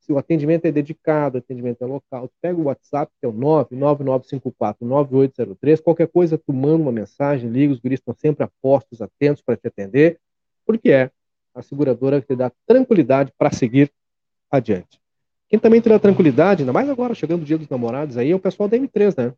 Se 0.00 0.12
o 0.12 0.18
atendimento 0.18 0.64
é 0.64 0.72
dedicado, 0.72 1.36
o 1.36 1.38
atendimento 1.38 1.82
é 1.82 1.86
local, 1.86 2.28
tu 2.28 2.34
pega 2.40 2.58
o 2.58 2.64
WhatsApp, 2.64 3.12
que 3.20 3.26
é 3.26 3.28
o 3.28 3.32
999549803, 3.32 5.80
qualquer 5.80 6.08
coisa, 6.08 6.38
tu 6.38 6.52
manda 6.52 6.82
uma 6.82 6.92
mensagem, 6.92 7.50
liga, 7.50 7.72
os 7.72 7.78
guris 7.78 8.00
estão 8.00 8.14
sempre 8.14 8.42
apostos, 8.44 9.00
atentos 9.00 9.42
para 9.42 9.56
te 9.56 9.68
atender, 9.68 10.18
porque 10.66 10.90
é 10.90 11.10
a 11.54 11.62
seguradora 11.62 12.20
que 12.20 12.26
te 12.26 12.36
dá 12.36 12.50
tranquilidade 12.66 13.32
para 13.36 13.52
seguir 13.52 13.90
adiante. 14.50 15.00
Quem 15.48 15.58
também 15.58 15.80
te 15.80 15.88
dá 15.88 15.98
tranquilidade, 15.98 16.62
ainda 16.62 16.72
mais 16.72 16.88
agora, 16.88 17.14
chegando 17.14 17.42
o 17.42 17.44
dia 17.44 17.58
dos 17.58 17.68
namorados, 17.68 18.16
aí 18.16 18.30
é 18.30 18.34
o 18.34 18.40
pessoal 18.40 18.68
da 18.68 18.76
M3, 18.76 19.16
né? 19.16 19.34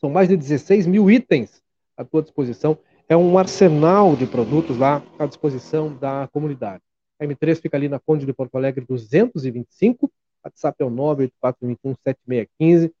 São 0.00 0.10
mais 0.10 0.28
de 0.28 0.36
16 0.36 0.86
mil 0.86 1.10
itens 1.10 1.62
à 1.96 2.04
tua 2.04 2.22
disposição 2.22 2.78
é 3.08 3.16
um 3.16 3.36
arsenal 3.36 4.16
de 4.16 4.26
produtos 4.26 4.78
lá 4.78 5.02
à 5.18 5.26
disposição 5.26 5.94
da 5.94 6.28
comunidade. 6.32 6.82
A 7.18 7.24
M3 7.24 7.60
fica 7.60 7.76
ali 7.76 7.88
na 7.88 7.98
Conde 7.98 8.24
de 8.24 8.32
Porto 8.32 8.56
Alegre 8.56 8.84
225, 8.86 10.10
WhatsApp 10.44 10.82
é 10.82 10.86
o 10.86 10.90
984217615. 10.90 12.92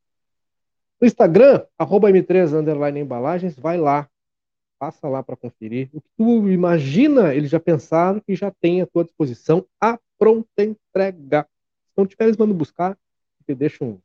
No 1.00 1.06
Instagram, 1.06 1.64
arroba 1.78 2.10
M3 2.10 2.52
underline 2.52 3.00
embalagens, 3.00 3.56
vai 3.56 3.76
lá, 3.76 4.08
passa 4.78 5.08
lá 5.08 5.22
para 5.22 5.36
conferir. 5.36 5.88
O 5.92 6.00
que 6.00 6.08
tu 6.16 6.48
imagina, 6.48 7.34
eles 7.34 7.50
já 7.50 7.60
pensaram 7.60 8.20
que 8.20 8.34
já 8.34 8.50
tem 8.50 8.82
à 8.82 8.86
tua 8.86 9.04
disposição 9.04 9.64
a 9.80 9.98
pronta 10.18 10.62
entrega. 10.62 11.46
Se 11.86 11.92
não 11.96 12.06
tiver, 12.06 12.24
eles 12.24 12.36
mandam 12.36 12.56
buscar, 12.56 12.96
porque 13.38 13.54
deixam 13.54 13.98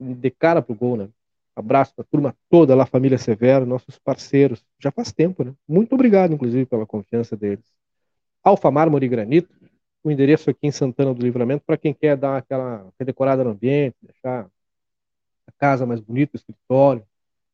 de 0.00 0.30
cara 0.30 0.60
pro 0.60 0.74
gol, 0.74 0.96
né? 0.96 1.08
Abraço 1.54 1.94
para 1.94 2.02
a 2.02 2.06
turma 2.10 2.36
toda 2.50 2.74
lá, 2.74 2.84
família 2.84 3.16
Severo, 3.16 3.64
nossos 3.64 3.98
parceiros. 3.98 4.62
Já 4.78 4.90
faz 4.90 5.12
tempo, 5.12 5.42
né? 5.42 5.54
Muito 5.66 5.94
obrigado, 5.94 6.34
inclusive, 6.34 6.66
pela 6.66 6.84
confiança 6.84 7.34
deles. 7.34 7.64
Alfa 8.44 8.70
Mármore 8.70 9.06
e 9.06 9.08
Granito, 9.08 9.54
o 10.04 10.10
endereço 10.10 10.50
aqui 10.50 10.66
em 10.66 10.70
Santana 10.70 11.14
do 11.14 11.22
Livramento, 11.22 11.64
para 11.66 11.76
quem 11.76 11.94
quer 11.94 12.16
dar 12.16 12.36
aquela 12.36 12.86
decorada 13.00 13.42
no 13.42 13.50
ambiente, 13.50 13.96
deixar 14.02 14.46
a 15.46 15.52
casa 15.52 15.86
mais 15.86 16.00
bonita, 16.00 16.32
o 16.34 16.36
escritório, 16.36 17.02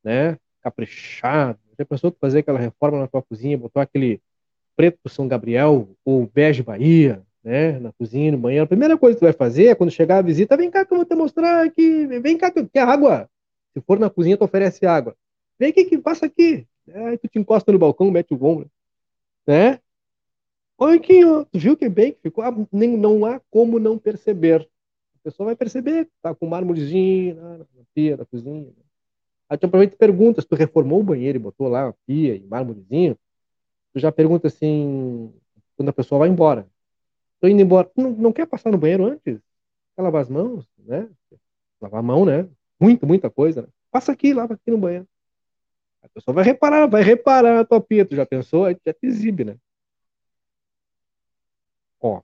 né? 0.03 0.37
Caprichado. 0.61 1.59
Já 1.83 1.87
pensou 1.87 2.13
tu 2.13 2.19
fazer 2.21 2.39
aquela 2.39 2.61
reforma 2.61 3.01
na 3.01 3.09
tua 3.09 3.21
cozinha, 3.21 3.59
botar 3.59 3.83
aquele 3.83 4.21
preto 4.77 5.09
São 5.09 5.27
Gabriel 5.27 5.89
ou 6.05 6.31
bege 6.33 6.63
Bahia, 6.63 7.23
né? 7.43 7.79
Na 7.81 7.93
cozinha, 7.93 8.31
no 8.31 8.39
banheiro. 8.39 8.65
A 8.65 8.69
primeira 8.69 8.97
coisa 8.97 9.17
que 9.17 9.21
tu 9.21 9.25
vai 9.25 9.33
fazer 9.33 9.67
é 9.67 9.75
quando 9.75 9.91
chegar 9.91 10.19
a 10.19 10.23
visita, 10.23 10.57
vem 10.57 10.71
cá 10.71 10.85
que 10.85 10.93
eu 10.93 10.99
vou 10.99 11.05
te 11.05 11.15
mostrar 11.17 11.67
aqui, 11.67 12.07
vem 12.07 12.39
cá 12.39 12.53
que 12.53 12.65
quer 12.69 12.87
água. 12.87 13.29
Se 13.75 13.81
for 13.81 13.99
na 13.99 14.09
cozinha, 14.09 14.37
tu 14.37 14.45
oferece 14.45 14.87
água. 14.87 15.17
Vem 15.59 15.71
aqui, 15.71 15.85
que 15.85 15.99
passa 15.99 16.27
aqui. 16.27 16.67
Aí 16.89 17.19
tu 17.19 17.27
te 17.27 17.39
encosta 17.39 17.73
no 17.73 17.79
balcão, 17.79 18.11
mete 18.11 18.33
o 18.33 18.45
ombro. 18.45 18.71
Né? 19.45 19.81
Olha 20.79 20.97
aqui, 20.97 21.25
ó. 21.25 21.45
tu 21.45 21.59
viu 21.59 21.77
que 21.77 21.89
bem 21.89 22.13
que 22.13 22.21
ficou? 22.23 22.45
Ah, 22.45 22.55
nem, 22.71 22.97
não 22.97 23.25
há 23.25 23.41
como 23.51 23.81
não 23.81 23.99
perceber. 23.99 24.69
A 25.17 25.19
pessoa 25.25 25.47
vai 25.47 25.57
perceber, 25.57 26.09
tá 26.23 26.33
com 26.33 26.47
mármorezinho 26.47 27.35
na, 27.35 27.59
na 27.59 27.65
pia 27.93 28.17
da 28.17 28.25
cozinha. 28.25 28.71
Aí 29.53 29.59
tu 29.59 29.67
aproveita 29.67 29.95
e 29.95 29.99
pergunta, 29.99 30.41
se 30.41 30.49
tu 30.49 30.57
reformou 30.57 31.01
o 31.01 31.05
banheiro 31.05 31.37
e 31.37 31.39
botou 31.39 31.69
lá 31.69 31.93
pia 32.07 32.35
e 32.35 32.43
mármorezinho, 32.47 33.19
tu 33.93 34.01
já 34.01 34.11
pergunta 34.11 34.49
assim, 34.49 35.31
quando 35.77 35.91
a 35.91 35.93
pessoa 35.93 36.21
vai 36.21 36.31
embora. 36.31 36.67
Tô 37.39 37.47
indo 37.47 37.61
embora. 37.61 37.91
Não, 37.95 38.13
não 38.13 38.33
quer 38.33 38.47
passar 38.47 38.71
no 38.71 38.79
banheiro 38.79 39.05
antes? 39.05 39.39
Quer 39.95 40.01
lavar 40.01 40.23
as 40.23 40.31
mãos, 40.31 40.67
né? 40.79 41.07
Lavar 41.83 42.01
a 42.01 42.03
mão, 42.03 42.25
né? 42.25 42.49
Muita, 42.81 43.05
muita 43.05 43.29
coisa, 43.29 43.61
né? 43.61 43.69
Passa 43.91 44.13
aqui, 44.13 44.33
lava 44.33 44.55
aqui 44.55 44.71
no 44.71 44.79
banheiro. 44.79 45.07
A 46.03 46.09
pessoa 46.09 46.35
vai 46.35 46.45
reparar, 46.45 46.87
vai 46.87 47.03
reparar 47.03 47.61
a 47.61 47.65
tua 47.67 47.79
pia. 47.79 48.07
Tu 48.07 48.17
já 48.17 48.25
pensou? 48.25 48.65
Aí 48.65 48.75
já 48.87 48.95
te 48.95 49.07
exibe, 49.07 49.45
né? 49.45 49.57
Ó. 52.01 52.23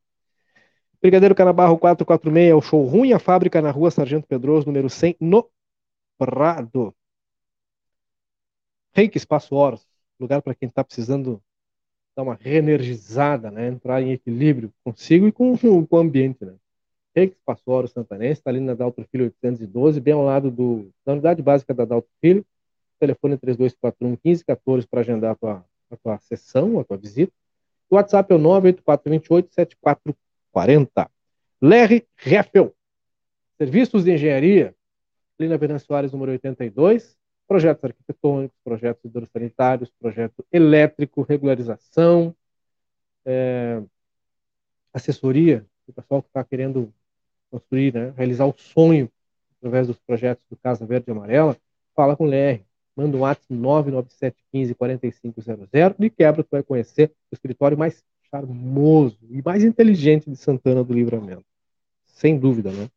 Brigadeiro 1.03 1.35
Canabarro 1.35 1.77
446 1.77 2.51
é 2.51 2.55
o 2.55 2.63
show 2.63 2.87
ruim, 2.87 3.13
a 3.13 3.19
fábrica 3.19 3.61
na 3.61 3.71
rua 3.71 3.91
Sargento 3.91 4.27
Pedroso, 4.27 4.65
número 4.65 4.89
100, 4.89 5.15
no 5.21 5.47
Prado. 6.17 6.95
Reiki 8.99 9.17
Espaço 9.17 9.55
Horas, 9.55 9.87
lugar 10.19 10.43
para 10.43 10.57
quem 10.57 10.69
está 10.69 10.83
precisando 10.83 11.41
dar 12.17 12.25
uma 12.25 12.35
reenergizada, 12.35 13.49
né? 13.49 13.69
entrar 13.69 14.03
em 14.03 14.11
equilíbrio 14.11 14.73
consigo 14.83 15.29
e 15.29 15.31
com, 15.31 15.55
com 15.87 15.97
o 15.97 16.01
ambiente. 16.01 16.45
Né? 16.45 16.57
Reis 17.15 17.33
Passoro 17.47 17.87
Santanense, 17.87 18.41
está 18.41 18.51
ali 18.51 18.59
na 18.59 18.75
Dalto 18.75 19.07
Filho 19.09 19.27
812, 19.27 20.01
bem 20.01 20.15
ao 20.15 20.25
lado 20.25 20.51
do, 20.51 20.91
da 21.07 21.13
unidade 21.13 21.41
básica 21.41 21.73
da 21.73 21.85
Dalto 21.85 22.09
Filho. 22.21 22.45
Telefone 22.99 23.37
3241 23.37 24.19
1514 24.25 24.89
para 24.89 25.01
agendar 25.03 25.31
a 25.31 25.35
tua, 25.37 25.65
a 25.93 25.97
tua 25.97 26.19
sessão, 26.19 26.81
a 26.81 26.85
tua 26.85 26.97
visita. 26.97 27.33
O 27.89 27.95
WhatsApp 27.95 28.33
é 28.33 28.35
o 28.35 28.39
98428 28.41 29.55
7440. 29.55 31.09
Lerre 31.63 32.05
Reffel. 32.17 32.75
Serviços 33.59 34.03
de 34.03 34.15
engenharia, 34.15 34.75
ali 35.39 35.49
na 35.69 35.79
Soares, 35.79 36.11
número 36.11 36.33
82. 36.33 37.17
Projetos 37.49 37.83
arquitetônicos, 37.83 38.57
projetos 38.63 39.05
hidrossanitários, 39.05 39.91
projeto 39.99 40.45
elétrico, 40.53 41.23
regularização, 41.23 42.37
é, 43.25 43.83
assessoria, 44.93 45.67
o 45.87 45.93
pessoal 45.93 46.23
que 46.23 46.29
está 46.29 46.45
querendo 46.45 46.93
construir, 47.51 47.95
né, 47.95 48.13
realizar 48.17 48.45
o 48.47 48.55
sonho 48.57 49.11
através 49.59 49.87
dos 49.87 49.99
projetos 49.99 50.45
do 50.49 50.57
Casa 50.57 50.85
Verde 50.87 51.07
e 51.09 51.11
Amarela, 51.11 51.57
fala 51.97 52.15
com 52.17 52.25
o 52.25 52.29
LR. 52.29 52.63
Manda 52.95 53.17
um 53.17 53.21
WhatsApp 53.21 53.47
997154500 54.53 55.95
e 56.01 56.11
quebra, 56.11 56.43
tu 56.43 56.49
vai 56.51 56.63
conhecer 56.63 57.13
o 57.31 57.35
escritório 57.35 57.79
mais 57.79 58.05
charmoso 58.31 59.19
e 59.31 59.41
mais 59.43 59.65
inteligente 59.65 60.29
de 60.29 60.37
Santana 60.37 60.85
do 60.85 60.93
Livramento. 60.93 61.45
Sem 62.05 62.39
dúvida, 62.39 62.71
né? 62.71 62.91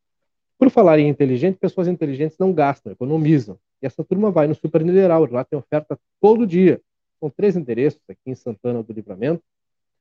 Por 0.57 0.69
falar 0.69 0.99
em 0.99 1.07
inteligente, 1.07 1.57
pessoas 1.57 1.87
inteligentes 1.87 2.37
não 2.37 2.53
gastam, 2.53 2.91
economizam. 2.91 3.57
E 3.81 3.87
essa 3.87 4.03
turma 4.03 4.29
vai 4.29 4.47
no 4.47 4.55
Super 4.55 4.83
Niederauer, 4.83 5.31
lá 5.31 5.43
tem 5.43 5.57
oferta 5.57 5.97
todo 6.19 6.45
dia. 6.45 6.79
São 7.19 7.29
três 7.29 7.55
endereços 7.55 8.01
aqui 8.09 8.21
em 8.27 8.35
Santana 8.35 8.83
do 8.83 8.93
Livramento. 8.93 9.43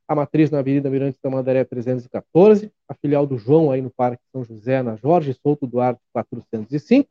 A 0.06 0.14
matriz 0.14 0.50
na 0.50 0.58
Avenida 0.58 0.90
Mirante 0.90 1.18
da 1.22 1.30
Mandaré 1.30 1.64
314, 1.64 2.72
a 2.88 2.94
filial 2.94 3.26
do 3.26 3.38
João 3.38 3.70
aí 3.70 3.80
no 3.80 3.90
Parque 3.90 4.22
São 4.32 4.44
José, 4.44 4.82
na 4.82 4.96
Jorge 4.96 5.32
Souto 5.34 5.66
Duarte 5.66 6.00
405, 6.12 7.08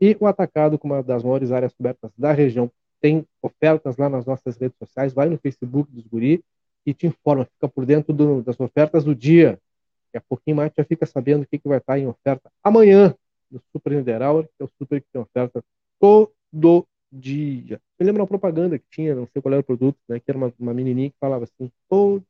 e 0.00 0.16
o 0.18 0.26
atacado 0.26 0.78
com 0.78 0.88
uma 0.88 1.02
das 1.02 1.22
maiores 1.22 1.52
áreas 1.52 1.72
cobertas 1.72 2.10
da 2.18 2.32
região. 2.32 2.70
Tem 3.00 3.24
ofertas 3.40 3.96
lá 3.96 4.08
nas 4.08 4.26
nossas 4.26 4.56
redes 4.56 4.76
sociais, 4.78 5.12
vai 5.12 5.28
no 5.28 5.38
Facebook 5.38 5.90
dos 5.92 6.06
Guri 6.06 6.42
e 6.84 6.92
te 6.92 7.06
informa, 7.06 7.44
fica 7.44 7.68
por 7.68 7.86
dentro 7.86 8.12
do, 8.12 8.42
das 8.42 8.58
ofertas 8.58 9.04
do 9.04 9.14
dia. 9.14 9.58
Daqui 10.06 10.18
a 10.18 10.28
pouquinho 10.28 10.56
mais 10.56 10.72
já 10.76 10.84
fica 10.84 11.06
sabendo 11.06 11.42
o 11.42 11.46
que, 11.46 11.58
que 11.58 11.68
vai 11.68 11.78
estar 11.78 11.98
em 11.98 12.06
oferta 12.06 12.50
amanhã 12.62 13.14
no 13.50 13.60
Super 13.72 13.92
Niederauer, 13.92 14.44
que 14.44 14.62
é 14.62 14.64
o 14.64 14.70
super 14.78 15.00
que 15.00 15.06
tem 15.12 15.20
oferta 15.20 15.62
todo 16.00 16.86
dia. 17.10 17.80
Me 17.98 18.06
lembra 18.06 18.22
uma 18.22 18.28
propaganda 18.28 18.78
que 18.78 18.84
tinha, 18.90 19.14
não 19.14 19.26
sei 19.32 19.40
qual 19.40 19.52
era 19.52 19.60
o 19.60 19.64
produto, 19.64 19.96
né? 20.08 20.18
Que 20.18 20.30
era 20.30 20.38
uma, 20.38 20.52
uma 20.58 20.74
menininha 20.74 21.10
que 21.10 21.16
falava 21.18 21.44
assim, 21.44 21.70
todo 21.88 22.24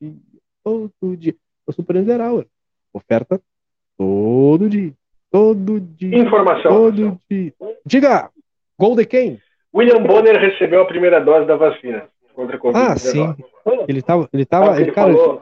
dia, 0.00 0.14
todo 0.64 1.16
dia. 1.16 1.34
O 1.66 1.72
Super 1.72 1.96
Niederauer, 1.96 2.46
oferta 2.92 3.40
todo 3.96 4.68
dia, 4.68 4.92
todo 5.30 5.80
dia. 5.80 6.18
Informação. 6.18 6.72
Todo 6.72 7.18
dia. 7.30 7.54
Diga, 7.86 8.30
gol 8.78 8.96
de 8.96 9.06
quem? 9.06 9.40
William 9.74 10.02
Bonner 10.02 10.38
recebeu 10.38 10.82
a 10.82 10.86
primeira 10.86 11.20
dose 11.20 11.46
da 11.46 11.56
vacina 11.56 12.08
contra 12.34 12.56
a 12.56 12.58
Covid. 12.58 12.84
Ah, 12.84 12.96
sim. 12.96 13.34
Ele 13.88 14.00
estava, 14.00 14.28
ele 14.32 14.44
tava, 14.44 14.80
ele, 14.80 14.92
cara, 14.92 15.12
falou, 15.14 15.40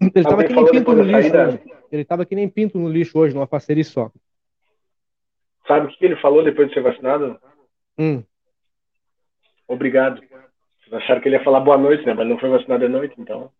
ele, 0.00 0.10
ele 0.10 0.24
tava 0.24 0.44
que 0.44 0.54
nem 0.54 0.66
pinto 0.66 0.92
no 0.92 1.02
lixo. 1.02 1.36
Hoje. 1.36 1.60
Ele 1.92 2.04
tava 2.04 2.26
que 2.26 2.34
nem 2.34 2.48
pinto 2.48 2.78
no 2.78 2.88
lixo 2.88 3.18
hoje, 3.18 3.34
numa 3.34 3.46
parceria 3.46 3.84
só. 3.84 4.10
Sabe 5.66 5.86
o 5.86 5.88
que 5.88 6.04
ele 6.04 6.16
falou 6.16 6.44
depois 6.44 6.68
de 6.68 6.74
ser 6.74 6.82
vacinado? 6.82 7.38
Hum. 7.98 8.22
Obrigado. 9.66 10.20
Vocês 10.80 10.92
acharam 10.92 11.20
que 11.20 11.28
ele 11.28 11.36
ia 11.36 11.44
falar 11.44 11.60
boa 11.60 11.78
noite, 11.78 12.04
né? 12.04 12.12
Mas 12.12 12.26
não 12.26 12.38
foi 12.38 12.50
vacinado 12.50 12.84
à 12.84 12.88
noite, 12.88 13.14
então. 13.18 13.50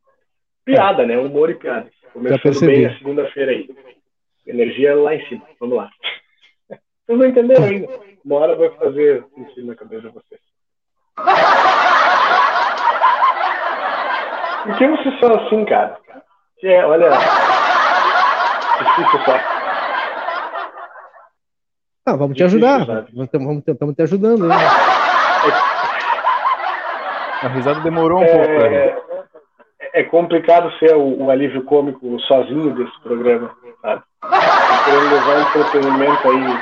Piada, 0.64 1.02
é. 1.02 1.06
né? 1.06 1.18
Humor 1.18 1.50
e 1.50 1.54
piada. 1.54 1.90
Começando 2.12 2.60
bem 2.60 2.86
a 2.86 2.98
segunda-feira 2.98 3.52
aí. 3.52 3.68
Energia 4.46 4.94
lá 4.94 5.14
em 5.14 5.26
cima. 5.28 5.42
Vamos 5.58 5.76
lá. 5.76 5.90
Vocês 7.06 7.18
não 7.18 7.26
entenderam 7.26 7.64
ainda. 7.64 7.88
Uma 8.24 8.36
hora 8.36 8.56
vai 8.56 8.70
fazer 8.70 9.24
sentido 9.34 9.66
na 9.66 9.74
cabeça 9.74 10.08
de 10.08 10.14
vocês. 10.14 10.40
Por 14.64 14.78
que 14.78 14.88
vocês 14.88 15.20
são 15.20 15.34
assim, 15.34 15.64
cara? 15.66 15.98
É, 16.62 16.86
olha. 16.86 17.10
Difícil 18.78 19.20
só. 19.26 19.53
Ah, 22.06 22.16
vamos 22.16 22.36
te 22.36 22.44
ajudar. 22.44 22.84
Vamos, 22.84 23.28
vamos, 23.32 23.62
estamos 23.66 23.94
te 23.94 24.02
ajudando. 24.02 24.46
Né? 24.46 24.54
A 27.42 27.48
risada 27.48 27.80
demorou 27.80 28.20
um 28.20 28.24
é, 28.24 28.32
pouco. 28.32 28.48
Né? 28.48 28.76
É, 28.76 30.00
é 30.00 30.02
complicado 30.04 30.70
ser 30.78 30.94
o, 30.94 31.24
o, 31.24 31.30
alívio 31.30 31.62
cômico 31.64 32.18
sozinho 32.20 32.74
desse 32.74 33.00
programa, 33.02 33.50
sabe? 33.82 34.02
querendo 34.84 35.10
levar 35.14 35.40
entretenimento 35.42 36.28
aí 36.30 36.58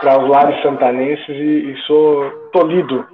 para 0.00 0.22
os 0.22 0.30
lares 0.30 0.62
santanenses 0.62 1.28
e, 1.28 1.72
e 1.72 1.76
sou 1.86 2.30
tolido. 2.52 3.04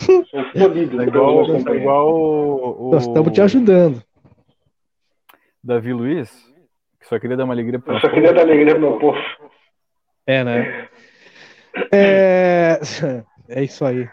Sou 0.00 0.24
tolido. 0.52 1.00
É 1.00 1.06
igual, 1.06 1.44
é 1.44 1.74
igual 1.74 2.14
o, 2.14 2.88
o... 2.88 2.90
Nós 2.92 3.06
estamos 3.06 3.32
te 3.32 3.40
ajudando. 3.40 4.02
Davi 5.64 5.92
Luiz, 5.92 6.30
só 7.08 7.18
queria 7.18 7.36
dar 7.36 7.44
uma 7.44 7.54
alegria 7.54 7.78
para 7.78 8.00
Só 8.00 8.08
queria 8.08 8.32
dar 8.32 8.42
alegria 8.42 8.74
pro 8.74 8.80
meu 8.80 8.98
povo. 8.98 9.18
É, 10.26 10.42
né? 10.42 10.88
É... 11.92 12.80
é 13.48 13.62
isso 13.62 13.84
aí. 13.84 14.08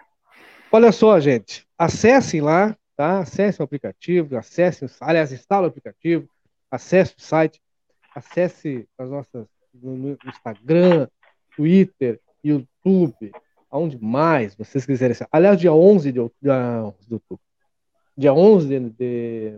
Olha 0.71 0.91
só, 0.91 1.19
gente. 1.19 1.65
Acessem 1.77 2.41
lá, 2.41 2.75
tá? 2.95 3.19
Acessem 3.19 3.63
o 3.63 3.65
aplicativo, 3.65 4.37
acessem, 4.37 4.87
aliás, 5.01 5.31
instale 5.31 5.65
o 5.65 5.69
aplicativo, 5.69 6.27
acesse 6.69 7.15
o 7.17 7.21
site, 7.21 7.59
acesse 8.15 8.87
as 8.97 9.09
nossas 9.09 9.47
no 9.73 10.17
Instagram, 10.25 11.07
Twitter, 11.55 12.19
YouTube, 12.43 13.31
aonde 13.71 13.97
mais 13.99 14.55
vocês 14.55 14.85
quiserem. 14.85 15.15
Aliás, 15.31 15.59
dia 15.59 15.73
11 15.73 16.11
de, 16.11 16.19
dia, 16.41 16.93
de 17.07 17.13
outubro, 17.13 17.43
dia 18.15 18.33
11 18.33 18.67
de, 18.67 18.89
de 18.91 19.53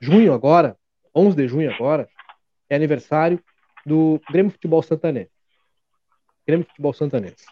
junho 0.00 0.32
agora, 0.32 0.76
11 1.14 1.36
de 1.36 1.48
junho 1.48 1.72
agora, 1.72 2.08
é 2.74 2.76
aniversário 2.76 3.42
do 3.86 4.20
Grêmio 4.30 4.50
Futebol 4.50 4.82
Santanense. 4.82 5.30
Grêmio 6.46 6.66
Futebol 6.66 6.92
Santanense. 6.92 7.46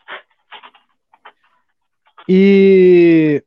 E 2.28 3.42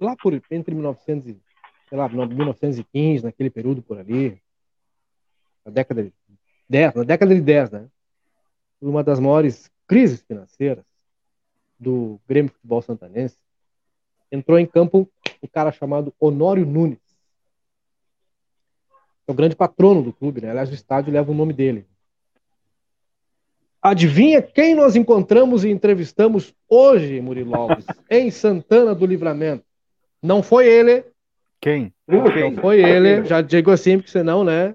lá 0.00 0.16
por 0.16 0.34
entre 0.50 0.74
1900 0.74 1.28
e, 1.28 1.40
sei 1.88 1.98
lá, 1.98 2.08
1915, 2.08 3.24
naquele 3.24 3.50
período 3.50 3.82
por 3.82 3.98
ali, 3.98 4.40
na 5.64 5.72
década 5.72 6.02
de 6.02 6.12
10, 6.68 6.94
na 6.94 7.04
década 7.04 7.34
de 7.34 7.40
10, 7.40 7.70
né? 7.70 7.88
Uma 8.80 9.02
das 9.02 9.18
maiores 9.18 9.70
crises 9.86 10.22
financeiras 10.22 10.84
do 11.78 12.20
Grêmio 12.28 12.52
Futebol 12.52 12.82
Santanense, 12.82 13.38
entrou 14.30 14.58
em 14.58 14.66
campo 14.66 15.08
um 15.42 15.46
cara 15.46 15.72
chamado 15.72 16.14
Honório 16.18 16.66
Nunes. 16.66 17.03
É 19.26 19.32
o 19.32 19.34
grande 19.34 19.56
patrono 19.56 20.02
do 20.02 20.12
clube, 20.12 20.40
né? 20.40 20.50
Aliás, 20.50 20.70
o 20.70 20.74
estádio 20.74 21.12
leva 21.12 21.30
o 21.30 21.34
nome 21.34 21.52
dele. 21.52 21.86
Adivinha 23.82 24.40
quem 24.40 24.74
nós 24.74 24.96
encontramos 24.96 25.64
e 25.64 25.70
entrevistamos 25.70 26.54
hoje, 26.68 27.20
Murilo 27.20 27.54
Alves, 27.54 27.84
em 28.10 28.30
Santana 28.30 28.94
do 28.94 29.04
Livramento? 29.04 29.64
Não 30.22 30.42
foi 30.42 30.66
ele. 30.66 31.04
Quem? 31.60 31.92
Não 32.06 32.24
foi 32.60 32.82
ele. 32.82 33.24
Já 33.24 33.40
digo 33.40 33.70
assim, 33.70 33.98
porque 33.98 34.10
senão, 34.10 34.42
né? 34.42 34.74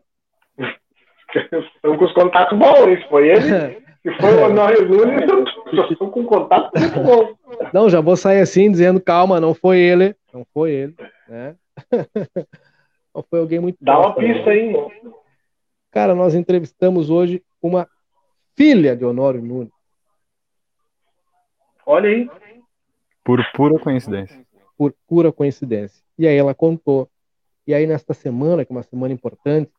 Estão 1.35 1.97
com 1.97 2.05
os 2.05 2.13
contatos 2.13 2.57
bons, 2.57 3.03
foi 3.09 3.29
ele. 3.29 3.81
Se 4.01 4.11
foi 4.21 4.33
o 4.33 4.45
Honório 4.45 4.87
Nunes, 4.87 5.29
eu 5.71 5.91
estou 5.91 6.09
com 6.09 6.23
contato 6.25 6.71
muito 6.75 6.99
bom. 6.99 7.35
Não, 7.73 7.89
já 7.89 8.01
vou 8.01 8.15
sair 8.15 8.41
assim, 8.41 8.71
dizendo, 8.71 8.99
calma, 8.99 9.39
não 9.39 9.53
foi 9.53 9.79
ele. 9.79 10.15
Não 10.33 10.45
foi 10.53 10.71
ele, 10.71 10.95
né? 11.27 11.55
Foi 13.23 13.39
alguém 13.39 13.59
muito. 13.59 13.77
Dá 13.81 13.99
uma 13.99 14.13
pista 14.15 14.49
aí. 14.49 14.73
Cara, 15.91 16.13
nós 16.13 16.35
entrevistamos 16.35 17.09
hoje 17.09 17.43
uma 17.61 17.87
filha 18.55 18.95
de 18.95 19.05
Honório 19.05 19.41
Nunes. 19.41 19.73
Olha 21.85 22.09
aí. 22.09 22.29
Por 23.23 23.43
pura 23.53 23.79
coincidência. 23.79 24.45
Por 24.77 24.93
pura 25.07 25.31
coincidência. 25.31 26.03
E 26.17 26.27
aí 26.27 26.37
ela 26.37 26.53
contou. 26.53 27.09
E 27.65 27.73
aí 27.73 27.87
nesta 27.87 28.13
semana, 28.13 28.63
que 28.63 28.71
é 28.71 28.75
uma 28.75 28.83
semana 28.83 29.13
importante, 29.13 29.71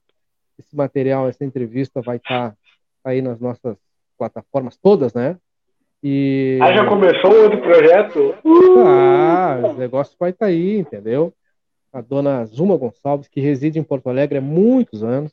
esse 0.59 0.76
material, 0.76 1.28
essa 1.28 1.45
entrevista 1.45 2.01
vai 2.01 2.16
estar 2.16 2.51
tá 2.51 2.57
aí 3.05 3.22
nas 3.22 3.41
nossas 3.41 3.76
plataformas 4.18 4.76
todas, 4.76 5.14
né? 5.14 5.38
E... 6.03 6.59
Ah, 6.62 6.72
já 6.72 6.86
começou 6.86 7.30
outro 7.43 7.61
projeto? 7.61 8.34
Ah, 8.86 9.61
o 9.70 9.72
negócio 9.74 10.16
vai 10.18 10.30
estar 10.30 10.47
tá 10.47 10.51
aí, 10.51 10.78
entendeu? 10.78 11.32
A 11.93 12.01
dona 12.01 12.45
Zuma 12.45 12.76
Gonçalves, 12.76 13.28
que 13.28 13.41
reside 13.41 13.78
em 13.78 13.82
Porto 13.82 14.09
Alegre 14.09 14.38
há 14.38 14.41
muitos 14.41 15.03
anos, 15.03 15.32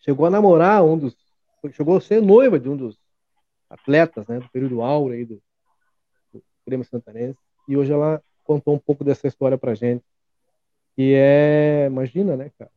chegou 0.00 0.26
a 0.26 0.30
namorar 0.30 0.84
um 0.84 0.98
dos 0.98 1.16
chegou 1.72 1.96
a 1.96 2.00
ser 2.00 2.22
noiva 2.22 2.58
de 2.58 2.68
um 2.68 2.76
dos 2.76 2.96
atletas, 3.68 4.26
né, 4.28 4.38
do 4.38 4.48
período 4.50 4.80
áureo 4.80 5.16
aí 5.16 5.24
do, 5.24 5.42
do 6.32 6.42
Grêmio 6.66 6.86
Santanense, 6.86 7.38
e 7.68 7.76
hoje 7.76 7.92
ela 7.92 8.22
contou 8.44 8.74
um 8.74 8.78
pouco 8.78 9.04
dessa 9.04 9.26
história 9.26 9.58
pra 9.58 9.74
gente, 9.74 10.04
que 10.94 11.14
é, 11.14 11.86
imagina, 11.86 12.36
né, 12.36 12.50
cara, 12.58 12.70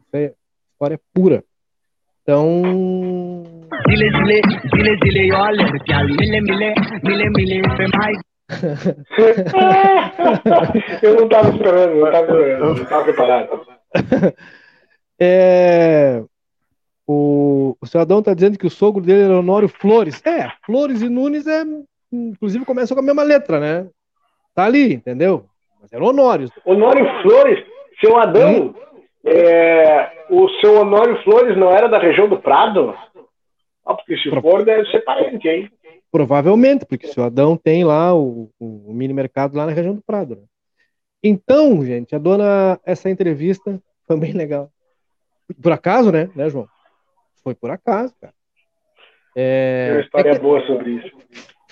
isso 0.00 0.16
é 0.16 0.34
história 0.72 1.00
pura. 1.12 1.44
Então... 2.22 2.62
eu 11.02 11.16
não 11.16 11.24
estava 11.24 11.50
esperando, 11.50 11.96
não 12.58 12.72
estava 12.74 13.04
preparado. 13.04 13.66
É, 15.22 16.22
o, 17.06 17.76
o 17.78 17.86
cidadão 17.86 18.20
está 18.20 18.32
dizendo 18.32 18.58
que 18.58 18.66
o 18.66 18.70
sogro 18.70 19.02
dele 19.02 19.24
era 19.24 19.38
Honório 19.38 19.68
Flores. 19.68 20.24
É, 20.24 20.50
Flores 20.64 21.02
e 21.02 21.10
Nunes 21.10 21.46
é, 21.46 21.62
inclusive 22.10 22.64
começam 22.64 22.94
com 22.94 23.02
a 23.02 23.04
mesma 23.04 23.22
letra, 23.22 23.60
né? 23.60 23.86
Tá 24.54 24.64
ali, 24.64 24.94
entendeu? 24.94 25.44
Mas 25.78 25.92
era 25.92 26.02
Honório. 26.02 26.48
Honório 26.64 27.06
Flores, 27.20 27.62
seu 28.00 28.16
Adão, 28.16 28.66
hum. 28.66 28.74
é, 29.26 30.10
o 30.30 30.48
seu 30.60 30.80
Honório 30.80 31.22
Flores 31.22 31.54
não 31.54 31.70
era 31.70 31.86
da 31.86 31.98
região 31.98 32.26
do 32.26 32.38
Prado? 32.38 32.94
Ah, 33.84 33.94
porque 33.94 34.16
se 34.16 34.30
Pro... 34.30 34.40
for, 34.40 34.64
deve 34.64 34.90
ser 34.90 35.00
parente, 35.00 35.48
hein? 35.48 35.70
Provavelmente, 36.12 36.84
porque 36.84 37.06
o 37.06 37.12
seu 37.12 37.22
Adão 37.22 37.56
tem 37.56 37.84
lá 37.84 38.14
o, 38.14 38.50
o, 38.58 38.92
mini 38.92 39.14
mercado 39.14 39.56
lá 39.56 39.64
na 39.64 39.72
região 39.72 39.94
do 39.94 40.02
Prado. 40.02 40.36
Né? 40.36 40.42
Então, 41.22 41.84
gente, 41.84 42.14
a 42.14 42.18
dona, 42.18 42.80
essa 42.84 43.08
entrevista 43.08 43.80
foi 44.06 44.16
bem 44.18 44.32
legal. 44.32 44.70
Por 45.62 45.72
acaso, 45.72 46.10
né, 46.10 46.28
né, 46.34 46.48
João? 46.50 46.68
Foi 47.42 47.54
por 47.54 47.70
acaso, 47.70 48.14
cara. 48.20 48.34
É... 49.36 49.86
Tem 49.86 49.96
uma 49.96 50.02
história 50.02 50.30
é 50.30 50.34
que... 50.34 50.40
boa 50.40 50.66
sobre 50.66 50.90
isso. 50.90 51.16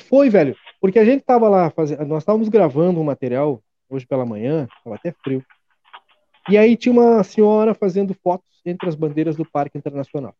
Foi, 0.08 0.30
velho, 0.30 0.56
porque 0.80 0.98
a 0.98 1.04
gente 1.04 1.24
tava 1.24 1.48
lá 1.48 1.70
fazendo, 1.70 2.04
nós 2.06 2.22
estávamos 2.22 2.48
gravando 2.48 3.00
um 3.00 3.04
material 3.04 3.60
hoje 3.90 4.06
pela 4.06 4.24
manhã, 4.24 4.68
estava 4.78 4.96
até 4.96 5.12
frio. 5.24 5.44
E 6.48 6.56
aí 6.56 6.76
tinha 6.76 6.92
uma 6.92 7.22
senhora 7.24 7.74
fazendo 7.74 8.14
fotos 8.14 8.48
entre 8.64 8.88
as 8.88 8.94
bandeiras 8.94 9.36
do 9.36 9.44
Parque 9.44 9.76
Internacional. 9.76 10.34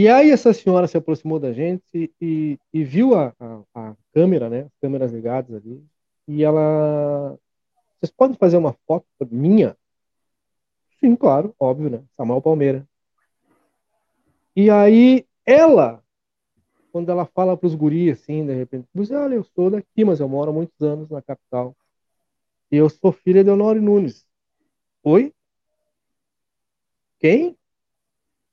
E 0.00 0.08
aí 0.08 0.30
essa 0.30 0.52
senhora 0.52 0.86
se 0.86 0.96
aproximou 0.96 1.40
da 1.40 1.52
gente 1.52 2.08
e, 2.20 2.56
e 2.72 2.84
viu 2.84 3.16
a, 3.16 3.34
a, 3.40 3.62
a, 3.74 3.96
câmera, 4.14 4.48
né? 4.48 4.60
As 4.60 4.76
câmeras 4.80 5.10
ligadas 5.10 5.52
ali. 5.56 5.84
E 6.28 6.44
ela. 6.44 7.36
Vocês 7.98 8.12
podem 8.12 8.36
fazer 8.36 8.58
uma 8.58 8.76
foto 8.86 9.04
minha? 9.28 9.76
Sim, 11.00 11.16
claro, 11.16 11.52
óbvio, 11.58 11.90
né? 11.90 12.04
Samuel 12.16 12.40
Palmeira. 12.40 12.88
E 14.54 14.70
aí 14.70 15.26
ela, 15.44 16.00
quando 16.92 17.10
ela 17.10 17.26
fala 17.26 17.56
para 17.56 17.66
os 17.66 17.74
guris 17.74 18.20
assim, 18.20 18.46
de 18.46 18.54
repente, 18.54 18.86
diz, 18.94 19.10
olha, 19.10 19.34
eu 19.34 19.42
sou 19.42 19.68
daqui, 19.68 20.04
mas 20.04 20.20
eu 20.20 20.28
moro 20.28 20.52
há 20.52 20.54
muitos 20.54 20.80
anos 20.80 21.10
na 21.10 21.20
capital. 21.20 21.76
E 22.70 22.76
eu 22.76 22.88
sou 22.88 23.10
filha 23.10 23.42
de 23.42 23.50
Honório 23.50 23.82
Nunes. 23.82 24.24
Oi? 25.02 25.34
Quem? 27.18 27.57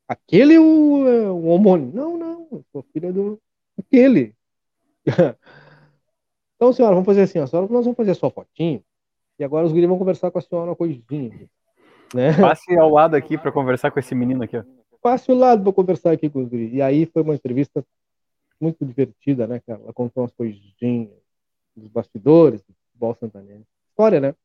Aquele 0.08 0.58
o, 0.60 1.08
é, 1.08 1.30
o 1.30 1.46
homônimo? 1.46 1.92
Não, 1.94 2.18
não, 2.18 2.48
eu 2.52 2.64
sou 2.72 2.84
filha 2.94 3.12
do. 3.12 3.40
Aquele. 3.78 4.36
então, 6.56 6.72
senhora, 6.72 6.94
vamos 6.94 7.06
fazer 7.06 7.24
assim, 7.24 7.40
a 7.40 7.48
senhora, 7.48 7.68
nós 7.72 7.86
vamos 7.86 7.98
fazer 7.98 8.14
só 8.14 8.30
fotinho. 8.30 8.84
E 9.38 9.44
agora 9.44 9.66
os 9.66 9.74
guris 9.74 9.88
vão 9.88 9.98
conversar 9.98 10.32
com 10.32 10.38
a 10.38 10.42
senhora 10.42 10.70
uma 10.70 10.76
coisinha. 10.76 11.50
Né? 12.14 12.34
Passe 12.40 12.78
ao 12.78 12.90
lado 12.90 13.16
aqui 13.16 13.38
para 13.38 13.52
conversar 13.52 13.92
com 13.92 14.00
esse 14.00 14.16
menino 14.16 14.44
aqui. 14.44 14.58
Ó. 14.58 14.64
Passe 15.02 15.32
ao 15.32 15.38
lado 15.38 15.64
para 15.64 15.74
conversar 15.74 16.12
aqui 16.12 16.30
com 16.30 16.40
os 16.40 16.48
guris. 16.48 16.74
E 16.74 16.82
aí 16.82 17.06
foi 17.06 17.22
uma 17.22 17.36
entrevista 17.36 17.86
muito 18.60 18.86
divertida, 18.86 19.46
né, 19.46 19.62
cara? 19.66 19.82
Ela 19.82 19.94
contou 19.94 20.24
umas 20.24 20.32
coisinhas 20.32 21.10
dos 21.76 21.90
bastidores 21.90 22.62
do 22.62 22.74
futebol 22.74 23.16
santanense. 23.20 23.66
História, 23.90 24.20
né? 24.20 24.36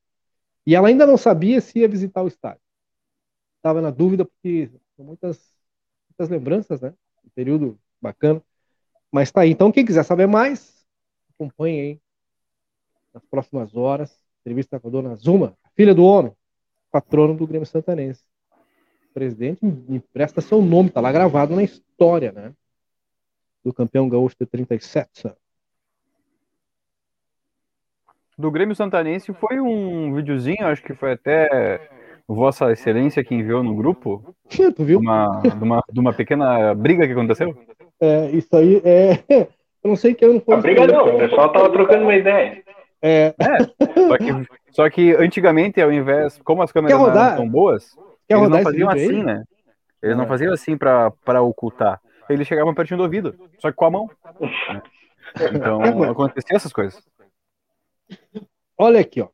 E 0.67 0.75
ela 0.75 0.89
ainda 0.89 1.07
não 1.07 1.17
sabia 1.17 1.61
se 1.61 1.79
ia 1.79 1.89
visitar 1.89 2.23
o 2.23 2.29
estádio. 2.29 2.61
Estava 3.57 3.81
na 3.81 3.91
dúvida 3.91 4.25
porque 4.25 4.71
são 5.01 5.07
muitas, 5.07 5.57
muitas 6.11 6.29
lembranças, 6.29 6.81
né? 6.83 6.93
Um 7.25 7.31
período 7.31 7.81
bacana. 8.01 8.43
Mas 9.11 9.33
tá 9.33 9.41
aí. 9.41 9.51
Então, 9.51 9.73
quem 9.73 9.85
quiser 9.85 10.05
saber 10.05 10.27
mais, 10.27 10.87
acompanhe 11.35 11.81
aí 11.81 12.01
nas 13.15 13.25
próximas 13.25 13.75
horas. 13.75 14.15
Entrevista 14.43 14.79
com 14.79 14.89
a 14.89 14.91
dona 14.91 15.15
Zuma, 15.17 15.57
filha 15.75 15.95
do 15.95 16.05
homem, 16.05 16.33
patrono 16.91 17.35
do 17.35 17.47
Grêmio 17.47 17.67
Santanense. 17.67 18.23
O 19.11 19.15
presidente 19.15 19.65
empresta 19.65 20.41
seu 20.41 20.63
nome, 20.63 20.91
tá 20.91 21.01
lá 21.01 21.11
gravado 21.11 21.57
na 21.57 21.63
história, 21.63 22.33
né? 22.33 22.55
Do 23.65 23.73
campeão 23.73 24.09
gaúcho 24.09 24.37
de 24.39 24.47
37 24.47 25.31
Do 28.39 28.51
Grêmio 28.51 28.75
Santanense 28.75 29.33
foi 29.35 29.61
um 29.61 30.15
videozinho, 30.15 30.67
acho 30.67 30.83
que 30.83 30.95
foi 30.95 31.13
até 31.13 31.91
Vossa 32.35 32.71
Excelência 32.71 33.25
que 33.25 33.35
enviou 33.35 33.63
no 33.63 33.75
grupo. 33.75 34.35
tu 34.49 34.85
viu? 34.85 35.01
Uma, 35.01 35.41
de, 35.41 35.65
uma, 35.65 35.85
de 35.91 36.01
uma 36.01 36.13
pequena 36.13 36.75
briga 36.75 37.07
que 37.07 37.13
aconteceu. 37.13 37.57
É, 38.01 38.31
isso 38.31 38.55
aí 38.57 38.81
é. 38.85 39.25
Eu 39.83 39.89
não 39.89 39.97
sei 39.97 40.13
que 40.13 40.23
eu 40.23 40.35
não 40.35 40.41
foi. 40.43 40.55
A 40.55 40.59
briga 40.59 40.87
não, 40.87 41.17
o 41.17 41.19
pessoal 41.19 41.51
tava 41.51 41.73
trocando 41.73 42.03
uma 42.03 42.15
ideia. 42.15 42.63
É. 43.01 43.35
é. 43.39 44.05
Só, 44.07 44.19
que, 44.19 44.49
só 44.73 44.91
que 44.91 45.13
antigamente, 45.15 45.81
ao 45.81 45.91
invés, 45.91 46.39
como 46.45 46.63
as 46.63 46.71
câmeras 46.71 46.99
não 46.99 47.09
eram 47.09 47.37
tão 47.37 47.49
boas, 47.49 47.97
Quer 48.29 48.37
eles 48.37 48.51
não 48.51 48.63
faziam 48.63 48.91
assim, 48.91 49.21
aí? 49.21 49.23
né? 49.25 49.45
Eles 50.03 50.17
é. 50.17 50.19
não 50.19 50.27
faziam 50.27 50.53
assim 50.53 50.77
para 50.77 51.43
ocultar. 51.43 51.99
Eles 52.29 52.47
chegavam 52.47 52.75
pertinho 52.75 52.99
do 52.99 53.05
ouvido, 53.05 53.35
só 53.59 53.71
que 53.71 53.77
com 53.77 53.87
a 53.87 53.91
mão. 53.91 54.11
Então, 55.51 55.83
é, 55.83 56.11
acontecia 56.11 56.57
essas 56.57 56.75
coisas. 56.75 57.03
Olha 58.77 59.01
aqui, 59.01 59.23
ó. 59.23 59.29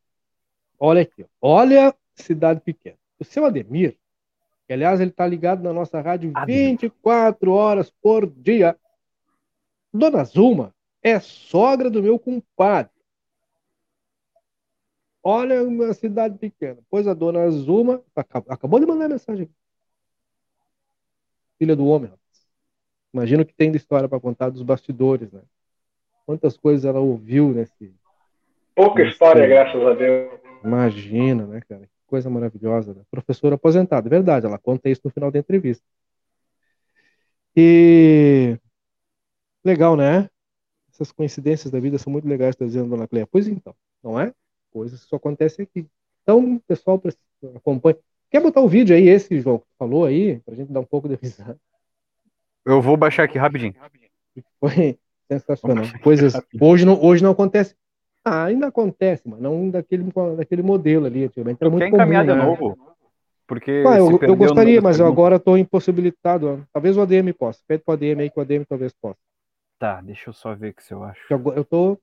Olha 0.78 1.02
aqui, 1.02 1.24
ó. 1.24 1.26
Olha 1.40 1.92
cidade 2.22 2.60
pequena. 2.60 2.96
O 3.18 3.24
seu 3.24 3.44
Ademir, 3.44 3.96
que 4.66 4.72
aliás 4.72 5.00
ele 5.00 5.10
está 5.10 5.26
ligado 5.26 5.62
na 5.62 5.72
nossa 5.72 6.00
rádio 6.00 6.32
Ademir. 6.34 6.70
24 6.70 7.52
horas 7.52 7.90
por 7.90 8.26
dia. 8.26 8.76
Dona 9.92 10.24
Zuma 10.24 10.74
é 11.02 11.20
sogra 11.20 11.88
do 11.88 12.02
meu 12.02 12.18
compadre. 12.18 12.90
Olha 15.22 15.62
uma 15.64 15.92
cidade 15.92 16.38
pequena. 16.38 16.78
Pois 16.88 17.08
a 17.08 17.12
dona 17.12 17.50
Zuma 17.50 18.00
acabou 18.14 18.78
de 18.78 18.86
mandar 18.86 19.08
mensagem. 19.08 19.50
Filha 21.58 21.74
do 21.74 21.86
homem, 21.86 22.10
rapaz. 22.10 22.46
Imagina 23.12 23.42
o 23.42 23.46
que 23.46 23.52
tem 23.52 23.70
de 23.70 23.76
história 23.76 24.08
para 24.08 24.20
contar 24.20 24.50
dos 24.50 24.62
bastidores, 24.62 25.32
né? 25.32 25.42
Quantas 26.24 26.56
coisas 26.56 26.84
ela 26.84 27.00
ouviu 27.00 27.48
nesse. 27.48 27.92
Pouca 28.74 29.02
nesse... 29.02 29.14
história, 29.14 29.46
graças 29.46 29.82
a 29.82 29.94
Deus. 29.94 30.40
Imagina, 30.62 31.46
né, 31.46 31.60
cara? 31.68 31.88
Coisa 32.06 32.30
maravilhosa, 32.30 32.94
né? 32.94 33.02
Professora 33.10 33.56
aposentada, 33.56 34.08
é 34.08 34.10
verdade, 34.10 34.46
ela 34.46 34.58
conta 34.58 34.88
isso 34.88 35.02
no 35.04 35.10
final 35.10 35.30
da 35.30 35.38
entrevista. 35.38 35.84
E 37.54 38.58
legal, 39.64 39.96
né? 39.96 40.28
Essas 40.92 41.12
coincidências 41.12 41.70
da 41.70 41.80
vida 41.80 41.98
são 41.98 42.12
muito 42.12 42.28
legais, 42.28 42.50
está 42.50 42.64
dizendo 42.64 42.86
a 42.86 42.96
dona 42.96 43.08
Cleia. 43.08 43.26
Pois 43.26 43.48
então, 43.48 43.74
não 44.02 44.18
é? 44.18 44.32
Coisas 44.70 45.02
que 45.02 45.08
só 45.08 45.16
acontecem 45.16 45.64
aqui. 45.64 45.86
Então, 46.22 46.58
pessoal, 46.66 47.00
acompanha. 47.54 47.96
Quer 48.30 48.40
botar 48.40 48.60
o 48.60 48.68
vídeo 48.68 48.94
aí, 48.94 49.08
esse, 49.08 49.40
João, 49.40 49.58
que 49.58 49.66
falou 49.78 50.04
aí, 50.04 50.40
pra 50.40 50.54
gente 50.54 50.72
dar 50.72 50.80
um 50.80 50.84
pouco 50.84 51.08
de 51.08 51.14
risada? 51.14 51.58
Eu 52.64 52.82
vou 52.82 52.96
baixar 52.96 53.24
aqui 53.24 53.38
rapidinho. 53.38 53.74
Foi 54.58 54.98
sensacional. 55.30 55.84
Coisas. 56.02 56.34
Hoje 56.60 56.84
não, 56.84 57.02
hoje 57.02 57.22
não 57.22 57.30
acontece. 57.30 57.76
Ah, 58.28 58.46
ainda 58.46 58.66
acontece, 58.66 59.22
mas 59.24 59.38
não 59.38 59.70
daquele, 59.70 60.04
daquele 60.36 60.60
modelo 60.60 61.06
ali. 61.06 61.26
Antigamente 61.26 61.58
era 61.60 61.70
muito 61.70 61.82
Quer 61.84 61.94
encaminhar 61.94 62.26
comum, 62.26 62.34
de 62.34 62.40
né? 62.40 62.44
novo? 62.44 62.96
Porque 63.46 63.84
ah, 63.86 63.98
eu, 63.98 64.18
eu 64.20 64.34
gostaria, 64.34 64.82
mas 64.82 64.98
eu 64.98 65.06
agora 65.06 65.36
estou 65.36 65.56
impossibilitado. 65.56 66.66
Talvez 66.72 66.96
o 66.96 67.02
ADM 67.02 67.32
possa. 67.38 67.60
Pede 67.68 67.84
para 67.84 67.92
o 67.92 67.94
ADM 67.94 68.22
aí 68.22 68.30
que 68.30 68.36
o 68.36 68.42
ADM 68.42 68.64
talvez 68.68 68.92
possa. 69.00 69.20
Tá, 69.78 70.00
deixa 70.00 70.30
eu 70.30 70.32
só 70.34 70.56
ver 70.56 70.70
o 70.70 70.74
que 70.74 70.82
se 70.82 70.92
eu 70.92 71.04
acho. 71.04 71.20
Eu, 71.30 71.60
estou 71.60 72.00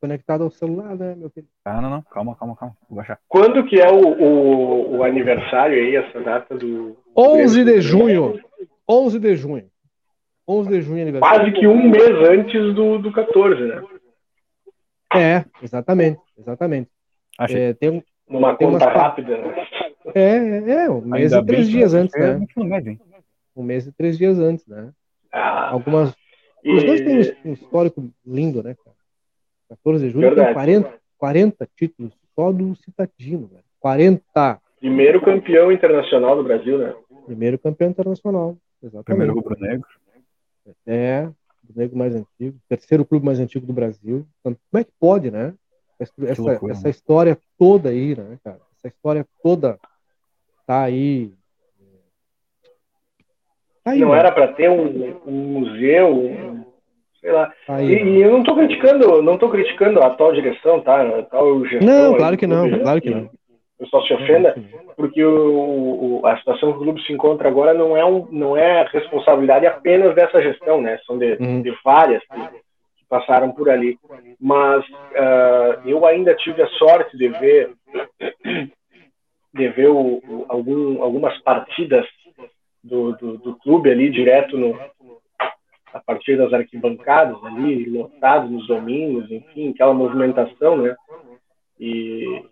conectado 0.00 0.42
ao 0.42 0.50
celular, 0.50 0.96
né, 0.96 1.14
meu 1.14 1.30
filho? 1.30 1.46
Ah, 1.64 1.80
não, 1.80 1.88
não. 1.88 2.02
Calma, 2.02 2.34
calma, 2.34 2.56
calma. 2.56 2.76
Vou 2.88 2.96
baixar. 2.96 3.20
Quando 3.28 3.64
que 3.66 3.80
é 3.80 3.88
o, 3.88 4.00
o, 4.00 4.96
o 4.96 5.04
aniversário 5.04 5.76
aí, 5.76 5.94
essa 5.94 6.20
data 6.20 6.56
do... 6.56 6.96
11 7.16 7.64
de 7.64 7.80
junho. 7.80 8.40
11 8.88 9.20
de 9.20 9.36
junho. 9.36 9.70
11 10.48 10.68
de 10.68 10.82
junho 10.82 11.02
aniversário. 11.02 11.40
Quase 11.42 11.52
que 11.52 11.66
um 11.68 11.88
mês 11.88 12.28
antes 12.28 12.74
do, 12.74 12.98
do 12.98 13.12
14, 13.12 13.62
né? 13.62 13.80
É, 15.16 15.44
exatamente, 15.62 16.20
exatamente. 16.38 16.90
Achei. 17.38 17.60
É, 17.60 17.74
tem, 17.74 18.02
Uma 18.28 18.56
tem 18.56 18.70
conta 18.70 18.84
umas... 18.84 18.96
rápida, 18.96 19.38
né? 19.38 19.66
É, 20.14 20.20
é, 20.20 20.84
é, 20.84 20.90
um 20.90 21.00
mês 21.00 21.32
Ainda 21.32 21.44
e 21.44 21.46
três 21.46 21.68
dias 21.68 21.94
antes, 21.94 22.14
né? 22.18 22.40
Um 23.56 23.62
mês 23.62 23.86
e 23.86 23.92
três 23.92 24.18
dias 24.18 24.38
antes, 24.38 24.66
né? 24.66 24.90
Ah, 25.32 25.70
Algumas. 25.70 26.14
Os 26.64 26.82
dois 26.82 27.00
têm 27.00 27.36
um 27.44 27.52
histórico 27.52 28.10
lindo, 28.24 28.62
né, 28.62 28.74
cara? 28.74 28.96
14 29.68 30.06
de 30.06 30.10
julho 30.10 30.28
Verdade. 30.28 30.48
tem 30.48 30.54
40, 30.54 30.94
40 31.18 31.68
títulos 31.76 32.12
só 32.34 32.52
do 32.52 32.74
Citadino, 32.76 33.46
velho. 33.48 33.64
40. 33.80 34.60
Primeiro 34.78 35.20
campeão 35.20 35.72
internacional 35.72 36.36
do 36.36 36.44
Brasil, 36.44 36.78
né? 36.78 36.94
Primeiro 37.26 37.58
campeão 37.58 37.90
internacional, 37.90 38.56
exatamente. 38.82 39.04
Primeiro 39.06 39.34
rubro-negro. 39.34 39.86
É, 40.86 41.28
do 41.68 41.78
negro 41.78 41.96
mais 41.96 42.14
antigo, 42.14 42.56
terceiro 42.68 43.04
clube 43.04 43.24
mais 43.24 43.40
antigo 43.40 43.66
do 43.66 43.72
Brasil. 43.72 44.26
Então, 44.40 44.56
como 44.70 44.80
é 44.80 44.84
que 44.84 44.92
pode, 44.98 45.30
né? 45.30 45.54
Essa, 45.98 46.42
loucura, 46.42 46.72
essa 46.72 46.84
né? 46.84 46.90
história 46.90 47.38
toda 47.58 47.88
aí, 47.88 48.16
né, 48.16 48.38
cara? 48.42 48.60
Essa 48.76 48.88
história 48.88 49.26
toda 49.42 49.78
tá 50.66 50.82
aí. 50.82 51.32
Tá 53.82 53.92
aí 53.92 54.00
não 54.00 54.12
né? 54.12 54.18
era 54.18 54.32
para 54.32 54.48
ter 54.48 54.68
um, 54.68 55.20
um 55.26 55.60
museu, 55.60 56.08
um, 56.08 56.64
sei 57.20 57.32
lá. 57.32 57.52
Tá 57.66 57.76
aí, 57.76 57.86
e, 57.86 58.02
e, 58.02 58.22
eu 58.22 58.32
não 58.32 58.40
estou 58.40 58.56
criticando, 58.56 59.22
não 59.22 59.38
tô 59.38 59.48
criticando 59.50 60.00
a 60.00 60.06
atual 60.06 60.32
direção, 60.32 60.80
tá? 60.80 61.02
A 61.02 61.18
atual 61.20 61.64
gestão, 61.66 61.86
não, 61.86 62.16
claro 62.16 62.36
que 62.36 62.46
não, 62.46 62.68
claro 62.80 63.00
que 63.00 63.10
não 63.10 63.30
o 63.78 63.84
pessoal 63.84 64.06
se 64.06 64.14
ofenda, 64.14 64.54
porque 64.96 65.24
o, 65.24 66.20
o, 66.20 66.26
a 66.26 66.36
situação 66.38 66.72
que 66.72 66.78
o 66.78 66.82
clube 66.82 67.02
se 67.02 67.12
encontra 67.12 67.48
agora 67.48 67.74
não 67.74 67.96
é, 67.96 68.04
um, 68.04 68.26
não 68.30 68.56
é 68.56 68.84
responsabilidade 68.84 69.66
apenas 69.66 70.14
dessa 70.14 70.40
gestão, 70.40 70.80
né? 70.80 70.98
São 71.06 71.18
de, 71.18 71.36
uhum. 71.40 71.60
de 71.60 71.76
várias 71.84 72.22
que, 72.22 72.64
passaram 73.08 73.52
por 73.52 73.70
ali. 73.70 73.98
Mas 74.40 74.84
uh, 74.88 75.86
eu 75.86 76.04
ainda 76.04 76.34
tive 76.34 76.62
a 76.62 76.68
sorte 76.70 77.16
de 77.16 77.28
ver, 77.28 77.72
de 79.54 79.68
ver 79.68 79.88
o, 79.88 80.18
o, 80.18 80.46
algum, 80.48 81.02
algumas 81.02 81.38
partidas 81.42 82.06
do, 82.82 83.12
do, 83.12 83.38
do, 83.38 83.56
clube 83.56 83.90
ali 83.90 84.10
direto 84.10 84.58
no, 84.58 84.78
a 85.92 86.00
partir 86.00 86.36
das 86.36 86.52
arquibancadas 86.52 87.42
ali, 87.44 87.88
lotados 87.88 88.50
nos 88.50 88.66
domingos, 88.66 89.30
enfim, 89.30 89.70
aquela 89.70 89.94
movimentação, 89.94 90.76
né? 90.76 90.94
E 91.78 92.44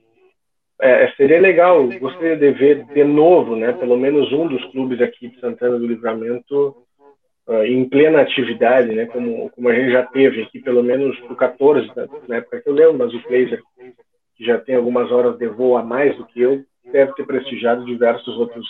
é, 0.82 1.12
seria 1.16 1.40
legal, 1.40 1.86
gostaria 2.00 2.36
de 2.36 2.50
ver 2.50 2.84
de 2.86 3.04
novo, 3.04 3.54
né, 3.54 3.72
pelo 3.72 3.96
menos 3.96 4.32
um 4.32 4.48
dos 4.48 4.64
clubes 4.72 5.00
aqui 5.00 5.28
de 5.28 5.38
Santana 5.38 5.78
do 5.78 5.86
Livramento 5.86 6.74
uh, 7.46 7.62
em 7.62 7.88
plena 7.88 8.20
atividade, 8.20 8.92
né, 8.92 9.06
como, 9.06 9.48
como 9.50 9.68
a 9.68 9.74
gente 9.74 9.92
já 9.92 10.02
teve 10.02 10.42
aqui, 10.42 10.58
pelo 10.58 10.82
menos 10.82 11.16
o 11.30 11.36
14, 11.36 11.86
né, 11.94 12.08
na 12.26 12.36
época 12.38 12.60
que 12.60 12.68
eu 12.68 12.74
lembro, 12.74 12.98
mas 12.98 13.14
o 13.14 13.22
Blazer, 13.28 13.62
que 14.36 14.44
já 14.44 14.58
tem 14.58 14.74
algumas 14.74 15.12
horas 15.12 15.38
de 15.38 15.46
voo 15.46 15.76
a 15.76 15.84
mais 15.84 16.16
do 16.16 16.26
que 16.26 16.40
eu, 16.40 16.64
deve 16.92 17.14
ter 17.14 17.26
prestigiado 17.26 17.84
diversos 17.84 18.36
outros 18.36 18.66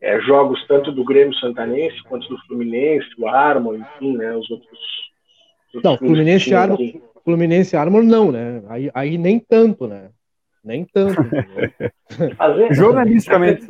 é, 0.00 0.18
jogos, 0.20 0.66
tanto 0.66 0.90
do 0.90 1.04
Grêmio 1.04 1.34
Santanense, 1.34 2.02
quanto 2.04 2.26
do 2.28 2.38
Fluminense, 2.46 3.08
o 3.18 3.28
Armor, 3.28 3.76
enfim, 3.76 4.16
né, 4.16 4.34
os 4.34 4.50
outros. 4.50 4.78
Os 5.74 5.82
não, 5.82 5.98
Fluminense 5.98 6.54
Armor, 6.54 6.78
Fluminense 7.22 7.76
Armor 7.76 8.02
não, 8.02 8.32
né? 8.32 8.62
Aí, 8.68 8.90
aí 8.94 9.18
nem 9.18 9.38
tanto, 9.38 9.86
né? 9.86 10.08
Nem 10.66 10.84
tanto. 10.84 11.22
Jornalisticamente. 12.74 13.64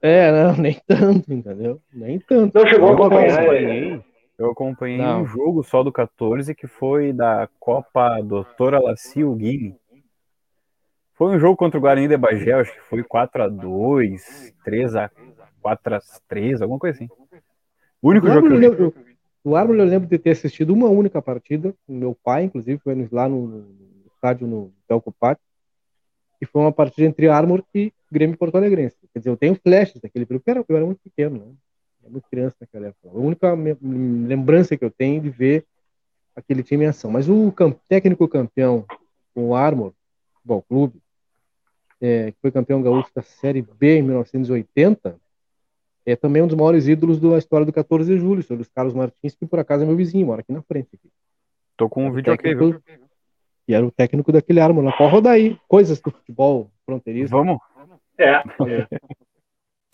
É, 0.00 0.32
não, 0.32 0.56
nem 0.56 0.80
tanto, 0.86 1.30
entendeu? 1.30 1.78
Nem 1.92 2.18
tanto. 2.20 2.58
Não 2.58 2.66
chegou 2.66 2.88
a 2.88 2.94
acompanhar. 2.94 4.02
Eu 4.38 4.50
acompanhei 4.52 4.96
não. 4.96 5.22
um 5.22 5.26
jogo 5.26 5.62
só 5.62 5.82
do 5.82 5.92
14 5.92 6.54
que 6.54 6.66
foi 6.66 7.12
da 7.12 7.50
Copa 7.60 8.22
Doutora 8.22 8.80
Lacio 8.80 9.34
Guini. 9.34 9.76
Foi 11.12 11.36
um 11.36 11.38
jogo 11.38 11.54
contra 11.54 11.76
o 11.76 11.82
Guarani 11.82 12.08
de 12.08 12.16
Bagé, 12.16 12.52
acho 12.52 12.72
que 12.72 12.80
foi 12.88 13.02
4x2, 13.02 14.54
3x4, 14.64 15.10
4x3, 15.62 16.62
alguma 16.62 16.78
coisa 16.78 16.96
assim. 16.96 17.08
O 18.00 18.08
único 18.08 18.26
o 18.26 18.30
jogo 18.30 18.48
que 18.48 18.54
eu 18.54 18.58
lembro, 18.58 18.94
O 19.44 19.54
Árvore 19.54 19.80
eu 19.80 19.84
lembro 19.84 20.08
de 20.08 20.18
ter 20.18 20.30
assistido 20.30 20.72
uma 20.72 20.88
única 20.88 21.20
partida. 21.20 21.74
Meu 21.86 22.16
pai, 22.24 22.44
inclusive, 22.44 22.78
foi 22.78 23.06
lá 23.12 23.28
no, 23.28 23.48
no 23.48 23.66
estádio 24.14 24.46
no 24.46 24.72
Telco 24.86 25.12
Pátio 25.12 25.47
que 26.38 26.46
foi 26.46 26.62
uma 26.62 26.72
partida 26.72 27.06
entre 27.06 27.28
Armor 27.28 27.62
e 27.74 27.92
Grêmio 28.10 28.36
Porto 28.36 28.56
Alegrense. 28.56 28.96
Quer 29.12 29.18
dizer, 29.18 29.30
eu 29.30 29.36
tenho 29.36 29.54
flashes 29.54 30.00
daquele 30.00 30.24
período, 30.24 30.44
era, 30.46 30.64
eu 30.68 30.76
era 30.76 30.86
muito 30.86 31.00
pequeno, 31.02 31.38
né? 31.38 31.52
era 32.02 32.10
muito 32.10 32.28
criança 32.30 32.56
naquela 32.60 32.86
época. 32.86 33.08
A 33.08 33.18
única 33.18 33.52
lembrança 33.54 34.76
que 34.76 34.84
eu 34.84 34.90
tenho 34.90 35.20
de 35.20 35.30
ver 35.30 35.64
aquele 36.34 36.62
time 36.62 36.84
em 36.84 36.88
ação. 36.88 37.10
Mas 37.10 37.28
o 37.28 37.52
técnico 37.88 38.28
campeão 38.28 38.84
com 39.34 39.48
o 39.48 39.54
Armor, 39.54 39.92
Futebol 40.34 40.62
Clube, 40.62 41.02
é, 42.00 42.30
que 42.30 42.38
foi 42.40 42.52
campeão 42.52 42.80
gaúcho 42.80 43.10
da 43.14 43.22
Série 43.22 43.62
B 43.62 43.98
em 43.98 44.02
1980, 44.02 45.18
é 46.06 46.16
também 46.16 46.42
um 46.42 46.46
dos 46.46 46.56
maiores 46.56 46.86
ídolos 46.88 47.20
da 47.20 47.36
história 47.36 47.66
do 47.66 47.72
14 47.72 48.14
de 48.14 48.18
julho, 48.18 48.42
sobre 48.42 48.62
os 48.62 48.68
Carlos 48.68 48.94
Martins, 48.94 49.34
que 49.34 49.44
por 49.44 49.58
acaso 49.58 49.82
é 49.82 49.86
meu 49.86 49.96
vizinho, 49.96 50.26
mora 50.26 50.40
aqui 50.40 50.52
na 50.52 50.62
frente. 50.62 50.88
Aqui. 50.94 51.10
Tô 51.76 51.88
com 51.88 52.06
um 52.06 52.12
vídeo 52.12 52.32
aqui, 52.32 52.54
viu? 52.54 52.80
E 53.68 53.74
era 53.74 53.84
o 53.84 53.90
técnico 53.90 54.32
daquele 54.32 54.60
Armo 54.60 54.80
lá. 54.80 54.92
Pode 54.92 55.12
rodar 55.12 55.34
aí. 55.34 55.58
Coisas 55.68 56.00
do 56.00 56.10
futebol 56.10 56.70
fronteiriço. 56.86 57.30
Vamos? 57.30 57.58
É. 58.18 58.32
é. 58.32 58.42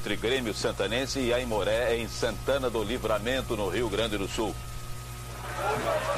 Entre 0.00 0.16
Grêmio 0.16 0.54
Santanense 0.54 1.18
e 1.18 1.32
Aimoré 1.32 1.96
em 1.96 2.06
Santana 2.06 2.70
do 2.70 2.84
Livramento, 2.84 3.56
no 3.56 3.68
Rio 3.68 3.88
Grande 3.88 4.16
do 4.16 4.28
Sul. 4.28 4.54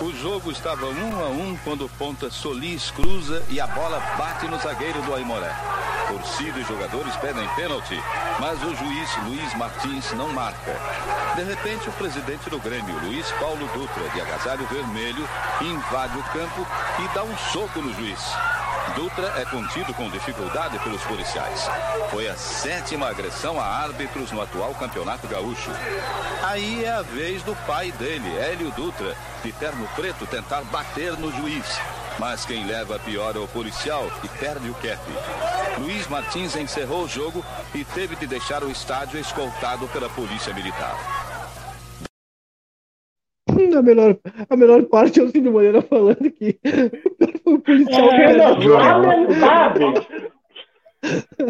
O 0.00 0.12
jogo 0.12 0.50
estava 0.50 0.86
um 0.86 1.24
a 1.24 1.28
um 1.28 1.56
quando 1.64 1.84
o 1.84 1.88
ponta 1.88 2.30
Solis 2.30 2.90
cruza 2.90 3.42
e 3.48 3.60
a 3.60 3.66
bola 3.66 3.98
bate 4.18 4.46
no 4.46 4.58
zagueiro 4.58 5.00
do 5.02 5.14
Aimoré. 5.14 5.54
Torcida 6.08 6.58
e 6.58 6.64
jogadores 6.64 7.16
pedem 7.16 7.48
pênalti, 7.56 8.00
mas 8.38 8.62
o 8.62 8.74
juiz 8.74 9.16
Luiz 9.26 9.54
Martins 9.54 10.12
não 10.12 10.28
marca. 10.28 10.78
De 11.34 11.42
repente, 11.42 11.88
o 11.88 11.92
presidente 11.92 12.48
do 12.48 12.58
Grêmio, 12.58 12.98
Luiz 13.04 13.30
Paulo 13.32 13.68
Dutra, 13.74 14.08
de 14.10 14.20
agasalho 14.20 14.66
vermelho, 14.66 15.28
invade 15.60 16.18
o 16.18 16.22
campo 16.24 16.66
e 17.02 17.14
dá 17.14 17.24
um 17.24 17.36
soco 17.52 17.80
no 17.80 17.92
juiz. 17.94 18.20
Dutra 18.96 19.30
é 19.36 19.44
contido 19.44 19.92
com 19.92 20.08
dificuldade 20.08 20.78
pelos 20.78 21.02
policiais. 21.02 21.68
Foi 22.10 22.26
a 22.26 22.34
sétima 22.34 23.10
agressão 23.10 23.60
a 23.60 23.64
árbitros 23.64 24.32
no 24.32 24.40
atual 24.40 24.74
campeonato 24.74 25.28
gaúcho. 25.28 25.70
Aí 26.42 26.82
é 26.82 26.92
a 26.92 27.02
vez 27.02 27.42
do 27.42 27.54
pai 27.66 27.92
dele, 27.92 28.34
Hélio 28.38 28.70
Dutra, 28.70 29.14
de 29.44 29.52
terno 29.52 29.86
preto, 29.94 30.26
tentar 30.26 30.62
bater 30.62 31.12
no 31.18 31.30
juiz. 31.30 31.78
Mas 32.18 32.46
quem 32.46 32.64
leva 32.64 32.98
pior 32.98 33.36
é 33.36 33.38
o 33.38 33.46
policial 33.46 34.10
e 34.24 34.28
perde 34.28 34.70
o 34.70 34.74
cap. 34.74 34.98
Luiz 35.78 36.06
Martins 36.08 36.56
encerrou 36.56 37.04
o 37.04 37.08
jogo 37.08 37.44
e 37.74 37.84
teve 37.84 38.16
de 38.16 38.26
deixar 38.26 38.64
o 38.64 38.70
estádio 38.70 39.20
escoltado 39.20 39.86
pela 39.88 40.08
polícia 40.08 40.54
militar. 40.54 41.25
A 43.48 43.82
melhor, 43.82 44.16
a 44.50 44.56
melhor 44.56 44.82
parte 44.84 45.20
é 45.20 45.22
o 45.22 45.28
Cid 45.28 45.48
Moreira 45.48 45.80
falando 45.82 46.30
que 46.32 46.58
o 47.44 47.58
policial. 47.60 48.10
É, 48.12 48.36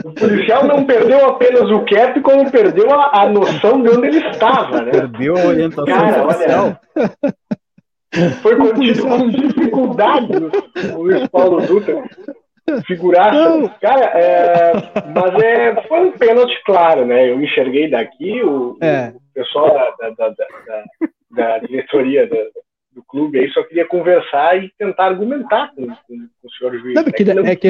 o 0.04 0.12
policial 0.12 0.66
não 0.66 0.84
perdeu 0.84 1.24
apenas 1.24 1.70
o 1.70 1.84
cap, 1.86 2.20
como 2.20 2.50
perdeu 2.50 2.92
a, 2.92 3.22
a 3.22 3.28
noção 3.30 3.82
de 3.82 3.88
onde 3.88 4.08
ele 4.08 4.28
estava, 4.28 4.82
né? 4.82 4.90
Perdeu 4.90 5.38
a 5.38 5.46
orientação 5.46 5.86
Cara, 5.86 6.26
olha, 6.26 6.80
foi 8.42 8.56
contido 8.56 9.02
com 9.02 9.28
dificuldade 9.28 10.32
o 10.94 11.02
Luiz 11.02 11.26
Paulo 11.28 11.66
Dutra. 11.66 12.02
Figuraça. 12.86 13.74
Cara, 13.80 14.06
é, 14.18 14.72
mas 15.14 15.42
é, 15.42 15.82
foi 15.86 16.00
um 16.00 16.12
pênalti 16.12 16.60
claro, 16.64 17.06
né? 17.06 17.30
Eu 17.30 17.40
enxerguei 17.40 17.88
daqui, 17.88 18.42
o, 18.42 18.76
é. 18.82 19.12
o 19.14 19.20
pessoal 19.32 19.72
da, 19.72 20.10
da, 20.10 20.10
da, 20.10 20.28
da 20.30 20.84
diretoria 21.66 22.28
do 22.92 23.04
clube 23.04 23.38
aí 23.38 23.50
só 23.50 23.62
queria 23.62 23.86
conversar 23.86 24.62
e 24.62 24.70
tentar 24.78 25.06
argumentar 25.06 25.70
com, 25.74 25.86
com, 25.86 25.94
com 26.06 26.48
o 26.48 26.50
senhor 26.50 26.78
juiz. 26.78 26.94
Sabe 26.94 27.10
né? 27.10 27.16
que, 27.16 27.34
não 27.34 27.44
é 27.44 27.56
que, 27.56 27.68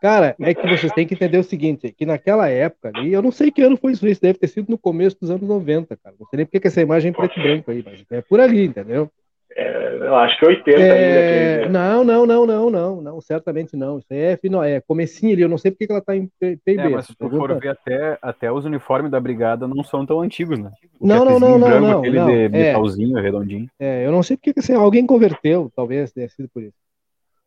Cara, 0.00 0.34
é 0.40 0.52
que 0.52 0.66
vocês 0.66 0.92
têm 0.92 1.06
que 1.06 1.14
entender 1.14 1.38
o 1.38 1.44
seguinte, 1.44 1.92
que 1.92 2.04
naquela 2.04 2.48
época 2.48 2.90
ali, 2.92 3.12
eu 3.12 3.22
não 3.22 3.30
sei 3.30 3.52
que 3.52 3.62
ano 3.62 3.76
foi 3.76 3.92
isso, 3.92 4.06
isso 4.06 4.20
deve 4.20 4.36
ter 4.36 4.48
sido 4.48 4.68
no 4.68 4.76
começo 4.76 5.16
dos 5.20 5.30
anos 5.30 5.46
90, 5.46 5.96
cara. 5.96 6.16
Não 6.18 6.26
sei 6.26 6.38
nem 6.38 6.46
porque 6.46 6.58
que 6.58 6.66
essa 6.66 6.80
imagem 6.80 7.10
é 7.10 7.14
preto 7.14 7.38
e 7.38 7.42
branco 7.42 7.70
aí, 7.70 7.84
mas 7.84 8.04
é 8.10 8.20
por 8.20 8.40
ali, 8.40 8.64
entendeu? 8.64 9.08
É, 9.54 9.96
eu 9.96 10.14
acho 10.16 10.38
que 10.38 10.46
80 10.46 10.80
é... 10.80 11.64
ainda. 11.64 11.68
Não, 11.68 12.04
não, 12.04 12.26
não, 12.26 12.46
não, 12.46 12.70
não, 12.70 13.02
não, 13.02 13.20
certamente 13.20 13.76
não. 13.76 13.98
Isso 13.98 14.08
é, 14.10 14.36
final, 14.36 14.64
é 14.64 14.80
comecinho 14.80 15.32
ali, 15.32 15.42
eu 15.42 15.48
não 15.48 15.58
sei 15.58 15.70
porque 15.70 15.86
que 15.86 15.92
ela 15.92 16.00
tá 16.00 16.16
em 16.16 16.30
PIB. 16.38 16.78
É, 16.78 16.88
mas 16.88 17.06
se 17.06 17.14
tu 17.14 17.28
for 17.30 17.58
ver 17.58 17.68
até, 17.68 18.18
até 18.22 18.52
os 18.52 18.64
uniformes 18.64 19.10
da 19.10 19.20
brigada 19.20 19.66
não 19.66 19.82
são 19.84 20.06
tão 20.06 20.20
antigos, 20.20 20.58
né? 20.58 20.70
O 20.98 21.06
não, 21.06 21.24
não, 21.24 21.38
não, 21.38 21.58
não, 21.58 21.80
não. 21.80 21.98
Aquele 22.00 22.18
não, 22.18 22.26
de 22.26 22.32
é. 22.32 22.48
metalzinho, 22.48 23.18
é, 23.18 23.20
redondinho. 23.20 23.70
É, 23.78 24.06
eu 24.06 24.12
não 24.12 24.22
sei 24.22 24.36
porque 24.36 24.52
que 24.52 24.60
assim, 24.60 24.74
alguém 24.74 25.06
converteu, 25.06 25.70
talvez 25.74 26.12
tenha 26.12 26.28
sido 26.28 26.48
por 26.48 26.62
isso. 26.62 26.76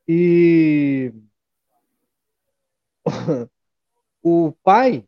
E 0.07 1.11
o 4.23 4.53
pai 4.63 5.03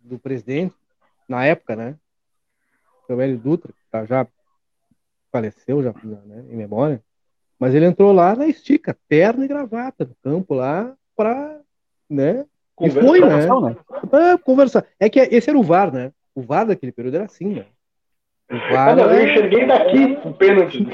do 0.00 0.18
presidente, 0.18 0.74
na 1.28 1.44
época, 1.44 1.76
né? 1.76 1.96
O 3.08 3.20
Hélio 3.20 3.38
Dutra, 3.38 3.72
que 3.72 3.90
tá 3.90 4.04
já 4.06 4.26
faleceu, 5.34 5.82
já 5.82 5.92
né, 6.24 6.44
em 6.48 6.56
memória. 6.56 7.02
Mas 7.58 7.74
ele 7.74 7.86
entrou 7.86 8.12
lá 8.12 8.36
na 8.36 8.46
estica, 8.46 8.96
terno 9.08 9.44
e 9.44 9.48
gravata, 9.48 10.04
no 10.04 10.14
campo 10.22 10.54
lá, 10.54 10.94
para, 11.16 11.60
né? 12.08 12.44
E 12.80 12.90
foi, 12.90 13.20
né? 13.20 13.46
né? 13.46 13.76
Pra 14.08 14.38
conversar. 14.38 14.84
É 14.98 15.08
que 15.08 15.18
esse 15.18 15.50
era 15.50 15.58
o 15.58 15.62
VAR, 15.62 15.92
né? 15.92 16.12
O 16.34 16.42
VAR 16.42 16.66
daquele 16.66 16.92
período 16.92 17.16
era 17.16 17.24
assim, 17.24 17.46
né? 17.46 17.66
O 18.48 18.56
VAR 18.72 18.90
ah, 18.90 18.96
não, 18.96 19.10
eu 19.10 19.28
enxerguei 19.28 19.66
daqui 19.66 20.18
o 20.24 20.32
pênalti. 20.34 20.86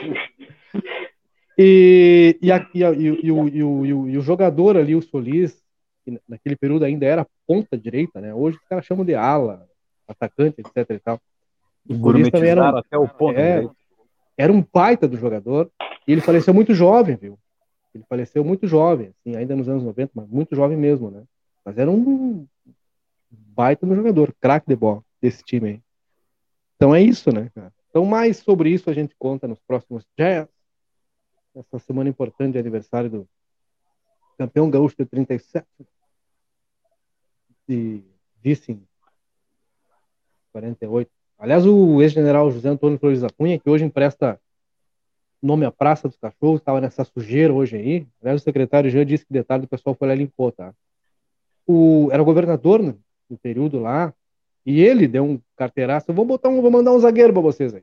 E, 1.59 2.39
e, 2.41 2.51
a, 2.51 2.67
e, 2.75 2.85
a, 2.85 2.93
e, 2.93 3.05
e, 3.05 3.33
o, 3.33 3.49
e, 3.49 3.62
o, 3.62 4.09
e 4.09 4.17
o 4.17 4.21
jogador 4.23 4.79
ali, 4.79 4.95
o 4.95 5.03
Solis, 5.03 5.62
que 6.05 6.19
naquele 6.27 6.57
período 6.57 6.87
ainda 6.87 7.05
era 7.05 7.27
ponta 7.47 7.77
direita, 7.77 8.19
né? 8.21 8.33
Hoje 8.33 8.57
os 8.57 8.65
caras 8.67 8.87
chamam 8.87 9.05
de 9.05 9.15
ala, 9.15 9.67
atacante, 10.09 10.62
etc 10.62 10.89
e 10.89 10.99
tal. 10.99 11.21
O 11.87 11.95
Solis 11.97 12.31
também 12.31 12.51
era, 12.51 12.79
até 12.79 12.97
o 12.97 13.07
ponto 13.07 13.39
é, 13.39 13.69
era 14.41 14.51
um 14.51 14.65
baita 14.73 15.07
do 15.07 15.19
jogador 15.19 15.71
e 16.09 16.12
ele 16.12 16.23
faleceu 16.23 16.55
muito 16.55 16.73
jovem, 16.73 17.15
viu? 17.15 17.39
Ele 17.95 18.05
faleceu 18.09 18.43
muito 18.43 18.67
jovem, 18.67 19.09
assim, 19.09 19.37
ainda 19.37 19.55
nos 19.55 19.69
anos 19.69 19.83
90, 19.83 20.12
mas 20.15 20.29
muito 20.29 20.57
jovem 20.57 20.79
mesmo, 20.79 21.11
né? 21.11 21.25
Mas 21.62 21.77
era 21.77 21.91
um 21.91 22.47
baita 23.31 23.85
do 23.85 23.95
jogador, 23.95 24.35
craque 24.41 24.67
de 24.67 24.75
bola 24.75 25.05
desse 25.21 25.43
time 25.43 25.69
aí. 25.69 25.83
Então 26.75 26.95
é 26.95 27.03
isso, 27.03 27.31
né, 27.31 27.51
cara? 27.55 27.71
Então 27.91 28.07
mais 28.07 28.39
sobre 28.39 28.71
isso 28.71 28.89
a 28.89 28.95
gente 28.95 29.15
conta 29.19 29.47
nos 29.47 29.61
próximos 29.61 30.07
dias. 30.17 30.49
Essa 31.55 31.79
semana 31.81 32.09
importante 32.09 32.53
de 32.53 32.59
aniversário 32.59 33.11
do 33.11 33.29
campeão 34.39 34.71
gaúcho 34.71 34.97
de 34.99 35.05
37 35.05 35.67
e 37.69 38.03
vice 38.43 38.73
em 38.73 38.83
48. 40.53 41.20
Aliás, 41.41 41.65
o 41.65 42.03
ex-general 42.03 42.51
José 42.51 42.69
Antônio 42.69 42.99
Flores 42.99 43.23
da 43.23 43.31
Cunha, 43.31 43.59
que 43.59 43.71
hoje 43.71 43.83
empresta 43.83 44.39
nome 45.43 45.65
à 45.65 45.73
Praça 45.73 46.07
dos 46.07 46.19
Cachorros, 46.19 46.61
estava 46.61 46.83
nessa 46.83 47.03
sujeira 47.03 47.51
hoje 47.51 47.77
aí. 47.77 48.07
Aliás, 48.21 48.43
o 48.43 48.45
secretário 48.45 48.91
já 48.91 49.03
disse 49.05 49.25
que 49.25 49.33
detalhe 49.33 49.65
o 49.65 49.69
pessoal 49.69 49.97
foi 49.99 50.09
lá 50.09 50.15
e 50.15 50.19
limpou, 50.19 50.53
tá? 50.53 50.75
O, 51.67 52.11
era 52.12 52.23
governador 52.23 52.83
né, 52.83 52.95
no 53.29 53.39
período 53.39 53.81
lá, 53.81 54.12
e 54.67 54.83
ele 54.83 55.09
deu 55.09 55.25
um 55.25 55.41
carteiraço, 55.57 56.12
vou 56.12 56.27
botar 56.27 56.51
um, 56.51 56.61
vou 56.61 56.71
mandar 56.71 56.93
um 56.93 56.99
zagueiro 56.99 57.33
para 57.33 57.41
vocês 57.41 57.75
aí. 57.75 57.83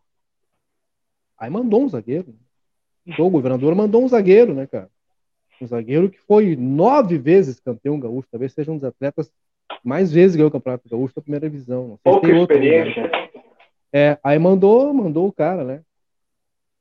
Aí 1.35 1.49
mandou 1.49 1.84
um 1.84 1.89
zagueiro. 1.89 2.35
O 3.17 3.29
governador 3.29 3.73
mandou 3.73 4.03
um 4.03 4.07
zagueiro, 4.07 4.53
né, 4.53 4.67
cara? 4.67 4.89
Um 5.59 5.65
zagueiro 5.65 6.11
que 6.11 6.19
foi 6.19 6.55
nove 6.55 7.17
vezes 7.17 7.59
campeão 7.59 7.99
gaúcho, 7.99 8.27
talvez 8.29 8.53
seja 8.53 8.71
um 8.71 8.75
dos 8.75 8.84
atletas 8.84 9.31
mais 9.84 10.11
vezes 10.11 10.35
ganhou 10.35 10.49
o 10.49 10.51
Campeonato 10.51 10.88
Gaúcho 10.89 11.15
da 11.15 11.21
primeira 11.21 11.49
divisão. 11.49 11.99
Pouca 12.03 12.29
experiência. 12.29 13.03
Outro, 13.03 13.17
né? 13.17 13.26
É, 13.91 14.18
aí 14.23 14.38
mandou, 14.38 14.93
mandou 14.93 15.27
o 15.27 15.31
cara, 15.31 15.64
né? 15.64 15.81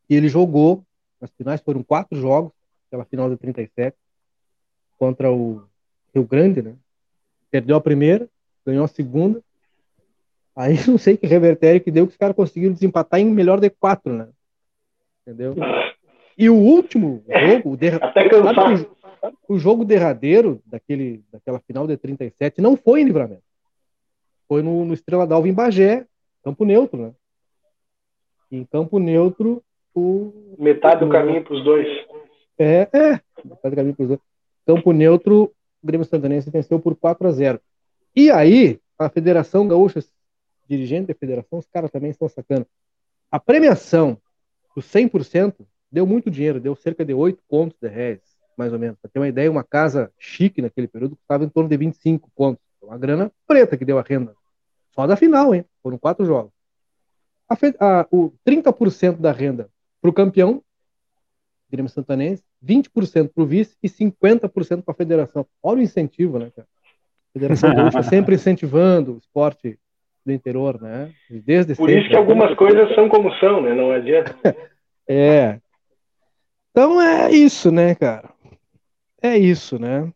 E 0.08 0.14
ele 0.14 0.28
jogou, 0.28 0.84
as 1.20 1.30
finais 1.32 1.60
foram 1.60 1.82
quatro 1.82 2.18
jogos, 2.18 2.52
aquela 2.86 3.04
final 3.04 3.28
de 3.28 3.36
37, 3.36 3.96
contra 4.98 5.30
o 5.30 5.62
Rio 6.14 6.24
Grande, 6.24 6.62
né? 6.62 6.74
Perdeu 7.50 7.76
a 7.76 7.80
primeira, 7.80 8.28
ganhou 8.64 8.84
a 8.84 8.88
segunda. 8.88 9.42
Aí 10.54 10.74
não 10.86 10.98
sei 10.98 11.16
que 11.16 11.26
revertério 11.26 11.80
que 11.80 11.90
deu 11.90 12.06
que 12.06 12.12
os 12.12 12.18
caras 12.18 12.36
conseguiram 12.36 12.72
desempatar 12.72 13.20
em 13.20 13.26
melhor 13.26 13.60
de 13.60 13.70
quatro, 13.70 14.12
né? 14.12 14.28
Entendeu? 15.22 15.54
E 16.38 16.50
o 16.50 16.54
último 16.54 17.24
jogo, 17.26 17.70
o, 17.72 17.76
der... 17.76 17.98
o 19.48 19.58
jogo 19.58 19.84
derradeiro 19.84 20.62
daquele, 20.66 21.24
daquela 21.32 21.58
final 21.60 21.86
de 21.86 21.96
37 21.96 22.60
não 22.60 22.76
foi 22.76 23.00
em 23.00 23.04
livramento. 23.04 23.42
Foi 24.46 24.62
no, 24.62 24.84
no 24.84 24.94
Estrela 24.94 25.26
d'Alva 25.26 25.48
em 25.48 25.54
Bagé, 25.54 26.06
campo 26.46 26.64
neutro, 26.64 27.02
né? 27.02 27.12
em 28.52 28.64
campo 28.64 29.00
neutro, 29.00 29.60
o. 29.92 30.54
Metade 30.56 31.04
do 31.04 31.10
caminho 31.10 31.42
para 31.42 31.54
os 31.54 31.64
dois. 31.64 31.88
É, 32.56 32.88
é, 32.92 33.20
metade 33.44 33.70
do 33.70 33.76
caminho 33.76 33.96
para 33.96 34.02
os 34.04 34.08
dois. 34.10 34.20
Campo 34.64 34.92
neutro, 34.92 35.52
o 35.82 35.86
Grêmio 35.86 36.06
Santanense 36.06 36.48
venceu 36.48 36.78
por 36.78 36.94
4 36.94 37.26
a 37.26 37.32
0 37.32 37.60
E 38.14 38.30
aí, 38.30 38.78
a 38.96 39.08
Federação 39.08 39.66
Gaúcha, 39.66 40.04
dirigente 40.68 41.08
da 41.08 41.14
federação, 41.14 41.58
os 41.58 41.66
caras 41.66 41.90
também 41.90 42.10
estão 42.10 42.28
sacando. 42.28 42.64
A 43.28 43.40
premiação 43.40 44.16
do 44.74 44.80
100% 44.80 45.66
deu 45.90 46.06
muito 46.06 46.30
dinheiro, 46.30 46.60
deu 46.60 46.76
cerca 46.76 47.04
de 47.04 47.12
8 47.12 47.42
pontos 47.48 47.76
de 47.80 47.88
reais, 47.88 48.20
mais 48.56 48.72
ou 48.72 48.78
menos. 48.78 48.96
Para 49.00 49.10
ter 49.10 49.18
uma 49.18 49.28
ideia, 49.28 49.50
uma 49.50 49.64
casa 49.64 50.12
chique 50.16 50.62
naquele 50.62 50.86
período 50.86 51.16
custava 51.16 51.44
em 51.44 51.48
torno 51.48 51.68
de 51.68 51.76
25 51.76 52.30
pontos. 52.36 52.64
Uma 52.80 52.96
grana 52.96 53.32
preta 53.48 53.76
que 53.76 53.84
deu 53.84 53.98
a 53.98 54.02
renda. 54.02 54.32
Só 54.96 55.06
da 55.06 55.14
final, 55.14 55.54
hein? 55.54 55.64
Foram 55.82 55.98
quatro 55.98 56.24
jogos. 56.24 56.50
A, 57.48 57.54
a, 57.54 58.06
o 58.10 58.32
30% 58.44 59.18
da 59.18 59.30
renda 59.30 59.68
para 60.00 60.10
o 60.10 60.12
campeão, 60.12 60.62
Grêmio 61.70 61.90
Santanense, 61.90 62.42
20% 62.64 63.30
para 63.32 63.44
o 63.44 63.46
vice 63.46 63.76
e 63.82 63.88
50% 63.88 64.82
para 64.82 64.92
a 64.92 64.96
federação. 64.96 65.46
Olha 65.62 65.80
o 65.80 65.82
incentivo, 65.82 66.38
né, 66.38 66.50
cara? 66.50 66.66
A 66.66 67.32
Federação 67.34 67.70
Gaúcha 67.76 68.02
sempre 68.02 68.34
incentivando 68.34 69.14
o 69.14 69.18
esporte 69.18 69.78
do 70.24 70.32
interior, 70.32 70.80
né? 70.80 71.12
Desde 71.28 71.74
Por 71.74 71.88
sempre, 71.88 72.00
isso 72.00 72.10
que 72.10 72.16
algumas 72.16 72.54
coisas 72.56 72.92
são 72.94 73.08
como 73.08 73.32
são, 73.34 73.60
né? 73.60 73.74
Não 73.74 73.92
adianta. 73.92 74.34
é. 75.06 75.60
Então 76.70 77.00
é 77.00 77.30
isso, 77.30 77.70
né, 77.70 77.94
cara? 77.94 78.30
É 79.22 79.36
isso, 79.36 79.78
né? 79.78 80.10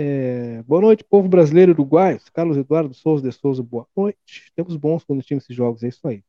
É... 0.00 0.62
Boa 0.62 0.80
noite, 0.80 1.02
povo 1.02 1.28
brasileiro 1.28 1.72
uruguaio. 1.72 2.20
Carlos 2.32 2.56
Eduardo 2.56 2.94
Souza 2.94 3.28
de 3.28 3.34
Souza, 3.34 3.64
boa 3.64 3.84
noite. 3.96 4.52
Temos 4.54 4.76
bons 4.76 5.02
quando 5.02 5.24
tínhamos 5.24 5.42
esses 5.42 5.56
jogos, 5.56 5.82
é 5.82 5.88
isso 5.88 6.06
aí. 6.06 6.22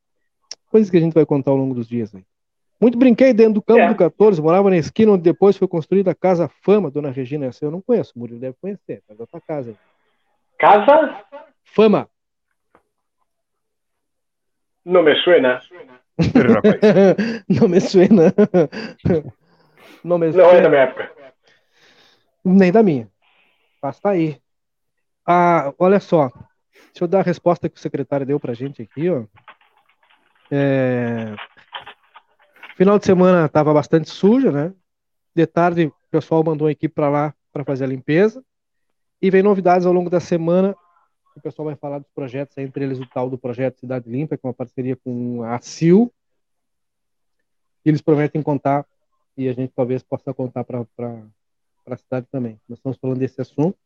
Coisas 0.72 0.90
que 0.90 0.98
a 0.98 1.00
gente 1.00 1.14
vai 1.14 1.24
contar 1.24 1.52
ao 1.52 1.58
longo 1.58 1.76
dos 1.76 1.88
dias 1.88 2.16
aí. 2.16 2.24
Muito 2.82 2.98
brinquei 2.98 3.32
dentro 3.32 3.54
do 3.54 3.62
campo 3.62 3.82
é. 3.82 3.90
do 3.90 3.96
14, 3.96 4.42
morava 4.42 4.72
na 4.72 4.78
esquina 4.78 5.12
onde 5.12 5.22
depois 5.22 5.56
foi 5.56 5.68
construída 5.68 6.10
a 6.10 6.16
Casa 6.16 6.50
Fama, 6.64 6.90
Dona 6.90 7.12
Regina. 7.12 7.46
Essa 7.46 7.64
eu 7.64 7.70
não 7.70 7.80
conheço, 7.80 8.14
o 8.16 8.20
Murilo 8.20 8.40
deve 8.40 8.56
conhecer, 8.60 9.04
mas 9.08 9.20
é 9.20 9.22
outra 9.22 9.40
casa 9.40 9.70
aí. 9.70 9.78
Casa? 10.58 11.24
Fama. 11.64 12.10
Não 14.84 15.04
me 15.04 15.16
suena. 15.18 15.62
não 17.48 17.70
me 17.70 17.80
suena. 17.80 18.34
não 20.04 20.18
me 20.18 20.32
suena. 20.32 20.48
Não 20.48 20.58
é 20.58 20.62
da 20.62 20.70
minha 20.70 20.82
época. 20.82 21.12
Nem 22.44 22.72
da 22.72 22.82
minha. 22.82 23.08
Mas 23.82 24.00
tá 24.00 24.12
aí. 24.12 24.42
Ah, 25.26 25.74
olha 25.78 26.00
só. 26.00 26.30
Deixa 26.88 27.04
eu 27.04 27.08
dar 27.08 27.20
a 27.20 27.24
resposta 27.24 27.70
que 27.70 27.78
o 27.78 27.82
secretário 27.82 28.26
deu 28.26 28.40
pra 28.40 28.54
gente 28.54 28.82
aqui, 28.82 29.10
ó. 29.10 29.26
É... 30.52 31.36
Final 32.76 32.98
de 32.98 33.06
semana 33.06 33.46
estava 33.46 33.74
bastante 33.74 34.10
suja, 34.10 34.52
né? 34.52 34.74
De 35.36 35.46
tarde 35.46 35.86
o 35.86 35.94
pessoal 36.10 36.44
mandou 36.44 36.68
a 36.68 36.72
equipe 36.72 36.94
para 36.94 37.10
lá 37.10 37.34
para 37.52 37.64
fazer 37.64 37.84
a 37.84 37.88
limpeza. 37.88 38.44
E 39.22 39.30
vem 39.30 39.44
novidades 39.44 39.86
ao 39.86 39.94
longo 39.94 40.10
da 40.10 40.20
semana. 40.20 40.76
O 41.36 41.42
pessoal 41.42 41.68
vai 41.68 41.76
falar 41.76 42.00
dos 42.00 42.10
projetos, 42.12 42.58
entre 42.58 42.84
eles 42.84 43.00
o 43.00 43.06
tal 43.06 43.30
do 43.30 43.38
projeto 43.38 43.80
Cidade 43.80 44.10
Limpa, 44.10 44.38
que 44.38 44.46
é 44.46 44.48
uma 44.48 44.54
parceria 44.54 44.96
com 44.96 45.44
a 45.44 45.60
CIL. 45.62 46.12
Eles 47.86 48.02
prometem 48.02 48.42
contar, 48.42 48.86
e 49.38 49.48
a 49.48 49.54
gente 49.54 49.72
talvez 49.74 50.04
possa 50.04 50.34
contar 50.34 50.64
para 50.64 50.86
a 51.96 51.98
cidade 51.98 52.28
também. 52.32 52.60
Nós 52.68 52.80
estamos 52.80 52.98
falando 52.98 53.20
desse 53.20 53.40
assunto. 53.42 53.78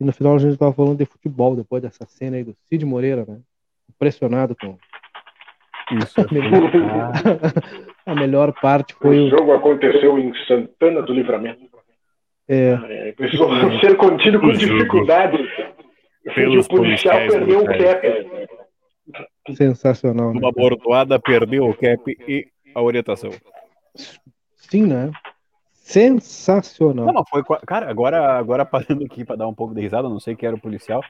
E 0.00 0.04
no 0.04 0.12
final 0.12 0.36
a 0.36 0.38
gente 0.38 0.52
estava 0.52 0.72
falando 0.72 0.98
de 0.98 1.04
futebol, 1.04 1.56
depois 1.56 1.82
dessa 1.82 2.06
cena 2.06 2.36
aí 2.36 2.44
do 2.44 2.54
Cid 2.66 2.84
Moreira, 2.84 3.24
né? 3.26 3.40
Impressionado 3.88 4.54
com 4.54 4.78
isso. 5.96 6.20
A 6.20 6.32
melhor, 6.32 6.70
a 8.06 8.14
melhor 8.14 8.52
parte 8.60 8.94
foi. 8.94 9.20
O 9.20 9.30
jogo 9.30 9.52
aconteceu 9.52 10.18
em 10.18 10.32
Santana 10.46 11.02
do 11.02 11.12
Livramento. 11.12 11.66
É. 12.46 12.78
é 13.08 13.12
precisou 13.12 13.50
ser 13.80 13.96
contido 13.96 14.40
com 14.40 14.52
dificuldade. 14.52 15.38
Pelos 16.34 16.66
o 16.66 16.68
policial 16.68 17.18
perdeu 17.26 17.60
o 17.60 17.66
cap. 17.66 18.46
Sensacional. 19.54 20.30
Uma 20.30 20.48
né? 20.48 20.52
bordoada 20.54 21.18
perdeu 21.18 21.68
o 21.68 21.74
cap 21.74 22.02
e 22.06 22.46
a 22.74 22.82
orientação. 22.82 23.30
Sim, 24.56 24.86
né? 24.86 25.10
Sensacional. 25.88 27.06
Não, 27.14 27.24
foi. 27.24 27.42
Cara, 27.66 27.90
agora, 27.90 28.38
agora 28.38 28.62
parando 28.66 29.06
aqui 29.06 29.24
para 29.24 29.36
dar 29.36 29.48
um 29.48 29.54
pouco 29.54 29.74
de 29.74 29.80
risada, 29.80 30.06
não 30.06 30.20
sei 30.20 30.36
quem 30.36 30.46
era 30.46 30.54
o 30.54 30.60
policial, 30.60 31.02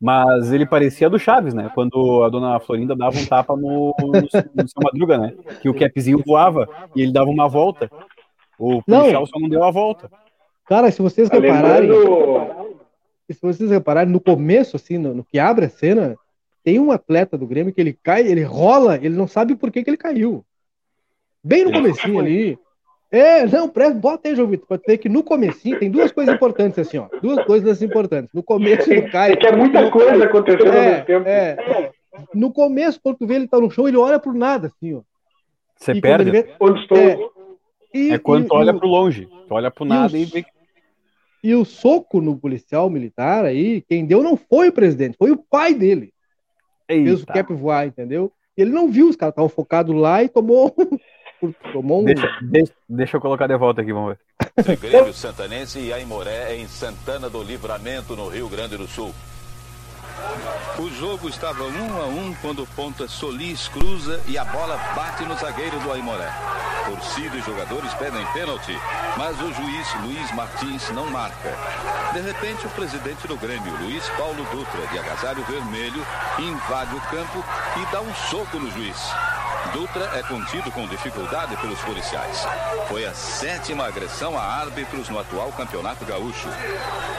mas 0.00 0.50
ele 0.50 0.64
parecia 0.64 1.10
do 1.10 1.18
Chaves, 1.18 1.52
né? 1.52 1.70
Quando 1.74 2.24
a 2.24 2.30
dona 2.30 2.58
Florinda 2.58 2.96
dava 2.96 3.18
um 3.18 3.26
tapa 3.26 3.54
no, 3.54 3.94
no, 4.00 4.10
no 4.10 4.30
seu 4.30 4.82
Madruga, 4.82 5.18
né? 5.18 5.34
Que 5.60 5.68
o 5.68 5.74
capzinho 5.74 6.22
voava 6.26 6.66
e 6.96 7.02
ele 7.02 7.12
dava 7.12 7.28
uma 7.28 7.46
volta. 7.46 7.90
O 8.58 8.82
policial 8.82 9.20
não. 9.20 9.26
só 9.26 9.38
não 9.38 9.50
deu 9.50 9.62
a 9.62 9.70
volta. 9.70 10.10
Cara, 10.66 10.90
se 10.90 11.02
vocês 11.02 11.28
tá 11.28 11.38
repararem. 11.38 11.90
Se 13.30 13.38
vocês 13.38 13.70
repararem, 13.70 14.10
no 14.10 14.20
começo, 14.20 14.76
assim, 14.76 14.96
no, 14.96 15.12
no, 15.12 15.24
que 15.24 15.38
abre 15.38 15.66
a 15.66 15.70
cena, 15.70 16.16
tem 16.64 16.80
um 16.80 16.90
atleta 16.90 17.36
do 17.36 17.46
Grêmio 17.46 17.74
que 17.74 17.82
ele 17.82 17.92
cai, 17.92 18.26
ele 18.26 18.44
rola, 18.44 18.96
ele 18.96 19.14
não 19.14 19.26
sabe 19.26 19.56
por 19.56 19.70
que, 19.70 19.84
que 19.84 19.90
ele 19.90 19.98
caiu. 19.98 20.42
Bem 21.44 21.66
no 21.66 21.72
comecinho 21.72 22.18
ali. 22.18 22.58
É, 23.12 23.46
não, 23.46 23.68
presta, 23.68 23.92
bota 23.92 24.26
aí, 24.26 24.34
João 24.34 24.48
Vitor, 24.48 24.66
pra 24.66 24.78
ter 24.78 24.96
que 24.96 25.06
no 25.06 25.22
comecinho 25.22 25.78
tem 25.78 25.90
duas 25.90 26.10
coisas 26.10 26.34
importantes, 26.34 26.78
assim, 26.78 26.96
ó. 26.96 27.08
Duas 27.20 27.44
coisas 27.44 27.82
importantes. 27.82 28.32
No 28.32 28.42
começo 28.42 28.90
ele 28.90 29.02
cai. 29.10 29.32
É 29.32 29.36
que 29.36 29.46
é 29.46 29.54
muita 29.54 29.90
coisa 29.90 30.24
acontecendo 30.24 30.72
é, 30.72 30.78
ao 30.78 30.84
mesmo 30.84 31.04
tempo. 31.04 31.28
É, 31.28 31.90
no 32.34 32.50
começo, 32.50 32.98
quando 33.02 33.18
tu 33.18 33.26
vê 33.26 33.34
ele 33.34 33.46
tá 33.46 33.60
no 33.60 33.70
chão, 33.70 33.86
ele 33.86 33.98
olha 33.98 34.18
pro 34.18 34.32
nada, 34.32 34.68
assim, 34.68 34.94
ó. 34.94 35.02
Você 35.76 36.00
perde? 36.00 36.30
Vê, 36.30 36.54
Onde 36.58 36.80
estou? 36.80 36.96
É, 36.96 37.18
e, 37.92 38.12
é 38.12 38.18
quando 38.18 38.46
e, 38.46 38.48
tu 38.48 38.54
olha 38.54 38.70
e, 38.70 38.78
pro 38.78 38.88
longe. 38.88 39.28
Tu 39.46 39.54
olha 39.54 39.70
pro 39.70 39.84
nada 39.84 40.16
e, 40.16 40.24
vê 40.24 40.46
E 41.44 41.54
o 41.54 41.66
soco 41.66 42.18
no 42.18 42.38
policial 42.38 42.88
militar 42.88 43.44
aí, 43.44 43.82
quem 43.82 44.06
deu 44.06 44.22
não 44.22 44.38
foi 44.38 44.70
o 44.70 44.72
presidente, 44.72 45.18
foi 45.18 45.30
o 45.30 45.36
pai 45.36 45.74
dele. 45.74 46.14
Eita. 46.88 47.04
Fez 47.10 47.22
o 47.22 47.26
cap 47.26 47.52
voar, 47.52 47.86
entendeu? 47.86 48.32
Ele 48.56 48.70
não 48.70 48.88
viu, 48.88 49.08
os 49.10 49.16
caras 49.16 49.32
estavam 49.32 49.50
focados 49.50 49.94
lá 49.94 50.22
e 50.22 50.30
tomou 50.30 50.74
Tomou 51.72 52.02
um... 52.02 52.04
deixa, 52.04 52.38
deixa, 52.40 52.72
deixa, 52.88 53.16
eu 53.16 53.20
colocar 53.20 53.46
de 53.46 53.56
volta 53.56 53.80
aqui, 53.82 53.92
vamos 53.92 54.16
ver. 54.56 54.76
Grêmio 54.78 55.12
Santanense 55.12 55.78
e 55.80 55.92
Aimoré 55.92 56.54
em 56.56 56.68
Santana 56.68 57.28
do 57.28 57.42
Livramento, 57.42 58.14
no 58.14 58.28
Rio 58.28 58.48
Grande 58.48 58.76
do 58.76 58.86
Sul. 58.86 59.12
O 60.78 60.88
jogo 60.90 61.28
estava 61.28 61.64
um 61.64 62.00
a 62.00 62.06
um 62.06 62.34
quando 62.40 62.62
o 62.62 62.66
ponta 62.68 63.08
Solis 63.08 63.68
cruza 63.68 64.20
e 64.28 64.38
a 64.38 64.44
bola 64.44 64.76
bate 64.94 65.24
no 65.24 65.34
zagueiro 65.36 65.78
do 65.80 65.92
Aimoré. 65.92 66.30
Torcida 66.86 67.36
e 67.36 67.42
jogadores 67.42 67.92
pedem 67.94 68.24
pênalti, 68.32 68.76
mas 69.16 69.40
o 69.40 69.52
juiz 69.52 69.94
Luiz 70.02 70.32
Martins 70.34 70.90
não 70.90 71.10
marca. 71.10 71.56
De 72.12 72.20
repente, 72.20 72.66
o 72.66 72.70
presidente 72.70 73.26
do 73.26 73.36
Grêmio, 73.36 73.76
Luiz 73.80 74.08
Paulo 74.10 74.44
Dutra, 74.50 74.86
de 74.88 74.98
agasalho 74.98 75.42
vermelho, 75.44 76.04
invade 76.38 76.94
o 76.94 77.00
campo 77.02 77.44
e 77.80 77.92
dá 77.92 78.00
um 78.00 78.14
soco 78.14 78.58
no 78.58 78.70
juiz. 78.70 79.12
Dutra 79.72 80.04
é 80.18 80.22
contido 80.22 80.70
com 80.70 80.86
dificuldade 80.86 81.56
pelos 81.56 81.80
policiais. 81.80 82.46
Foi 82.88 83.06
a 83.06 83.14
sétima 83.14 83.86
agressão 83.86 84.36
a 84.36 84.42
árbitros 84.42 85.08
no 85.08 85.18
atual 85.18 85.50
campeonato 85.52 86.04
gaúcho. 86.04 86.46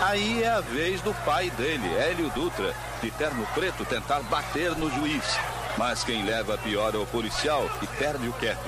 Aí 0.01 0.43
é 0.43 0.49
a 0.49 0.61
vez 0.61 1.01
do 1.01 1.15
pai 1.25 1.49
dele, 1.51 1.87
Hélio 1.95 2.29
Dutra, 2.29 2.75
de 3.01 3.09
terno 3.09 3.43
preto, 3.55 3.83
tentar 3.85 4.19
bater 4.23 4.75
no 4.77 4.91
juiz. 4.91 5.39
Mas 5.79 6.03
quem 6.03 6.23
leva 6.23 6.55
pior 6.59 6.93
é 6.93 6.99
o 6.99 7.07
policial, 7.07 7.67
que 7.79 7.87
perde 7.97 8.27
o 8.27 8.33
cap. 8.33 8.59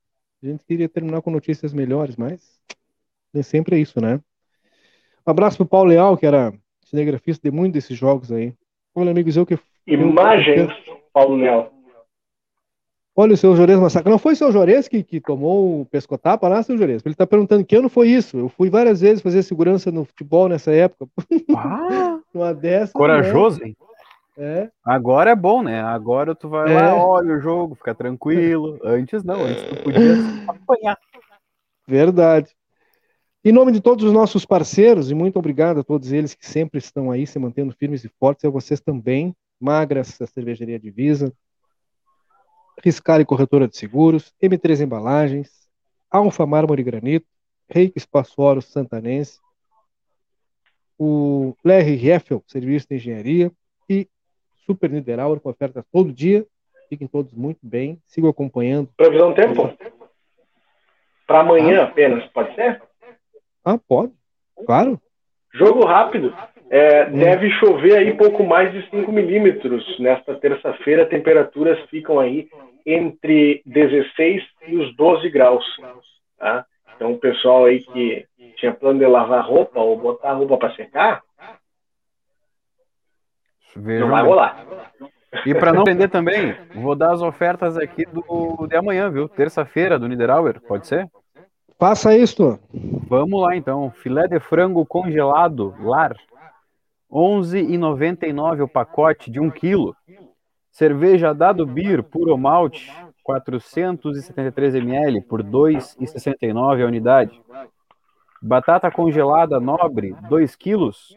a 0.41 0.45
gente 0.45 0.63
queria 0.65 0.87
terminar 0.87 1.21
com 1.21 1.31
notícias 1.31 1.73
melhores, 1.73 2.15
mas 2.15 2.61
nem 3.33 3.41
sempre 3.41 3.75
é 3.75 3.79
isso, 3.79 3.99
né? 3.99 4.21
Um 5.25 5.31
abraço 5.31 5.57
pro 5.57 5.65
Paulo 5.65 5.89
Leal, 5.89 6.15
que 6.15 6.25
era 6.25 6.53
cinegrafista 6.85 7.49
de 7.49 7.55
muitos 7.55 7.73
desses 7.73 7.97
jogos 7.97 8.31
aí. 8.31 8.53
Olha, 8.93 9.09
amigos, 9.09 9.35
eu 9.35 9.45
que. 9.45 9.57
Imagens, 9.87 10.69
Paulo 11.11 11.35
Leal. 11.35 11.73
Olha 13.15 13.33
o 13.33 13.37
seu 13.37 13.55
Jores 13.55 13.77
Massacre. 13.77 14.09
Não 14.09 14.17
foi 14.17 14.33
o 14.33 14.35
seu 14.35 14.51
Jores 14.51 14.87
que, 14.87 15.03
que 15.03 15.21
tomou 15.21 15.81
o 15.81 15.85
pescotapa 15.85 16.47
lá, 16.47 16.63
seu 16.63 16.77
Jores? 16.77 17.03
Ele 17.05 17.13
está 17.13 17.27
perguntando 17.27 17.63
que 17.63 17.75
ano 17.75 17.87
foi 17.87 18.09
isso. 18.09 18.37
Eu 18.37 18.49
fui 18.49 18.69
várias 18.69 19.01
vezes 19.01 19.21
fazer 19.21 19.43
segurança 19.43 19.91
no 19.91 20.03
futebol 20.03 20.49
nessa 20.49 20.71
época. 20.71 21.07
Ah, 21.55 22.19
Uma 22.33 22.53
dessa. 22.53 22.93
Corajoso, 22.93 23.59
né? 23.59 23.67
hein? 23.67 23.77
É. 24.35 24.69
Agora 24.83 25.29
é 25.29 25.35
bom, 25.35 25.61
né? 25.61 25.81
Agora 25.81 26.33
tu 26.33 26.49
vai 26.49 26.73
é. 26.73 26.81
lá, 26.81 26.95
olha 26.95 27.35
o 27.35 27.39
jogo, 27.39 27.75
fica 27.75 27.93
tranquilo. 27.93 28.79
Antes 28.83 29.23
não, 29.23 29.43
antes 29.43 29.63
tu 29.63 29.83
podia 29.83 30.15
apanhar. 30.47 30.97
Verdade. 31.87 32.49
Em 33.45 33.51
nome 33.51 33.71
de 33.71 33.81
todos 33.81 34.05
os 34.05 34.13
nossos 34.13 34.45
parceiros, 34.45 35.11
e 35.11 35.13
muito 35.13 35.37
obrigado 35.37 35.81
a 35.81 35.83
todos 35.83 36.11
eles 36.11 36.33
que 36.33 36.47
sempre 36.47 36.79
estão 36.79 37.11
aí 37.11 37.27
se 37.27 37.37
mantendo 37.37 37.75
firmes 37.77 38.03
e 38.03 38.09
fortes, 38.19 38.43
e 38.43 38.47
a 38.47 38.49
vocês 38.49 38.79
também, 38.79 39.35
Magras, 39.59 40.19
a 40.21 40.25
Cervejaria 40.25 40.79
Divisa, 40.79 41.31
Riscale 42.81 43.25
Corretora 43.25 43.67
de 43.67 43.77
Seguros, 43.77 44.33
M3 44.41 44.81
Embalagens, 44.83 45.67
Alfa 46.09 46.45
Mármore 46.45 46.83
Granito, 46.83 47.27
Reiki 47.69 47.97
Espaço 47.97 48.41
Oro 48.41 48.61
Santanense, 48.61 49.39
o 50.97 51.55
Lerre 51.63 52.09
Heffel, 52.09 52.43
Serviço 52.47 52.87
de 52.89 52.95
Engenharia 52.95 53.51
e 53.89 54.07
Super 54.65 54.89
Niederauer 54.89 55.39
com 55.39 55.49
ofertas 55.49 55.83
todo 55.91 56.13
dia. 56.13 56.45
Fiquem 56.89 57.07
todos 57.07 57.33
muito 57.33 57.59
bem, 57.63 57.99
sigam 58.05 58.29
acompanhando. 58.29 58.89
Previsão 58.95 59.29
do 59.29 59.35
tempo? 59.35 59.75
Para 61.25 61.39
amanhã 61.39 61.81
ah. 61.81 61.85
apenas, 61.85 62.25
pode 62.31 62.53
ser? 62.55 62.81
Ah, 63.65 63.77
pode, 63.77 64.13
claro. 64.65 65.01
Jogo 65.51 65.85
rápido. 65.85 66.35
É. 66.69 67.05
Deve 67.05 67.49
chover 67.59 67.97
aí 67.97 68.13
pouco 68.13 68.43
mais 68.43 68.71
de 68.71 68.89
5 68.89 69.11
milímetros 69.11 69.99
nesta 69.99 70.35
terça-feira. 70.35 71.05
Temperaturas 71.05 71.79
ficam 71.89 72.19
aí 72.19 72.47
entre 72.85 73.61
16 73.65 74.43
e 74.67 74.77
os 74.77 74.95
12 74.95 75.29
graus. 75.29 75.65
Tá? 76.37 76.65
Então, 76.95 77.13
o 77.13 77.17
pessoal 77.17 77.65
aí 77.65 77.81
que 77.81 78.25
tinha 78.57 78.73
plano 78.73 78.99
de 78.99 79.05
lavar 79.05 79.45
roupa 79.45 79.79
ou 79.79 79.97
botar 79.97 80.31
a 80.31 80.33
roupa 80.33 80.57
para 80.57 80.75
secar, 80.75 81.21
Vejam 83.75 84.07
não 84.07 84.15
vai 84.15 84.23
rolar. 84.23 84.65
E 85.45 85.53
para 85.55 85.73
não 85.73 85.83
vender 85.83 86.09
também, 86.09 86.55
vou 86.75 86.95
dar 86.95 87.11
as 87.11 87.21
ofertas 87.21 87.77
aqui 87.77 88.05
do 88.05 88.67
de 88.67 88.75
amanhã, 88.75 89.09
viu? 89.09 89.27
Terça-feira 89.27 89.97
do 89.97 90.07
Niederauer, 90.07 90.61
pode 90.61 90.85
ser? 90.85 91.09
Faça 91.79 92.15
isso. 92.15 92.59
Vamos 93.09 93.41
lá 93.41 93.55
então. 93.55 93.91
Filé 93.91 94.27
de 94.27 94.39
frango 94.39 94.85
congelado, 94.85 95.75
lar. 95.81 96.15
11,99 97.13 98.63
o 98.63 98.67
pacote 98.67 99.29
de 99.29 99.39
1 99.39 99.51
quilo. 99.51 99.95
Cerveja 100.71 101.31
Dado 101.31 101.67
Beer 101.67 102.01
Puro 102.01 102.35
Malte, 102.35 102.91
473 103.23 104.75
ml 104.75 105.21
por 105.21 105.43
2,69 105.43 106.83
a 106.83 106.87
unidade. 106.87 107.39
Batata 108.41 108.89
congelada 108.89 109.59
nobre, 109.59 110.15
2 110.27 110.55
quilos, 110.55 111.15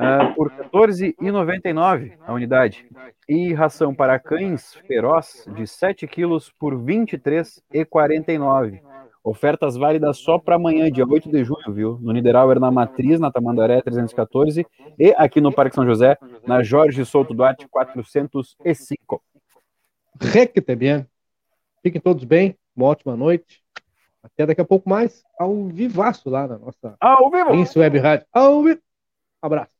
uh, 0.00 0.34
por 0.34 0.50
14,99 0.50 2.18
a 2.26 2.32
unidade. 2.32 2.84
E 3.28 3.54
ração 3.54 3.94
para 3.94 4.18
cães 4.18 4.74
feroz, 4.88 5.46
de 5.54 5.68
7 5.68 6.08
quilos, 6.08 6.50
por 6.50 6.74
23,49. 6.74 8.82
Ofertas 9.22 9.76
válidas 9.76 10.18
só 10.18 10.38
para 10.38 10.56
amanhã, 10.56 10.90
dia 10.90 11.06
8 11.06 11.30
de 11.30 11.44
junho, 11.44 11.72
viu? 11.72 11.98
No 12.00 12.12
Niederauer, 12.12 12.58
na 12.58 12.70
Matriz, 12.70 13.20
na 13.20 13.30
Tamandaré 13.30 13.82
314 13.82 14.66
e 14.98 15.14
aqui 15.18 15.40
no 15.40 15.52
Parque 15.52 15.74
São 15.74 15.84
José, 15.84 16.16
na 16.46 16.62
Jorge 16.62 17.04
Souto 17.04 17.34
Duarte 17.34 17.68
405. 17.68 19.22
Requete 20.20 20.74
bem. 20.74 21.06
Fiquem 21.82 22.00
todos 22.00 22.24
bem. 22.24 22.56
Uma 22.74 22.86
ótima 22.86 23.14
noite. 23.14 23.62
Até 24.22 24.46
daqui 24.46 24.60
a 24.60 24.64
pouco 24.64 24.88
mais 24.88 25.22
ao 25.38 25.66
vivaço 25.66 26.28
lá 26.28 26.46
na 26.46 26.58
nossa 26.58 26.96
ao 27.00 27.30
vivo. 27.30 27.78
Web 27.78 27.98
Rádio. 27.98 28.26
Ao 28.32 28.62
vivo. 28.62 28.80
Abraço. 29.42 29.79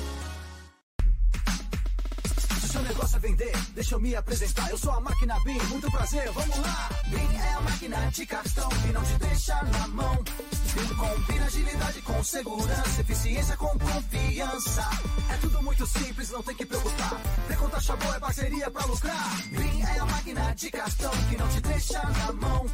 deixa 3.73 3.95
eu 3.95 3.99
me 3.99 4.15
apresentar. 4.15 4.69
Eu 4.69 4.77
sou 4.77 4.91
a 4.91 4.99
máquina 4.99 5.39
BIM, 5.43 5.59
muito 5.69 5.89
prazer, 5.91 6.31
vamos 6.31 6.57
lá. 6.57 6.89
BIM 7.07 7.37
é 7.37 7.53
a 7.53 7.61
máquina 7.61 8.11
de 8.11 8.25
cartão 8.25 8.69
que 8.69 8.91
não 8.91 9.03
te 9.03 9.13
deixa 9.17 9.63
na 9.63 9.87
mão. 9.87 10.23
BIM 10.73 10.95
combina 10.95 11.45
agilidade 11.45 12.01
com 12.01 12.23
segurança, 12.23 13.01
eficiência 13.01 13.57
com 13.57 13.79
confiança. 13.79 14.89
É 15.29 15.37
tudo 15.37 15.63
muito 15.63 15.85
simples, 15.85 16.31
não 16.31 16.43
tem 16.43 16.55
que 16.55 16.65
preocupar. 16.65 17.21
Conta 17.57 17.75
taxa 17.75 17.95
boa, 17.95 18.15
é 18.15 18.19
parceria 18.19 18.71
pra 18.71 18.85
lucrar. 18.85 19.37
BIM 19.51 19.81
é 19.83 19.99
a 19.99 20.05
máquina 20.05 20.55
de 20.55 20.71
cartão 20.71 21.11
que 21.29 21.37
não 21.37 21.47
te 21.47 21.61
deixa 21.61 22.01
na 22.01 22.31
mão. 22.33 22.65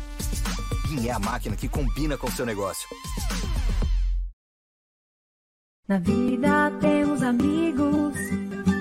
BIM 0.87 1.07
é 1.07 1.11
a 1.11 1.19
máquina 1.19 1.55
que 1.55 1.67
combina 1.67 2.17
com 2.17 2.31
seu 2.31 2.45
negócio. 2.45 2.87
Na 5.87 5.99
vida 5.99 6.71
temos 6.81 7.21
amigos 7.21 8.15